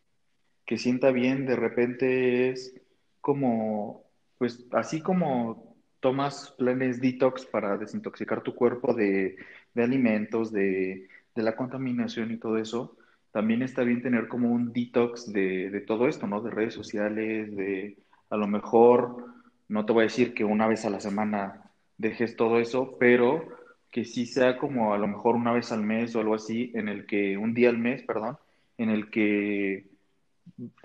que 0.66 0.78
sienta 0.78 1.12
bien 1.12 1.46
de 1.46 1.56
repente 1.56 2.50
es 2.50 2.74
como, 3.22 4.04
pues 4.38 4.66
así 4.72 5.02
como 5.02 5.78
tomas 6.00 6.52
planes 6.58 7.00
detox 7.00 7.46
para 7.46 7.78
desintoxicar 7.78 8.42
tu 8.44 8.56
cuerpo 8.56 8.94
de, 8.94 9.38
de 9.74 9.84
alimentos, 9.84 10.52
de, 10.52 11.08
de 11.36 11.44
la 11.44 11.56
contaminación 11.56 12.32
y 12.32 12.38
todo 12.38 12.58
eso, 12.58 12.98
también 13.32 13.64
está 13.64 13.84
bien 13.84 14.02
tener 14.02 14.28
como 14.28 14.52
un 14.52 14.72
detox 14.74 15.32
de, 15.34 15.84
todo 15.88 16.08
esto, 16.08 16.28
¿no? 16.28 16.42
De 16.42 16.52
redes 16.52 16.74
sociales, 16.74 17.56
de 17.56 17.98
a 18.30 18.38
lo 18.38 18.48
mejor, 18.48 19.33
no 19.74 19.88
te 19.88 19.92
voy 19.92 20.04
a 20.04 20.04
decir 20.04 20.36
que 20.36 20.46
una 20.46 20.68
vez 20.68 20.86
a 20.86 20.92
la 20.92 21.00
semana 21.00 21.72
dejes 21.98 22.36
todo 22.36 22.60
eso, 22.60 22.96
pero 23.00 23.48
que 23.90 24.06
sí 24.06 24.28
sea 24.28 24.60
como 24.60 24.94
a 24.94 25.00
lo 25.00 25.08
mejor 25.08 25.36
una 25.36 25.52
vez 25.52 25.72
al 25.72 25.82
mes 25.82 26.16
o 26.16 26.20
algo 26.20 26.36
así, 26.36 26.72
en 26.76 26.90
el 26.90 27.08
que, 27.08 27.38
un 27.38 27.56
día 27.56 27.70
al 27.70 27.80
mes, 27.80 28.04
perdón, 28.04 28.38
en 28.78 28.92
el 28.92 29.10
que 29.10 29.88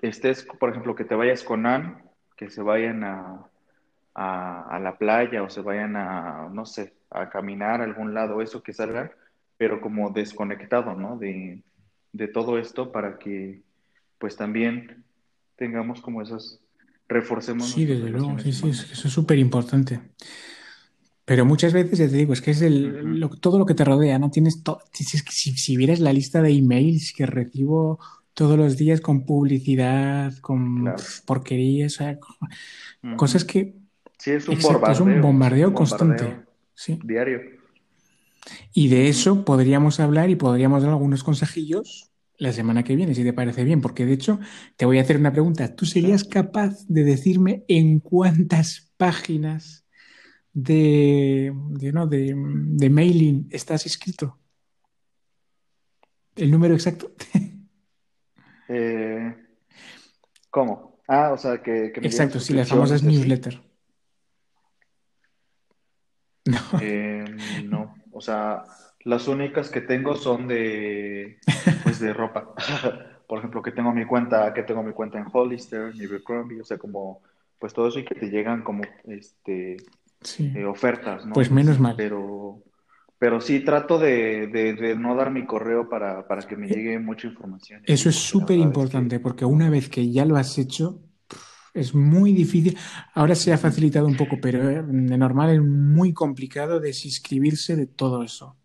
estés, 0.01 0.43
por 0.59 0.71
ejemplo, 0.71 0.95
que 0.95 1.05
te 1.05 1.15
vayas 1.15 1.43
con 1.43 1.67
Ann, 1.67 2.03
que 2.35 2.49
se 2.49 2.63
vayan 2.63 3.05
a, 3.05 3.51
a, 4.15 4.79
la 4.81 4.97
playa 4.97 5.43
o 5.43 5.51
se 5.51 5.61
vayan 5.61 5.95
a, 5.95 6.49
no 6.51 6.65
sé, 6.65 6.95
a 7.11 7.29
caminar 7.29 7.83
a 7.83 7.85
algún 7.85 8.15
lado, 8.15 8.41
eso 8.41 8.63
que 8.63 8.73
salgan, 8.73 9.11
pero 9.59 9.83
como 9.83 10.11
desconectado, 10.11 10.95
¿no? 10.95 11.19
De, 11.19 11.63
de 12.13 12.29
todo 12.29 12.59
esto 12.59 12.91
para 12.91 13.19
que 13.19 13.61
pues 14.19 14.35
también 14.35 15.05
tengamos 15.57 16.01
como 16.01 16.23
esas, 16.23 16.59
reforcemos. 17.09 17.71
Sí, 17.71 17.85
desde 17.85 18.11
luego, 18.11 18.39
sí, 18.39 18.53
sí, 18.53 18.69
eso 18.69 19.09
es 19.09 19.13
súper 19.13 19.39
importante. 19.39 20.01
Pero 21.25 21.45
muchas 21.45 21.75
veces, 21.75 21.99
ya 21.99 22.09
te 22.09 22.17
digo, 22.17 22.33
es 22.33 22.41
que 22.41 22.53
es 22.53 22.63
el, 22.63 23.29
todo 23.41 23.59
lo 23.59 23.67
que 23.67 23.75
te 23.75 23.85
rodea, 23.85 24.19
¿no? 24.19 24.31
Tienes 24.31 24.63
todo, 24.63 24.81
si, 24.93 25.05
si, 25.05 25.77
vieras 25.77 26.01
la 26.01 26.13
lista 26.13 26.41
de 26.41 26.53
emails 26.53 27.13
que 27.13 27.27
recibo 27.27 27.99
todos 28.33 28.57
los 28.57 28.79
días 28.79 29.03
con 29.03 29.27
publicidad, 29.27 30.33
con 30.39 30.91
porquerías, 31.27 31.99
cosas 33.17 33.45
que... 33.45 33.75
Sí, 34.17 34.31
es 34.31 34.49
un 34.49 34.59
bombardeo. 34.59 34.93
Es 34.93 35.01
un 35.01 35.21
bombardeo, 35.21 35.75
constante. 35.75 36.45
Sí. 36.75 36.99
Diario. 37.05 37.41
Y 38.73 38.89
de 38.89 39.09
eso 39.09 39.45
podríamos 39.45 40.01
hablar 40.01 40.31
y 40.31 40.37
podríamos 40.37 40.83
dar 40.83 40.93
algunos 40.93 41.25
consejillos 41.25 42.08
la 42.39 42.53
semana 42.53 42.85
que 42.85 42.95
viene, 42.95 43.15
si 43.15 43.25
te 43.25 43.33
parece 43.33 43.65
bien, 43.65 43.81
porque 43.81 44.07
de 44.07 44.13
hecho 44.13 44.39
te 44.77 44.87
voy 44.87 44.99
a 44.99 45.03
hacer 45.03 45.19
una 45.19 45.33
pregunta. 45.33 45.75
¿Tú 45.75 45.87
serías 45.87 46.25
capaz 46.25 46.87
de 46.87 47.03
decirme 47.03 47.65
en 47.69 47.99
cuántas 47.99 48.93
páginas 48.97 49.85
de, 50.53 51.53
de, 51.71 52.91
mailing 52.91 53.49
estás 53.51 53.87
inscrito? 53.87 54.39
¿El 56.37 56.51
número 56.51 56.75
exacto? 56.75 57.13
Eh, 58.71 59.35
¿Cómo? 60.51 61.01
Ah, 61.09 61.33
o 61.33 61.39
sea, 61.39 61.63
que... 61.63 61.87
Exacto, 61.87 62.39
sí, 62.39 62.53
las 62.53 62.69
famosas 62.69 63.03
newsletters. 63.03 63.61
No. 66.45 66.59
Eh, 66.81 67.25
no. 67.65 67.95
O 68.11 68.21
sea, 68.21 68.63
las 69.05 69.29
únicas 69.29 69.71
que 69.71 69.81
tengo 69.81 70.17
son 70.17 70.49
de, 70.49 71.39
pues, 71.99 72.01
de 72.01 72.13
ropa. 72.13 72.55
Por 73.27 73.39
ejemplo, 73.39 73.63
que 73.63 73.73
tengo 73.73 73.93
mi 73.93 74.07
cuenta, 74.07 74.53
que 74.55 74.63
tengo 74.63 74.83
mi 74.83 74.93
cuenta 74.93 75.19
en 75.19 75.27
Hollister, 75.31 75.93
en 75.95 76.07
Abercrombie, 76.07 76.61
o 76.61 76.65
sea, 76.65 76.79
como, 76.79 77.21
pues 77.59 77.75
todo 77.75 77.89
eso 77.89 77.99
y 77.99 78.05
que 78.05 78.15
te 78.15 78.31
llegan 78.31 78.63
como, 78.63 78.83
este, 79.07 79.77
eh, 80.39 80.65
ofertas, 80.65 81.27
¿no? 81.27 81.35
Pues 81.35 81.51
menos 81.51 81.79
mal. 81.79 81.95
Pero, 81.97 82.63
pero 83.19 83.41
sí 83.43 83.61
trato 83.61 83.99
de, 83.99 84.97
no 84.99 85.15
dar 85.15 85.31
mi 85.31 85.45
correo 85.45 85.91
para, 85.91 86.25
que 86.49 86.57
me 86.57 86.69
llegue 86.69 86.99
mucha 86.99 87.29
información. 87.29 87.83
Eso 87.85 88.09
es 88.09 88.17
súper 88.17 88.57
importante, 88.57 89.21
porque 89.21 89.45
una 89.45 89.69
vez 89.69 89.91
que 89.91 90.11
ya 90.11 90.25
lo 90.25 90.37
has 90.37 90.57
hecho, 90.57 91.03
es 91.75 91.95
muy 91.95 92.33
difícil. 92.33 92.79
Ahora 93.13 93.35
se 93.35 93.53
ha 93.53 93.59
facilitado 93.59 94.07
un 94.07 94.17
poco, 94.17 94.39
pero 94.41 94.71
eh, 94.71 94.83
de 94.83 95.19
normal 95.19 95.51
es 95.51 95.61
muy 95.61 96.15
complicado 96.15 96.81
desinscribirse 96.81 97.77
de 97.77 97.87
todo 97.87 98.23
eso. 98.23 98.57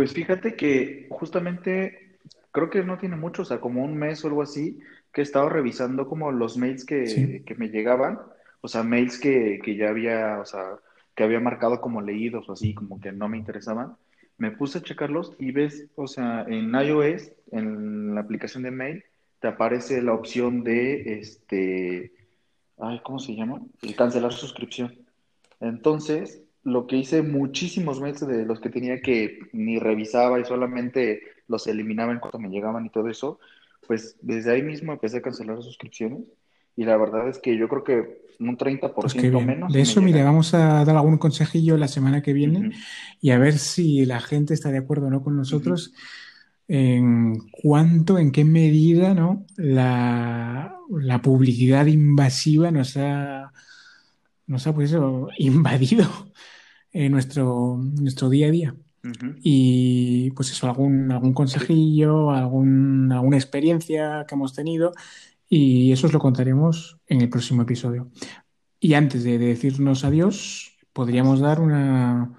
Pues 0.00 0.14
fíjate 0.14 0.56
que 0.56 1.08
justamente 1.10 2.16
creo 2.52 2.70
que 2.70 2.82
no 2.82 2.96
tiene 2.96 3.16
mucho, 3.16 3.42
o 3.42 3.44
sea, 3.44 3.60
como 3.60 3.84
un 3.84 3.98
mes 3.98 4.24
o 4.24 4.28
algo 4.28 4.40
así, 4.40 4.78
que 5.12 5.20
he 5.20 5.24
estado 5.24 5.50
revisando 5.50 6.08
como 6.08 6.32
los 6.32 6.56
mails 6.56 6.86
que, 6.86 7.44
me 7.58 7.68
llegaban, 7.68 8.18
o 8.62 8.68
sea, 8.68 8.82
mails 8.82 9.20
que, 9.20 9.60
que, 9.62 9.76
ya 9.76 9.90
había, 9.90 10.38
o 10.40 10.46
sea, 10.46 10.78
que 11.14 11.22
había 11.22 11.38
marcado 11.38 11.82
como 11.82 12.00
leídos 12.00 12.48
o 12.48 12.54
así, 12.54 12.72
como 12.72 12.98
que 12.98 13.12
no 13.12 13.28
me 13.28 13.36
interesaban. 13.36 13.98
Me 14.38 14.50
puse 14.50 14.78
a 14.78 14.82
checarlos 14.82 15.34
y 15.38 15.52
ves, 15.52 15.90
o 15.96 16.06
sea, 16.06 16.46
en 16.48 16.74
iOS, 16.74 17.32
en 17.52 18.14
la 18.14 18.22
aplicación 18.22 18.62
de 18.62 18.70
mail, 18.70 19.04
te 19.38 19.48
aparece 19.48 20.00
la 20.00 20.14
opción 20.14 20.64
de, 20.64 21.20
este, 21.20 22.14
ay, 22.78 23.02
¿cómo 23.04 23.18
se 23.18 23.34
llama? 23.34 23.60
El 23.82 23.94
cancelar 23.96 24.32
suscripción. 24.32 24.96
Entonces, 25.60 26.42
lo 26.62 26.86
que 26.86 26.96
hice 26.96 27.22
muchísimos 27.22 28.00
meses 28.00 28.28
de 28.28 28.44
los 28.44 28.60
que 28.60 28.68
tenía 28.68 29.00
que 29.00 29.38
ni 29.52 29.78
revisaba 29.78 30.38
y 30.40 30.44
solamente 30.44 31.22
los 31.48 31.66
eliminaba 31.66 32.12
en 32.12 32.20
cuanto 32.20 32.38
me 32.38 32.50
llegaban 32.50 32.86
y 32.86 32.90
todo 32.90 33.08
eso, 33.08 33.40
pues 33.86 34.16
desde 34.20 34.52
ahí 34.52 34.62
mismo 34.62 34.92
empecé 34.92 35.18
a 35.18 35.22
cancelar 35.22 35.62
suscripciones 35.62 36.20
y 36.76 36.84
la 36.84 36.96
verdad 36.96 37.28
es 37.28 37.38
que 37.38 37.56
yo 37.56 37.68
creo 37.68 37.84
que 37.84 38.20
un 38.40 38.56
30% 38.56 38.92
pues 38.94 39.14
menos. 39.44 39.72
De 39.72 39.82
eso, 39.82 40.00
mire, 40.00 40.22
vamos 40.22 40.54
a 40.54 40.84
dar 40.84 40.96
algún 40.96 41.18
consejillo 41.18 41.76
la 41.76 41.88
semana 41.88 42.22
que 42.22 42.32
viene 42.32 42.72
y 43.20 43.30
a 43.30 43.38
ver 43.38 43.58
si 43.58 44.06
la 44.06 44.20
gente 44.20 44.54
está 44.54 44.70
de 44.70 44.78
acuerdo 44.78 45.08
o 45.08 45.10
no 45.10 45.22
con 45.22 45.36
nosotros 45.36 45.92
en 46.68 47.48
cuánto, 47.50 48.18
en 48.18 48.30
qué 48.30 48.44
medida 48.44 49.12
¿no? 49.12 49.44
la, 49.56 50.76
publicidad 51.22 51.86
invasiva 51.86 52.70
nos 52.70 52.96
ha, 52.96 53.52
nos 54.50 54.66
ha 54.66 54.74
pues, 54.74 54.94
invadido 55.38 56.08
en 56.92 57.12
nuestro, 57.12 57.78
nuestro 57.78 58.28
día 58.28 58.48
a 58.48 58.50
día. 58.50 58.74
Y 59.42 60.30
pues 60.32 60.50
eso, 60.50 60.66
algún, 60.66 61.10
algún 61.10 61.32
consejillo, 61.32 62.32
algún, 62.32 63.10
alguna 63.12 63.36
experiencia 63.36 64.26
que 64.28 64.34
hemos 64.34 64.52
tenido 64.52 64.92
y 65.48 65.92
eso 65.92 66.08
os 66.08 66.12
lo 66.12 66.18
contaremos 66.18 66.98
en 67.06 67.22
el 67.22 67.30
próximo 67.30 67.62
episodio. 67.62 68.10
Y 68.78 68.94
antes 68.94 69.24
de 69.24 69.38
decirnos 69.38 70.04
adiós, 70.04 70.76
podríamos 70.92 71.40
dar 71.40 71.60
una, 71.60 72.36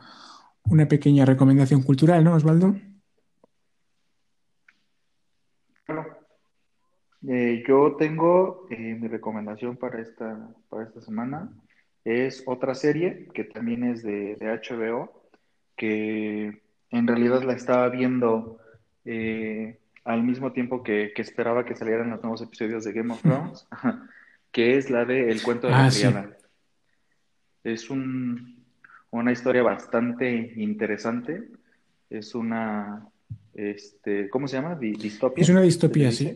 una 0.66 0.88
pequeña 0.88 1.26
recomendación 1.26 1.82
cultural, 1.82 2.24
¿no, 2.24 2.36
Osvaldo? 2.36 2.76
Bueno, 5.88 6.05
eh, 7.28 7.64
yo 7.68 7.95
tengo 7.97 8.68
eh, 8.70 8.97
mi 8.99 9.07
recomendación 9.07 9.78
para 9.78 9.99
esta, 10.01 10.53
para 10.70 10.84
esta 10.84 11.01
semana. 11.01 11.51
Es 12.04 12.43
otra 12.45 12.74
serie 12.74 13.28
que 13.34 13.43
también 13.43 13.84
es 13.84 14.04
de, 14.04 14.38
HBO, 14.39 15.28
que 15.76 16.62
en 16.89 17.08
realidad 17.08 17.43
la 17.43 17.54
estaba 17.54 17.89
viendo 17.89 18.60
eh, 19.06 19.80
al 20.04 20.24
mismo 20.24 20.52
tiempo 20.52 20.84
que, 20.84 21.14
esperaba 21.16 21.66
que 21.66 21.76
salieran 21.76 22.10
los 22.10 22.22
nuevos 22.22 22.41
episodios 22.41 22.84
de 22.84 22.93
Game 22.93 23.14
of 23.14 23.22
Thrones, 23.22 23.68
que 24.52 24.78
es 24.78 24.89
la 24.89 25.06
de 25.06 25.30
El 25.30 25.41
cuento 25.43 25.68
de 25.68 25.74
la 25.74 25.86
ah, 25.86 25.89
criada. 25.89 26.38
Es 27.64 27.89
una 27.89 29.32
historia 29.32 29.62
bastante 29.62 30.54
interesante. 30.56 31.43
Es 32.10 32.34
una, 32.34 33.08
este, 33.54 34.30
¿cómo 34.30 34.47
se 34.47 34.58
llama? 34.58 34.76
Distopia. 34.76 35.41
Es 35.41 35.49
una 35.49 35.62
distopía, 35.62 36.12
sí. 36.12 36.36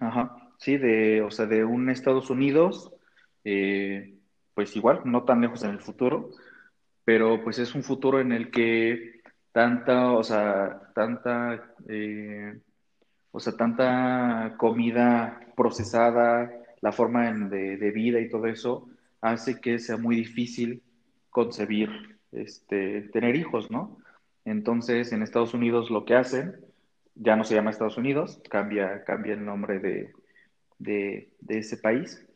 Ajá, 0.00 0.50
sí, 0.58 0.78
de, 0.78 1.22
o 1.22 1.30
sea, 1.30 1.46
de 1.46 1.64
un 1.64 1.90
Estados 1.90 2.30
Unidos, 2.30 2.92
eh, 3.44 4.18
pues 4.54 4.76
igual, 4.76 5.02
no 5.04 5.24
tan 5.24 5.40
lejos 5.40 5.64
en 5.64 5.70
el 5.70 5.80
futuro, 5.80 6.30
pero 7.04 7.42
pues 7.42 7.58
es 7.58 7.74
un 7.74 7.82
futuro 7.82 8.20
en 8.20 8.32
el 8.32 8.50
que 8.50 9.20
tanta, 9.52 10.12
o 10.12 10.22
sea, 10.22 10.92
tanta, 10.94 11.74
eh, 11.88 12.60
o 13.32 13.40
sea, 13.40 13.56
tanta 13.56 14.54
comida 14.58 15.40
procesada, 15.56 16.52
la 16.80 16.92
forma 16.92 17.30
de, 17.32 17.76
de, 17.76 17.90
vida 17.90 18.20
y 18.20 18.28
todo 18.28 18.46
eso, 18.46 18.88
hace 19.20 19.60
que 19.60 19.78
sea 19.78 19.96
muy 19.96 20.16
difícil 20.16 20.82
concebir, 21.30 22.18
este, 22.32 23.02
tener 23.12 23.36
hijos, 23.36 23.70
¿no? 23.70 23.98
Entonces, 24.44 25.12
en 25.12 25.22
Estados 25.22 25.54
Unidos 25.54 25.90
lo 25.90 26.04
que 26.04 26.14
hacen 26.14 26.56
ya 27.14 27.36
no 27.36 27.44
se 27.44 27.54
llama 27.54 27.70
Estados 27.70 27.98
Unidos, 27.98 28.40
cambia, 28.48 29.04
cambia 29.04 29.34
el 29.34 29.44
nombre 29.44 29.78
de, 29.78 30.12
de, 30.78 31.28
ese 31.48 31.76
país. 31.76 32.26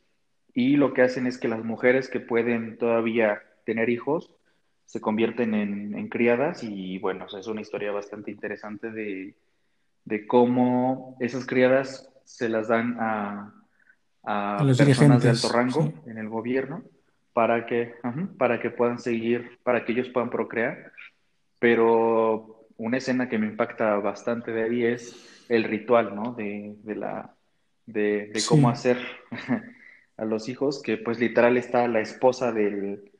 Y 0.54 0.76
lo 0.76 0.94
que 0.94 1.02
hacen 1.02 1.26
es 1.26 1.38
que 1.38 1.48
las 1.48 1.64
mujeres 1.64 2.08
que 2.08 2.20
pueden 2.20 2.78
todavía 2.78 3.42
tener 3.64 3.90
hijos 3.90 4.30
se 4.86 5.00
convierten 5.00 5.54
en, 5.54 6.08
criadas 6.08 6.62
y 6.62 6.98
bueno, 6.98 7.26
es 7.26 7.46
una 7.48 7.60
historia 7.60 7.90
bastante 7.90 8.30
interesante 8.30 8.90
de, 8.90 9.34
cómo 10.28 11.16
esas 11.18 11.46
criadas 11.46 12.08
se 12.24 12.48
las 12.48 12.68
dan 12.68 12.96
a, 13.00 13.52
a, 14.22 14.58
personas 14.78 15.22
de 15.22 15.30
alto 15.30 15.48
rango 15.50 15.92
en 16.06 16.18
el 16.18 16.28
gobierno 16.28 16.84
para 17.32 17.66
que, 17.66 17.94
para 18.38 18.60
que 18.60 18.70
puedan 18.70 19.00
seguir, 19.00 19.58
para 19.64 19.84
que 19.84 19.92
ellos 19.92 20.08
puedan 20.10 20.30
procrear. 20.30 20.92
Pero 21.58 22.68
una 22.76 22.98
escena 22.98 23.28
que 23.28 23.38
me 23.38 23.46
impacta 23.46 23.96
bastante 23.96 24.52
de 24.52 24.62
ahí 24.62 24.84
es 24.84 25.44
el 25.48 25.64
ritual, 25.64 26.14
¿no? 26.14 26.34
De, 26.34 26.76
la, 26.94 27.34
de, 27.86 28.32
cómo 28.48 28.68
hacer 28.68 28.98
a 30.16 30.24
los 30.24 30.48
hijos, 30.48 30.82
que 30.82 30.96
pues 30.96 31.18
literal 31.18 31.56
está 31.56 31.88
la 31.88 32.00
esposa 32.00 32.52
del, 32.52 33.10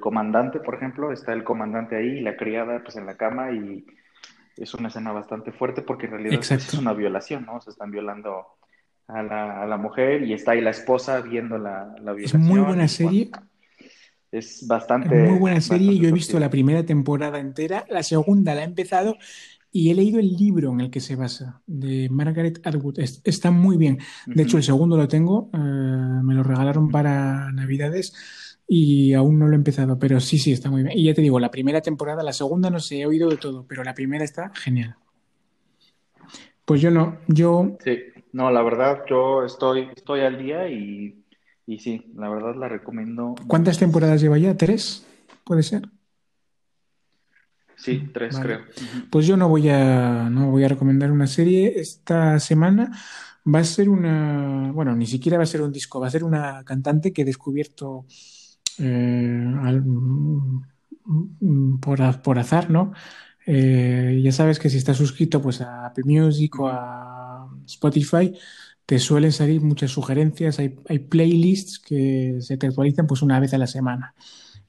comandante, 0.00 0.60
por 0.60 0.74
ejemplo, 0.74 1.12
está 1.12 1.32
el 1.32 1.44
comandante 1.44 1.96
ahí 1.96 2.18
y 2.18 2.20
la 2.20 2.36
criada 2.36 2.82
pues 2.82 2.96
en 2.96 3.06
la 3.06 3.16
cama 3.16 3.52
y 3.52 3.84
es 4.56 4.74
una 4.74 4.88
escena 4.88 5.12
bastante 5.12 5.52
fuerte 5.52 5.82
porque 5.82 6.06
en 6.06 6.12
realidad 6.12 6.36
pues, 6.36 6.50
es 6.50 6.74
una 6.74 6.92
violación, 6.92 7.46
¿no? 7.46 7.60
Se 7.60 7.70
están 7.70 7.90
violando 7.90 8.46
a 9.06 9.22
la, 9.22 9.62
a 9.62 9.66
la 9.66 9.76
mujer 9.76 10.22
y 10.22 10.32
está 10.32 10.52
ahí 10.52 10.60
la 10.60 10.70
esposa 10.70 11.20
viendo 11.20 11.58
la, 11.58 11.94
la 12.00 12.12
violación. 12.12 12.42
Es 12.42 12.48
muy 12.48 12.60
buena 12.60 12.88
serie. 12.88 13.30
Es 14.30 14.66
bastante. 14.68 15.08
muy 15.08 15.38
buena 15.38 15.60
serie. 15.60 15.98
Yo 15.98 16.08
he 16.08 16.12
visto 16.12 16.38
la 16.38 16.50
primera 16.50 16.84
temporada 16.84 17.40
entera, 17.40 17.84
la 17.88 18.04
segunda 18.04 18.54
la 18.54 18.62
he 18.62 18.64
empezado 18.64 19.16
y 19.72 19.90
he 19.90 19.94
leído 19.94 20.18
el 20.18 20.32
libro 20.36 20.72
en 20.72 20.80
el 20.80 20.90
que 20.90 21.00
se 21.00 21.16
basa, 21.16 21.62
de 21.66 22.08
Margaret 22.10 22.60
Atwood. 22.66 22.98
está 22.98 23.50
muy 23.50 23.76
bien. 23.76 23.98
De 24.26 24.42
hecho, 24.42 24.56
el 24.56 24.62
segundo 24.62 24.96
lo 24.96 25.08
tengo, 25.08 25.50
eh, 25.52 25.58
me 25.58 26.34
lo 26.34 26.42
regalaron 26.42 26.90
para 26.90 27.52
Navidades 27.52 28.12
y 28.66 29.14
aún 29.14 29.38
no 29.38 29.46
lo 29.46 29.52
he 29.52 29.56
empezado, 29.56 29.98
pero 29.98 30.20
sí, 30.20 30.38
sí, 30.38 30.52
está 30.52 30.70
muy 30.70 30.82
bien. 30.82 30.98
Y 30.98 31.04
ya 31.04 31.14
te 31.14 31.22
digo, 31.22 31.38
la 31.38 31.50
primera 31.50 31.80
temporada, 31.80 32.22
la 32.22 32.32
segunda 32.32 32.70
no 32.70 32.80
sé, 32.80 33.00
he 33.00 33.06
oído 33.06 33.28
de 33.28 33.36
todo, 33.36 33.64
pero 33.68 33.84
la 33.84 33.94
primera 33.94 34.24
está 34.24 34.52
genial. 34.54 34.96
Pues 36.64 36.80
yo 36.80 36.90
no, 36.90 37.18
yo... 37.28 37.76
Sí, 37.82 37.98
no, 38.32 38.50
la 38.50 38.62
verdad, 38.62 39.02
yo 39.08 39.44
estoy, 39.44 39.88
estoy 39.94 40.20
al 40.20 40.38
día 40.38 40.68
y 40.68 41.20
y 41.70 41.78
sí, 41.78 42.04
la 42.16 42.28
verdad 42.28 42.56
la 42.56 42.68
recomiendo. 42.68 43.36
¿Cuántas 43.46 43.78
temporadas 43.78 44.20
lleva 44.20 44.36
ya? 44.38 44.56
¿Tres? 44.56 45.06
¿Puede 45.44 45.62
ser? 45.62 45.82
Sí, 47.80 48.10
tres 48.12 48.38
creo. 48.38 48.60
Pues 49.10 49.26
yo 49.26 49.36
no 49.36 49.48
voy 49.48 49.68
a 49.70 50.28
no 50.30 50.50
voy 50.50 50.64
a 50.64 50.68
recomendar 50.68 51.10
una 51.10 51.26
serie 51.26 51.80
esta 51.80 52.38
semana. 52.38 52.90
Va 53.52 53.60
a 53.60 53.64
ser 53.64 53.88
una, 53.88 54.70
bueno, 54.72 54.94
ni 54.94 55.06
siquiera 55.06 55.38
va 55.38 55.44
a 55.44 55.46
ser 55.46 55.62
un 55.62 55.72
disco, 55.72 55.98
va 55.98 56.08
a 56.08 56.10
ser 56.10 56.24
una 56.24 56.62
cantante 56.64 57.10
que 57.12 57.22
he 57.22 57.24
descubierto 57.24 58.04
eh, 58.78 59.54
por, 61.80 62.20
por, 62.20 62.38
azar, 62.38 62.70
¿no? 62.70 62.92
Eh, 63.46 64.20
ya 64.22 64.32
sabes 64.32 64.58
que 64.58 64.68
si 64.68 64.76
estás 64.76 64.98
suscrito 64.98 65.40
pues 65.40 65.62
a 65.62 65.86
Apple 65.86 66.04
Music 66.06 66.60
o 66.60 66.68
a 66.68 67.48
Spotify, 67.64 68.34
te 68.84 68.98
suelen 68.98 69.32
salir 69.32 69.60
muchas 69.62 69.90
sugerencias, 69.90 70.58
hay, 70.58 70.68
playlists 70.68 71.78
que 71.78 72.38
se 72.40 72.56
te 72.56 72.66
actualizan 72.66 73.06
pues 73.06 73.22
una 73.22 73.40
vez 73.40 73.54
a 73.54 73.58
la 73.58 73.66
semana. 73.66 74.14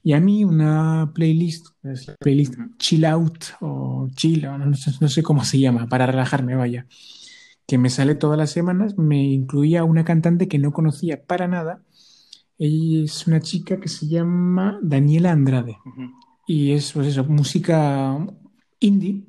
Y 0.02 0.14
a 0.14 0.20
mí 0.20 0.44
una 0.44 1.12
playlist, 1.14 1.68
es 1.84 2.08
la 2.08 2.14
playlist 2.16 2.54
chill 2.78 3.04
out 3.04 3.44
o 3.60 4.08
chill, 4.16 4.42
no, 4.42 4.58
no, 4.58 4.74
sé 4.74 5.22
cómo 5.22 5.44
se 5.44 5.58
llama, 5.60 5.88
para 5.88 6.06
relajarme, 6.06 6.56
vaya, 6.56 6.86
que 7.66 7.78
me 7.78 7.88
sale 7.88 8.16
todas 8.16 8.36
las 8.36 8.50
semanas, 8.50 8.98
me 8.98 9.22
incluía 9.22 9.84
una 9.84 10.04
cantante 10.04 10.48
que 10.48 10.58
no 10.58 10.72
conocía 10.72 11.22
para 11.22 11.46
nada. 11.46 11.82
Ella 12.58 13.04
es 13.04 13.26
una 13.26 13.40
chica 13.40 13.78
que 13.78 13.88
se 13.88 14.08
llama 14.08 14.78
Daniela 14.82 15.32
Andrade. 15.32 15.78
Y 16.46 16.72
es, 16.72 16.92
pues 16.92 17.06
eso, 17.06 17.24
música 17.24 18.18
indie 18.80 19.22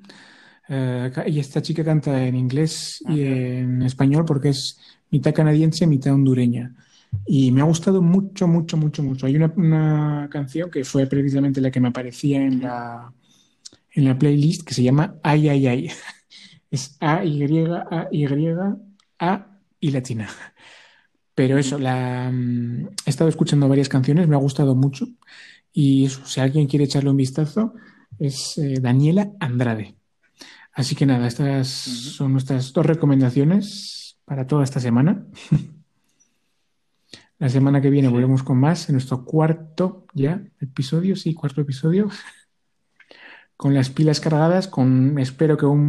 eh, 0.69 1.11
y 1.28 1.39
esta 1.39 1.61
chica 1.61 1.84
canta 1.84 2.26
en 2.26 2.36
inglés 2.36 3.03
y 3.07 3.21
en 3.21 3.82
español 3.82 4.26
porque 4.26 4.49
es 4.49 4.80
mitad 5.11 5.34
canadiense, 5.34 5.88
mitad 5.88 6.13
hondureña. 6.13 6.76
Y 7.26 7.51
me 7.51 7.61
ha 7.61 7.66
gustado 7.66 8.01
mucho, 8.01 8.47
mucho, 8.47 8.78
mucho, 8.78 9.03
mucho. 9.03 9.26
Hay 9.26 9.36
una, 9.36 10.28
canción 10.32 10.70
que 10.70 10.84
fue 10.84 11.05
precisamente 11.07 11.61
la 11.61 11.72
que 11.72 11.80
me 11.80 11.89
aparecía 11.89 12.41
en 12.41 12.61
la, 12.61 13.14
en 13.91 14.05
la 14.05 14.18
playlist 14.18 14.64
que 14.64 14.74
se 14.74 14.84
llama 14.84 15.16
Ay, 15.24 15.49
ay, 15.49 15.68
ay. 15.68 15.89
Es 16.72 16.97
A, 16.99 17.24
Y, 17.24 17.43
A, 17.43 18.07
Y, 18.11 18.26
A 19.19 19.60
y 19.80 19.91
latina. 19.91 20.27
Pero 21.35 21.57
eso, 21.57 21.77
la, 21.77 22.31
mm, 22.31 22.88
he 23.06 23.10
estado 23.10 23.30
escuchando 23.30 23.68
varias 23.68 23.90
canciones, 23.90 24.27
me 24.27 24.35
ha 24.35 24.40
gustado 24.40 24.76
mucho. 24.76 25.07
Y 25.72 26.10
si 26.26 26.40
alguien 26.40 26.68
quiere 26.68 26.85
echarle 26.85 27.10
un 27.10 27.18
vistazo, 27.18 27.73
es 28.19 28.57
eh, 28.57 28.76
Daniela 28.81 29.31
Andrade. 29.40 29.95
Así 30.73 30.95
que 30.95 31.06
nada, 31.06 31.27
estas 31.27 31.68
son 31.68 32.34
nuestras 32.34 32.73
dos 32.73 32.85
recomendaciones 32.85 34.18
para 34.26 34.48
toda 34.48 34.64
esta 34.64 34.80
semana. 34.80 35.26
La 37.44 37.49
semana 37.49 37.82
que 37.82 37.90
viene 37.90 38.07
volvemos 38.07 38.41
con 38.41 38.57
más 38.57 38.88
en 38.88 38.94
nuestro 38.94 39.26
cuarto 39.26 40.06
ya 40.14 40.41
episodio, 40.61 41.18
sí, 41.18 41.34
cuarto 41.34 41.60
episodio. 41.60 42.10
Con 43.57 43.74
las 43.74 43.90
pilas 43.90 44.22
cargadas, 44.22 44.70
con 44.70 45.20
espero 45.20 45.57
que 45.57 45.65
un 45.65 45.86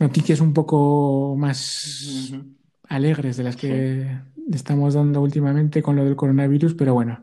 noticias 0.00 0.40
un 0.40 0.52
poco 0.52 1.36
más 1.38 2.32
alegres 2.88 3.36
de 3.36 3.44
las 3.44 3.54
que 3.54 4.08
estamos 4.52 4.94
dando 4.94 5.20
últimamente 5.20 5.82
con 5.82 5.94
lo 5.94 6.04
del 6.04 6.16
coronavirus, 6.16 6.74
pero 6.74 6.94
bueno, 6.94 7.22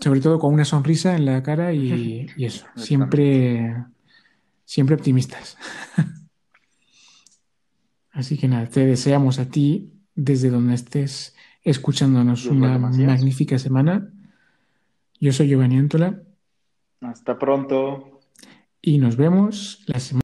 sobre 0.00 0.20
todo 0.20 0.38
con 0.38 0.54
una 0.54 0.64
sonrisa 0.64 1.16
en 1.16 1.26
la 1.26 1.42
cara 1.42 1.72
y 1.72 2.28
eso, 2.38 2.64
siempre 2.76 3.74
siempre 4.64 4.94
optimistas. 4.94 5.56
Así 8.12 8.38
que 8.38 8.46
nada, 8.46 8.68
te 8.68 8.86
deseamos 8.86 9.40
a 9.40 9.46
ti, 9.46 9.92
desde 10.14 10.50
donde 10.50 10.74
estés 10.74 11.34
escuchándonos, 11.62 12.46
una 12.46 12.78
magnífica 12.78 13.58
semana. 13.58 14.10
Yo 15.20 15.32
soy 15.32 15.48
Giovanni 15.48 15.78
Antola. 15.78 16.22
Hasta 17.00 17.38
pronto. 17.38 18.20
Y 18.80 18.98
nos 18.98 19.16
vemos 19.16 19.84
la 19.86 20.00
semana. 20.00 20.16